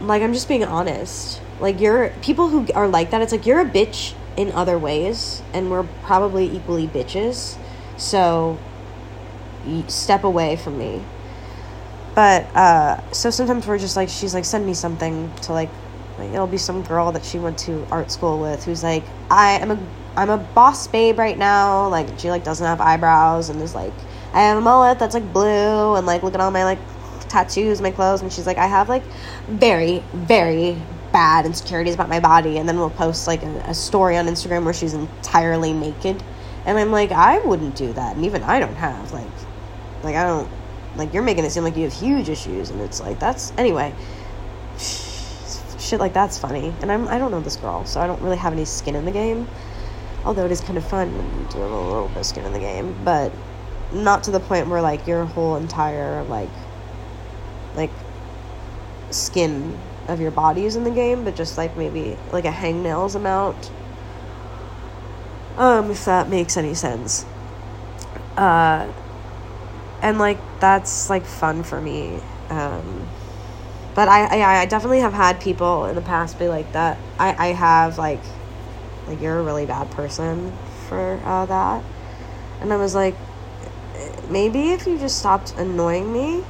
Like, 0.00 0.22
I'm 0.22 0.32
just 0.32 0.48
being 0.48 0.64
honest. 0.64 1.40
Like, 1.60 1.80
you're, 1.80 2.10
people 2.22 2.48
who 2.48 2.66
are 2.74 2.88
like 2.88 3.10
that, 3.10 3.22
it's 3.22 3.32
like, 3.32 3.46
you're 3.46 3.60
a 3.60 3.64
bitch 3.64 4.14
in 4.36 4.52
other 4.52 4.78
ways, 4.78 5.42
and 5.52 5.70
we're 5.70 5.84
probably 6.02 6.54
equally 6.54 6.86
bitches. 6.86 7.56
So, 7.96 8.58
step 9.88 10.24
away 10.24 10.56
from 10.56 10.78
me 10.78 11.02
but 12.14 12.44
uh, 12.54 13.10
so 13.12 13.30
sometimes 13.30 13.66
we're 13.66 13.78
just 13.78 13.96
like 13.96 14.08
she's 14.08 14.34
like 14.34 14.44
send 14.44 14.66
me 14.66 14.74
something 14.74 15.32
to 15.42 15.52
like, 15.52 15.70
it'll 16.18 16.46
be 16.46 16.58
some 16.58 16.82
girl 16.82 17.10
that 17.12 17.24
she 17.24 17.38
went 17.38 17.58
to 17.58 17.86
art 17.90 18.10
school 18.10 18.38
with 18.38 18.64
who's 18.64 18.82
like 18.82 19.02
I 19.30 19.52
am 19.52 19.70
a 19.70 19.78
I'm 20.14 20.28
a 20.28 20.36
boss 20.36 20.86
babe 20.88 21.18
right 21.18 21.38
now. 21.38 21.88
Like 21.88 22.18
she 22.18 22.30
like 22.30 22.44
doesn't 22.44 22.66
have 22.66 22.80
eyebrows 22.80 23.48
and 23.48 23.60
is 23.62 23.74
like 23.74 23.92
I 24.34 24.42
have 24.42 24.58
a 24.58 24.60
mullet 24.60 24.98
that's 24.98 25.14
like 25.14 25.32
blue 25.32 25.96
and 25.96 26.06
like 26.06 26.22
look 26.22 26.34
at 26.34 26.40
all 26.40 26.50
my 26.50 26.64
like 26.64 26.78
tattoos 27.28 27.80
my 27.80 27.90
clothes. 27.90 28.20
And 28.20 28.32
she's 28.32 28.46
like 28.46 28.58
I 28.58 28.66
have 28.66 28.88
like 28.88 29.04
very 29.48 30.04
very 30.12 30.76
bad 31.12 31.46
insecurities 31.46 31.94
about 31.94 32.10
my 32.10 32.20
body. 32.20 32.58
And 32.58 32.68
then 32.68 32.78
we'll 32.78 32.90
post 32.90 33.26
like 33.26 33.42
a, 33.42 33.64
a 33.68 33.74
story 33.74 34.16
on 34.18 34.26
Instagram 34.26 34.64
where 34.64 34.74
she's 34.74 34.94
entirely 34.94 35.72
naked. 35.72 36.22
And 36.66 36.78
I'm 36.78 36.90
like 36.90 37.10
I 37.10 37.38
wouldn't 37.38 37.74
do 37.74 37.92
that. 37.94 38.16
And 38.16 38.26
even 38.26 38.42
I 38.42 38.60
don't 38.60 38.74
have 38.74 39.12
like 39.12 39.26
like 40.02 40.14
I 40.14 40.24
don't 40.24 40.50
like 40.96 41.14
you're 41.14 41.22
making 41.22 41.44
it 41.44 41.50
seem 41.50 41.64
like 41.64 41.76
you 41.76 41.84
have 41.84 41.92
huge 41.92 42.28
issues 42.28 42.70
and 42.70 42.80
it's 42.80 43.00
like 43.00 43.18
that's 43.18 43.52
anyway. 43.56 43.94
Shit 45.78 46.00
like 46.00 46.12
that's 46.12 46.38
funny 46.38 46.72
and 46.80 46.92
I'm 46.92 47.08
I 47.08 47.18
don't 47.18 47.30
know 47.30 47.40
this 47.40 47.56
girl 47.56 47.84
so 47.84 48.00
I 48.00 48.06
don't 48.06 48.20
really 48.22 48.36
have 48.36 48.52
any 48.52 48.64
skin 48.64 48.94
in 48.94 49.04
the 49.04 49.10
game. 49.10 49.48
Although 50.24 50.44
it 50.44 50.52
is 50.52 50.60
kind 50.60 50.78
of 50.78 50.86
fun 50.86 51.10
to 51.50 51.58
have 51.58 51.70
a 51.70 51.80
little 51.80 52.08
bit 52.08 52.18
of 52.18 52.26
skin 52.26 52.44
in 52.44 52.52
the 52.52 52.58
game 52.58 52.96
but 53.04 53.32
not 53.92 54.24
to 54.24 54.30
the 54.30 54.40
point 54.40 54.68
where 54.68 54.80
like 54.80 55.06
your 55.06 55.24
whole 55.24 55.56
entire 55.56 56.22
like 56.24 56.50
like 57.74 57.90
skin 59.10 59.78
of 60.08 60.20
your 60.20 60.30
body 60.30 60.64
is 60.64 60.76
in 60.76 60.84
the 60.84 60.90
game 60.90 61.24
but 61.24 61.36
just 61.36 61.56
like 61.56 61.76
maybe 61.76 62.16
like 62.32 62.44
a 62.44 62.50
hangnails 62.50 63.14
amount. 63.14 63.70
Um 65.56 65.90
if 65.90 66.04
that 66.04 66.28
makes 66.28 66.56
any 66.56 66.74
sense. 66.74 67.24
Uh 68.36 68.92
and 70.02 70.18
like 70.18 70.38
that's 70.60 71.08
like 71.08 71.24
fun 71.24 71.62
for 71.62 71.80
me 71.80 72.20
um 72.50 73.08
but 73.94 74.08
I, 74.08 74.24
I 74.24 74.60
i 74.62 74.66
definitely 74.66 75.00
have 75.00 75.12
had 75.12 75.40
people 75.40 75.86
in 75.86 75.94
the 75.94 76.02
past 76.02 76.38
be 76.38 76.48
like 76.48 76.72
that. 76.72 76.98
I 77.18 77.34
i 77.38 77.46
have 77.52 77.98
like 77.98 78.22
like 79.06 79.20
you're 79.20 79.38
a 79.38 79.42
really 79.42 79.66
bad 79.66 79.90
person 79.90 80.52
for 80.88 81.20
uh, 81.24 81.46
that. 81.46 81.84
And 82.60 82.72
i 82.72 82.76
was 82.76 82.94
like 82.94 83.16
maybe 84.28 84.70
if 84.70 84.86
you 84.86 84.98
just 84.98 85.18
stopped 85.18 85.56
annoying 85.58 86.12
me 86.12 86.42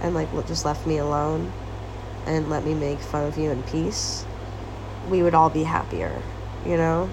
and 0.00 0.14
like 0.14 0.30
just 0.46 0.64
left 0.64 0.86
me 0.86 0.98
alone 0.98 1.52
and 2.26 2.50
let 2.50 2.64
me 2.64 2.74
make 2.74 2.98
fun 2.98 3.26
of 3.26 3.36
you 3.36 3.50
in 3.50 3.62
peace 3.64 4.24
we 5.10 5.22
would 5.22 5.34
all 5.34 5.50
be 5.50 5.62
happier 5.62 6.22
you 6.66 6.76
know? 6.76 7.10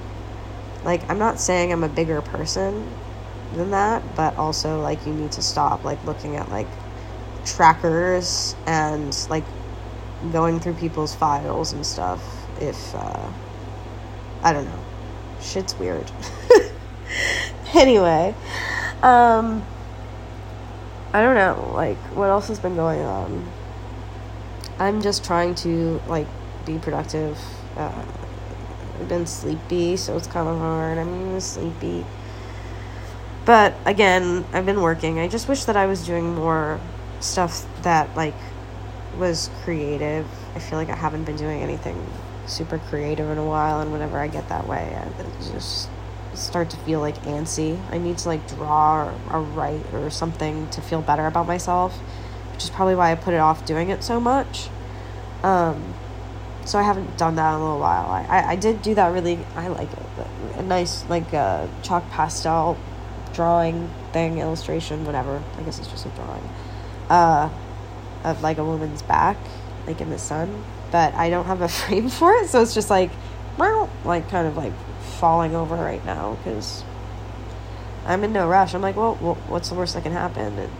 Like 0.83 1.09
i'm 1.09 1.19
not 1.19 1.39
saying 1.39 1.71
i'm 1.71 1.83
a 1.83 1.89
bigger 1.89 2.21
person 2.21 2.89
than 3.55 3.71
that, 3.71 4.03
but 4.15 4.37
also 4.37 4.81
like 4.81 5.05
you 5.05 5.13
need 5.13 5.31
to 5.33 5.41
stop 5.41 5.83
like 5.83 6.03
looking 6.05 6.35
at 6.35 6.49
like 6.49 6.67
trackers 7.45 8.55
and 8.65 9.15
like 9.29 9.43
going 10.31 10.59
through 10.59 10.73
people's 10.73 11.13
files 11.13 11.73
and 11.73 11.85
stuff 11.85 12.21
if 12.61 12.95
uh 12.95 13.31
I 14.43 14.53
don't 14.53 14.65
know. 14.65 14.83
Shit's 15.41 15.77
weird. 15.77 16.11
anyway, 17.73 18.35
um 19.01 19.65
I 21.13 21.21
don't 21.21 21.35
know, 21.35 21.71
like 21.73 21.97
what 22.15 22.29
else 22.29 22.47
has 22.49 22.59
been 22.59 22.75
going 22.75 23.01
on? 23.01 23.49
I'm 24.77 25.01
just 25.01 25.23
trying 25.23 25.55
to 25.55 26.01
like 26.07 26.27
be 26.65 26.77
productive. 26.77 27.39
Uh, 27.77 28.03
I've 28.99 29.07
been 29.07 29.25
sleepy, 29.25 29.97
so 29.97 30.17
it's 30.17 30.27
kind 30.27 30.47
of 30.47 30.57
hard. 30.57 30.97
I'm 30.97 31.39
sleepy. 31.39 32.05
But 33.45 33.75
again, 33.85 34.43
I've 34.53 34.65
been 34.65 34.81
working. 34.81 35.19
I 35.19 35.27
just 35.27 35.47
wish 35.47 35.65
that 35.65 35.77
I 35.77 35.85
was 35.85 36.05
doing 36.05 36.33
more 36.33 36.79
stuff 37.19 37.65
that 37.83 38.15
like 38.15 38.33
was 39.17 39.49
creative. 39.63 40.27
I 40.55 40.59
feel 40.59 40.79
like 40.79 40.89
I 40.89 40.95
haven't 40.95 41.25
been 41.25 41.35
doing 41.35 41.61
anything 41.61 42.09
super 42.47 42.79
creative 42.79 43.29
in 43.29 43.37
a 43.37 43.45
while, 43.45 43.81
and 43.81 43.91
whenever 43.91 44.19
I 44.19 44.27
get 44.27 44.49
that 44.49 44.67
way, 44.67 44.97
I 44.97 45.51
just 45.51 45.89
start 46.33 46.71
to 46.71 46.77
feel 46.77 46.99
like 46.99 47.21
antsy. 47.23 47.79
I 47.91 47.99
need 47.99 48.17
to 48.19 48.29
like 48.29 48.47
draw 48.47 49.05
or, 49.05 49.13
or 49.31 49.41
write 49.41 49.93
or 49.93 50.09
something 50.09 50.67
to 50.69 50.81
feel 50.81 51.01
better 51.01 51.27
about 51.27 51.45
myself, 51.45 51.95
which 52.51 52.63
is 52.63 52.69
probably 52.71 52.95
why 52.95 53.11
I 53.11 53.15
put 53.15 53.33
it 53.33 53.39
off 53.39 53.63
doing 53.65 53.89
it 53.89 54.03
so 54.03 54.19
much. 54.19 54.69
Um, 55.43 55.93
so 56.65 56.79
I 56.79 56.83
haven't 56.83 57.15
done 57.17 57.35
that 57.35 57.53
in 57.53 57.61
a 57.61 57.63
little 57.63 57.79
while. 57.79 58.09
I, 58.09 58.25
I, 58.25 58.49
I 58.51 58.55
did 58.55 58.81
do 58.81 58.95
that 58.95 59.13
really, 59.13 59.37
I 59.55 59.67
like 59.67 59.91
it. 59.93 60.27
A 60.55 60.63
nice, 60.63 61.07
like, 61.09 61.31
uh, 61.33 61.67
chalk 61.83 62.09
pastel 62.09 62.75
drawing 63.35 63.89
thing, 64.13 64.39
illustration, 64.39 65.05
whatever. 65.05 65.43
I 65.57 65.61
guess 65.63 65.79
it's 65.79 65.89
just 65.89 66.05
a 66.05 66.09
drawing. 66.09 66.49
Uh, 67.09 67.49
of 68.23 68.41
like 68.41 68.57
a 68.57 68.65
woman's 68.65 69.01
back, 69.03 69.37
like 69.85 70.01
in 70.01 70.09
the 70.09 70.17
sun. 70.17 70.63
But 70.91 71.13
I 71.13 71.29
don't 71.29 71.45
have 71.45 71.61
a 71.61 71.67
frame 71.81 72.09
for 72.09 72.33
it, 72.33 72.47
so 72.47 72.61
it's 72.61 72.73
just 72.73 72.89
like, 72.89 73.11
well 73.57 73.89
like 74.03 74.29
kind 74.29 74.47
of 74.47 74.57
like 74.57 74.73
falling 75.19 75.55
over 75.55 75.75
right 75.75 76.03
now 76.05 76.35
because 76.35 76.83
I'm 78.05 78.23
in 78.23 78.33
no 78.33 78.47
rush. 78.47 78.73
I'm 78.73 78.81
like, 78.81 78.95
well, 78.95 79.17
well 79.21 79.35
what's 79.47 79.69
the 79.69 79.75
worst 79.75 79.93
that 79.95 80.03
can 80.03 80.11
happen? 80.11 80.57
And, 80.59 80.71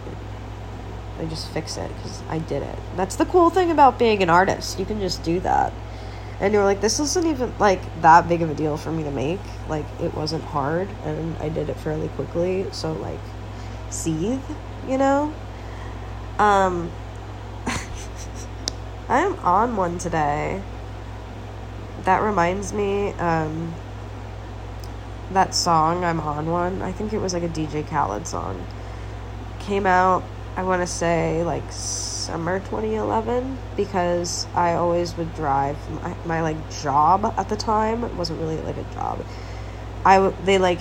I 1.17 1.23
just 1.23 1.47
fix 1.51 1.77
it 1.77 1.87
because 1.95 2.21
I 2.27 2.39
did 2.39 2.61
it. 2.61 2.77
That's 2.97 3.15
the 3.15 3.23
cool 3.23 3.49
thing 3.49 3.71
about 3.71 3.97
being 3.97 4.21
an 4.21 4.29
artist. 4.29 4.77
You 4.77 4.83
can 4.85 4.99
just 4.99 5.23
do 5.23 5.39
that. 5.39 5.71
And 6.39 6.53
you're 6.53 6.63
like, 6.63 6.81
this 6.81 6.99
isn't 6.99 7.25
even 7.25 7.53
like 7.59 7.81
that 8.01 8.27
big 8.27 8.41
of 8.41 8.49
a 8.49 8.53
deal 8.53 8.77
for 8.77 8.91
me 8.91 9.03
to 9.03 9.11
make. 9.11 9.39
Like, 9.69 9.85
it 10.01 10.13
wasn't 10.13 10.43
hard 10.43 10.89
and 11.03 11.37
I 11.37 11.49
did 11.49 11.69
it 11.69 11.77
fairly 11.77 12.09
quickly. 12.09 12.67
So, 12.71 12.93
like, 12.93 13.19
seethe, 13.89 14.41
you 14.87 14.97
know? 14.97 15.33
Um, 16.39 16.91
I'm 19.09 19.39
on 19.39 19.75
one 19.77 19.97
today. 19.97 20.61
That 22.03 22.21
reminds 22.21 22.73
me, 22.73 23.09
um, 23.13 23.73
that 25.31 25.55
song, 25.55 26.03
I'm 26.03 26.19
on 26.19 26.47
one. 26.47 26.81
I 26.81 26.91
think 26.91 27.13
it 27.13 27.19
was 27.19 27.33
like 27.33 27.43
a 27.43 27.49
DJ 27.49 27.87
Khaled 27.87 28.27
song. 28.27 28.67
Came 29.59 29.85
out 29.85 30.23
I 30.57 30.63
want 30.63 30.81
to 30.81 30.87
say 30.87 31.43
like 31.43 31.69
summer 32.25 32.59
2011 32.59 33.57
because 33.77 34.47
I 34.55 34.73
always 34.73 35.15
would 35.17 35.33
drive 35.35 35.77
my, 36.01 36.15
my 36.25 36.41
like 36.41 36.57
job 36.81 37.33
at 37.37 37.49
the 37.49 37.55
time 37.55 38.03
it 38.03 38.13
wasn't 38.15 38.39
really 38.39 38.57
like 38.57 38.77
a 38.77 38.93
job. 38.93 39.23
I 40.03 40.15
w- 40.15 40.35
they 40.43 40.57
like 40.57 40.79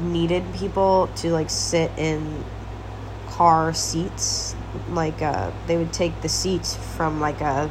needed 0.00 0.44
people 0.54 1.08
to 1.16 1.30
like 1.30 1.50
sit 1.50 1.90
in 1.96 2.44
car 3.28 3.72
seats 3.72 4.54
like 4.90 5.22
uh 5.22 5.50
they 5.66 5.76
would 5.76 5.92
take 5.92 6.20
the 6.20 6.28
seats 6.28 6.74
from 6.74 7.20
like 7.20 7.40
a 7.40 7.70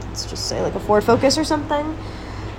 let's 0.00 0.26
just 0.26 0.48
say 0.48 0.60
like 0.62 0.74
a 0.74 0.80
Ford 0.80 1.04
Focus 1.04 1.38
or 1.38 1.44
something 1.44 1.96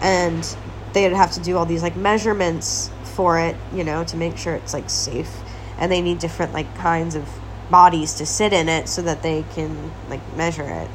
and 0.01 0.55
they'd 0.93 1.11
have 1.13 1.31
to 1.31 1.41
do 1.41 1.57
all 1.57 1.65
these 1.65 1.83
like 1.83 1.95
measurements 1.95 2.89
for 3.03 3.39
it 3.39 3.55
you 3.73 3.83
know 3.83 4.03
to 4.05 4.15
make 4.15 4.37
sure 4.37 4.55
it's 4.55 4.73
like 4.73 4.89
safe 4.89 5.41
and 5.77 5.91
they 5.91 6.01
need 6.01 6.19
different 6.19 6.53
like 6.53 6.73
kinds 6.75 7.15
of 7.15 7.27
bodies 7.69 8.13
to 8.15 8.25
sit 8.25 8.53
in 8.53 8.69
it 8.69 8.87
so 8.87 9.01
that 9.01 9.21
they 9.21 9.43
can 9.53 9.91
like 10.09 10.21
measure 10.35 10.63
it. 10.63 10.89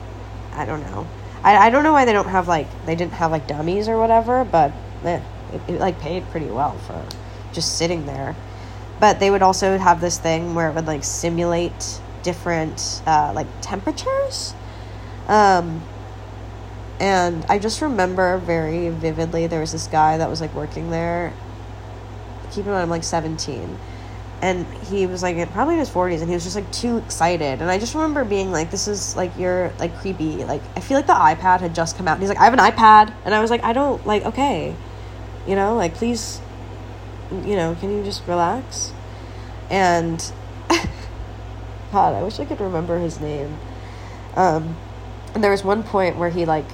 I 0.54 0.64
don't 0.64 0.82
know. 0.82 1.06
I, 1.42 1.56
I 1.56 1.70
don't 1.70 1.82
know 1.82 1.92
why 1.92 2.04
they 2.04 2.12
don't 2.12 2.28
have 2.28 2.48
like 2.48 2.68
they 2.86 2.94
didn't 2.94 3.14
have 3.14 3.30
like 3.30 3.46
dummies 3.46 3.88
or 3.88 3.98
whatever, 3.98 4.44
but 4.44 4.72
eh, 5.04 5.20
it, 5.52 5.74
it 5.74 5.80
like 5.80 6.00
paid 6.00 6.28
pretty 6.30 6.46
well 6.46 6.76
for 6.78 7.04
just 7.52 7.78
sitting 7.78 8.06
there. 8.06 8.36
But 9.00 9.18
they 9.18 9.30
would 9.30 9.42
also 9.42 9.78
have 9.78 10.00
this 10.00 10.18
thing 10.18 10.54
where 10.54 10.68
it 10.68 10.74
would 10.74 10.86
like 10.86 11.04
simulate 11.04 12.00
different 12.22 13.02
uh, 13.06 13.32
like 13.34 13.48
temperatures. 13.60 14.54
Um, 15.26 15.82
and 17.00 17.44
I 17.48 17.58
just 17.58 17.82
remember 17.82 18.38
very 18.38 18.88
vividly 18.90 19.48
there 19.48 19.60
was 19.60 19.72
this 19.72 19.88
guy 19.88 20.18
that 20.18 20.30
was 20.30 20.40
like 20.40 20.54
working 20.54 20.90
there. 20.90 21.32
Keep 22.52 22.66
in 22.66 22.72
mind, 22.72 22.82
I'm 22.82 22.90
like 22.90 23.02
17 23.02 23.78
and 24.42 24.66
he 24.88 25.06
was 25.06 25.22
like 25.22 25.36
probably 25.52 25.74
in 25.74 25.80
his 25.80 25.88
40s 25.88 26.18
and 26.18 26.28
he 26.28 26.34
was 26.34 26.42
just 26.42 26.56
like 26.56 26.70
too 26.72 26.98
excited. 26.98 27.62
And 27.62 27.70
i 27.70 27.78
just 27.78 27.94
remember 27.94 28.24
being 28.24 28.50
like 28.50 28.70
this 28.72 28.88
is 28.88 29.16
like 29.16 29.30
you're 29.38 29.72
like 29.78 29.96
creepy. 29.98 30.44
Like 30.44 30.62
i 30.76 30.80
feel 30.80 30.98
like 30.98 31.06
the 31.06 31.14
ipad 31.14 31.60
had 31.60 31.74
just 31.74 31.96
come 31.96 32.08
out. 32.08 32.14
And 32.14 32.22
he's 32.22 32.28
like 32.28 32.38
i 32.38 32.44
have 32.44 32.52
an 32.52 32.58
ipad. 32.58 33.14
And 33.24 33.34
i 33.34 33.40
was 33.40 33.50
like 33.50 33.62
i 33.62 33.72
don't 33.72 34.04
like 34.04 34.24
okay. 34.24 34.74
You 35.46 35.54
know 35.54 35.76
like 35.76 35.94
please 35.94 36.40
you 37.30 37.56
know 37.56 37.76
can 37.78 37.96
you 37.96 38.02
just 38.02 38.26
relax? 38.26 38.92
And 39.70 40.20
god 41.92 42.14
i 42.14 42.22
wish 42.22 42.38
i 42.40 42.44
could 42.44 42.60
remember 42.60 42.98
his 42.98 43.20
name. 43.20 43.56
Um 44.34 44.76
and 45.34 45.42
there 45.42 45.52
was 45.52 45.62
one 45.62 45.84
point 45.84 46.16
where 46.16 46.30
he 46.30 46.44
like 46.44 46.66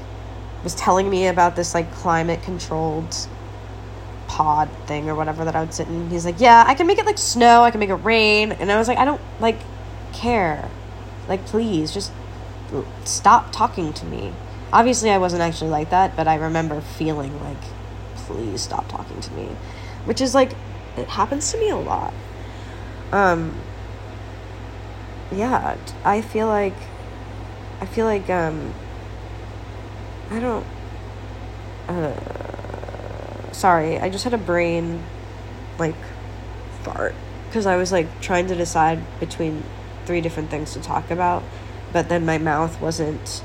was 0.65 0.75
telling 0.75 1.09
me 1.09 1.27
about 1.27 1.55
this 1.55 1.75
like 1.75 1.93
climate 1.93 2.43
controlled 2.43 3.29
pod 4.29 4.69
thing 4.87 5.09
or 5.09 5.15
whatever 5.17 5.45
that 5.45 5.57
I 5.57 5.61
would 5.61 5.75
sit 5.75 5.89
in. 5.89 6.09
He's 6.11 6.25
like, 6.25 6.41
yeah, 6.41 6.63
I 6.67 6.75
can 6.75 6.87
make 6.87 6.99
it 6.99 7.07
like 7.07 7.19
snow, 7.19 7.63
I 7.63 7.73
can 7.73 7.81
make 7.81 7.91
it 7.91 7.95
rain. 7.95 8.53
And 8.53 8.71
I 8.71 8.79
was 8.79 8.87
like, 8.87 8.99
I 8.99 9.05
don't 9.05 9.21
like 9.41 9.59
care. 10.13 10.71
Like, 11.27 11.45
please, 11.47 11.93
just 11.93 12.13
stop 13.05 13.51
talking 13.53 13.93
to 13.95 14.07
me. 14.07 14.33
Obviously, 14.73 15.11
I 15.11 15.19
wasn't 15.19 15.43
actually 15.43 15.71
like 15.71 15.91
that, 15.91 16.15
but 16.15 16.29
I 16.29 16.37
remember 16.37 16.81
feeling 16.81 17.43
like, 17.43 17.57
please 18.17 18.61
stop 18.61 18.89
talking 18.89 19.21
to 19.21 19.33
me. 19.33 19.49
Which 20.05 20.21
is 20.21 20.35
like, 20.35 20.53
it 20.97 21.09
happens 21.09 21.51
to 21.53 21.59
me 21.59 21.71
a 21.71 21.77
lot. 21.77 22.13
Um, 23.13 23.59
yeah, 25.33 25.77
I 26.05 26.21
feel 26.21 26.47
like, 26.47 26.77
I 27.81 27.87
feel 27.87 28.07
like, 28.07 28.29
um, 28.29 28.75
I 30.31 30.41
don't, 30.41 30.67
uh, 31.89 32.48
sorry, 33.59 33.99
I 33.99 34.09
just 34.09 34.23
had 34.23 34.35
a 34.35 34.39
brain 34.39 35.03
like 35.79 35.97
fart 36.83 37.15
because 37.49 37.67
I 37.67 37.77
was 37.77 37.91
like 37.91 38.21
trying 38.21 38.47
to 38.47 38.55
decide 38.55 39.01
between 39.19 39.65
three 40.07 40.21
different 40.21 40.49
things 40.49 40.73
to 40.75 40.81
talk 40.81 41.11
about, 41.11 41.43
but 41.93 42.09
then 42.09 42.25
my 42.25 42.39
mouth 42.39 42.81
wasn't 42.81 43.43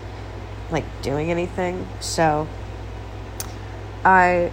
like 0.69 0.85
doing 1.01 1.31
anything. 1.31 1.87
So 1.99 2.47
I 4.05 4.51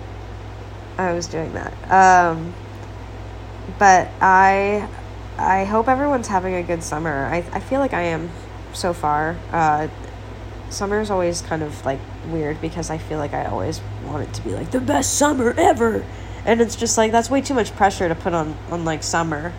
I 0.96 1.12
was 1.12 1.26
doing 1.26 1.52
that. 1.52 1.72
Um 1.90 2.54
but 3.78 4.08
I 4.20 4.88
I 5.36 5.64
hope 5.64 5.88
everyone's 5.88 6.28
having 6.28 6.54
a 6.54 6.62
good 6.62 6.82
summer. 6.82 7.26
I 7.26 7.44
I 7.52 7.60
feel 7.60 7.80
like 7.80 7.92
I 7.92 8.02
am 8.02 8.30
so 8.72 8.94
far. 8.94 9.36
Uh 9.52 9.88
summer 10.70 11.00
is 11.00 11.10
always 11.10 11.42
kind 11.42 11.62
of 11.62 11.84
like 11.84 12.00
weird 12.26 12.60
because 12.60 12.90
I 12.90 12.98
feel 12.98 13.18
like 13.18 13.34
I 13.34 13.46
always 13.46 13.80
want 14.04 14.28
it 14.28 14.34
to 14.34 14.42
be 14.42 14.50
like 14.50 14.70
the 14.70 14.80
best 14.80 15.14
summer 15.14 15.54
ever. 15.56 16.04
And 16.44 16.60
it's 16.60 16.76
just 16.76 16.96
like 16.96 17.12
that's 17.12 17.28
way 17.30 17.42
too 17.42 17.54
much 17.54 17.74
pressure 17.76 18.08
to 18.08 18.14
put 18.14 18.32
on 18.32 18.56
on 18.70 18.84
like 18.84 19.02
summer. 19.02 19.52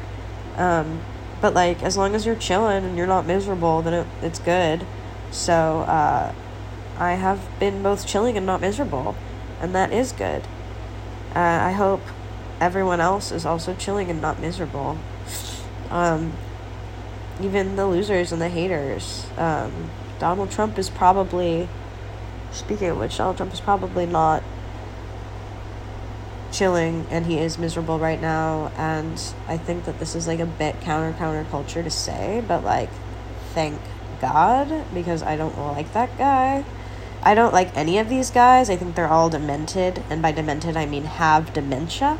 Um, 0.57 1.01
but 1.41 1.53
like 1.53 1.83
as 1.83 1.97
long 1.97 2.15
as 2.15 2.25
you're 2.25 2.35
chilling 2.35 2.83
and 2.83 2.97
you're 2.97 3.07
not 3.07 3.25
miserable, 3.25 3.81
then 3.81 3.93
it, 3.93 4.07
it's 4.21 4.39
good. 4.39 4.85
So 5.31 5.81
uh, 5.81 6.33
I 6.97 7.13
have 7.13 7.39
been 7.59 7.81
both 7.81 8.05
chilling 8.05 8.37
and 8.37 8.45
not 8.45 8.61
miserable, 8.61 9.15
and 9.59 9.73
that 9.75 9.91
is 9.91 10.11
good. 10.11 10.43
Uh, 11.35 11.39
I 11.39 11.71
hope 11.71 12.01
everyone 12.59 12.99
else 12.99 13.31
is 13.31 13.45
also 13.45 13.73
chilling 13.73 14.09
and 14.09 14.21
not 14.21 14.39
miserable. 14.39 14.97
Um, 15.89 16.33
even 17.41 17.75
the 17.75 17.87
losers 17.87 18.31
and 18.31 18.41
the 18.41 18.49
haters. 18.49 19.25
Um, 19.37 19.89
Donald 20.21 20.51
Trump 20.51 20.77
is 20.77 20.87
probably, 20.87 21.67
speaking 22.51 22.89
of 22.89 22.99
which, 22.99 23.17
Donald 23.17 23.37
Trump 23.37 23.51
is 23.51 23.59
probably 23.59 24.05
not 24.05 24.43
chilling 26.51 27.07
and 27.09 27.25
he 27.25 27.39
is 27.39 27.57
miserable 27.57 27.97
right 27.97 28.21
now. 28.21 28.71
And 28.77 29.19
I 29.47 29.57
think 29.57 29.85
that 29.85 29.97
this 29.97 30.13
is 30.13 30.27
like 30.27 30.39
a 30.39 30.45
bit 30.45 30.79
counter 30.81 31.17
counterculture 31.17 31.83
to 31.83 31.89
say, 31.89 32.43
but 32.47 32.63
like, 32.63 32.91
thank 33.55 33.81
God 34.21 34.85
because 34.93 35.23
I 35.23 35.35
don't 35.35 35.57
like 35.57 35.91
that 35.93 36.15
guy. 36.19 36.65
I 37.23 37.33
don't 37.33 37.51
like 37.51 37.75
any 37.75 37.97
of 37.97 38.07
these 38.07 38.29
guys. 38.29 38.69
I 38.69 38.75
think 38.75 38.93
they're 38.93 39.07
all 39.07 39.29
demented, 39.31 40.03
and 40.07 40.21
by 40.21 40.31
demented, 40.31 40.77
I 40.77 40.85
mean 40.85 41.05
have 41.05 41.51
dementia. 41.51 42.19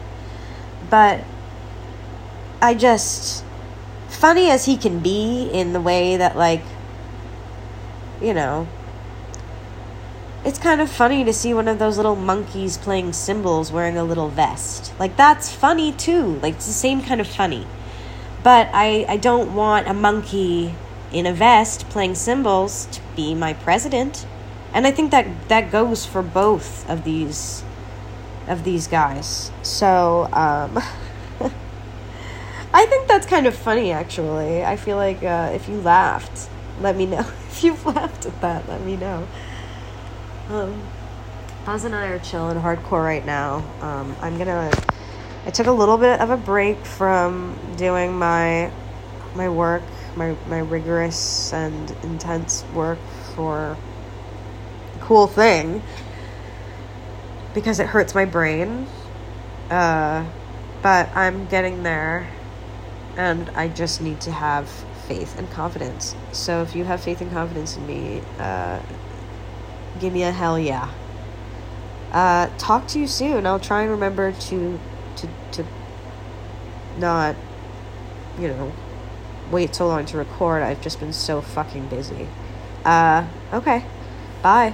But 0.89 1.24
I 2.62 2.74
just, 2.74 3.43
funny 4.10 4.49
as 4.49 4.66
he 4.66 4.76
can 4.76 4.99
be 4.99 5.49
in 5.52 5.74
the 5.74 5.82
way 5.82 6.18
that, 6.18 6.36
like, 6.36 6.64
you 8.22 8.34
know, 8.34 8.67
it's 10.43 10.57
kind 10.57 10.82
of 10.82 10.89
funny 10.89 11.24
to 11.24 11.34
see 11.34 11.53
one 11.53 11.67
of 11.67 11.78
those 11.80 11.97
little 11.97 12.15
monkeys 12.15 12.78
playing 12.78 13.13
cymbals 13.13 13.72
wearing 13.72 13.97
a 13.97 14.03
little 14.03 14.30
vest. 14.30 14.93
Like, 14.99 15.15
that's 15.15 15.53
funny 15.53 15.91
too. 15.91 16.39
Like, 16.41 16.55
it's 16.55 16.67
the 16.67 16.74
same 16.74 17.01
kind 17.01 17.22
of 17.22 17.28
funny. 17.28 17.67
But 18.43 18.69
I, 18.74 19.05
I 19.07 19.17
don't 19.17 19.53
want 19.53 19.88
a 19.88 19.93
monkey 19.93 20.74
in 21.11 21.26
a 21.26 21.34
vest 21.34 21.89
playing 21.89 22.15
cymbals 22.15 22.88
to 22.88 23.01
be 23.15 23.36
my 23.36 23.53
president. 23.53 24.26
And 24.74 24.88
I 24.88 24.91
think 24.91 25.11
that 25.11 25.28
that 25.49 25.72
goes 25.72 26.05
for 26.05 26.22
both 26.22 26.89
of 26.89 27.03
these 27.03 27.63
of 28.47 28.63
these 28.63 28.88
guys. 28.88 29.51
So, 29.61 30.24
um, 30.34 30.80
I 32.74 32.86
think 32.86 33.07
that's 33.07 33.28
kind 33.28 33.45
of 33.45 33.55
funny 33.55 33.91
actually. 33.91 34.63
I 34.63 34.76
feel 34.76 34.97
like 34.97 35.22
uh, 35.24 35.51
if 35.53 35.69
you 35.69 35.80
laughed, 35.82 36.49
let 36.80 36.95
me 36.95 37.05
know. 37.05 37.26
if 37.62 37.64
you've 37.66 37.86
laughed 37.86 38.26
at 38.26 38.39
that, 38.41 38.68
let 38.70 38.82
me 38.82 38.95
know. 38.95 39.28
Um, 40.49 40.82
Buzz 41.66 41.84
and 41.84 41.93
I 41.93 42.08
are 42.08 42.20
chilling 42.20 42.58
hardcore 42.58 43.04
right 43.04 43.26
now. 43.26 43.58
Um, 43.82 44.16
I'm 44.22 44.38
gonna. 44.38 44.72
I 45.45 45.52
took 45.52 45.68
a 45.68 45.72
little 45.72 45.97
bit 45.97 46.20
of 46.22 46.30
a 46.30 46.38
break 46.38 46.78
from 46.86 47.58
doing 47.76 48.18
my 48.18 48.72
my 49.36 49.49
work, 49.49 49.84
my 50.16 50.36
my 50.47 50.60
rigorous 50.60 51.52
and 51.52 51.91
intense 52.04 52.64
work 52.74 52.99
for 53.36 53.78
cool 55.02 55.28
thing 55.28 55.84
because 57.54 57.80
it 57.80 57.88
hurts 57.88 58.16
my 58.16 58.26
brain. 58.26 58.88
Uh, 59.70 60.26
but 60.82 61.10
I'm 61.16 61.47
getting 61.47 61.84
there, 61.84 62.30
and 63.18 63.49
I 63.52 63.68
just 63.68 64.02
need 64.02 64.22
to 64.22 64.32
have 64.32 64.70
faith 65.02 65.38
and 65.38 65.49
confidence. 65.52 66.16
So 66.32 66.62
if 66.62 66.76
you 66.76 66.84
have 66.86 67.02
faith 67.02 67.22
and 67.22 67.32
confidence 67.32 67.78
in 67.78 67.86
me, 67.88 68.22
uh, 68.39 68.82
give 69.99 70.14
me 70.14 70.24
a 70.24 70.32
hell 70.32 70.58
yeah. 70.60 70.89
Uh, 72.12 72.49
talk 72.58 72.88
to 72.88 72.99
you 72.99 73.08
soon. 73.08 73.45
I'll 73.45 73.60
try 73.60 73.82
and 73.82 73.91
remember 73.91 74.32
to 74.32 74.80
to 75.18 75.30
to 75.52 75.66
not, 76.97 77.36
you 78.39 78.47
know, 78.49 78.72
wait 79.49 79.76
so 79.76 79.88
long 79.88 80.06
to 80.08 80.18
record. 80.18 80.64
I've 80.64 80.82
just 80.82 80.99
been 80.99 81.14
so 81.14 81.41
fucking 81.41 81.88
busy. 81.88 82.28
Uh, 82.84 83.28
okay. 83.54 83.86
Bye. 84.41 84.74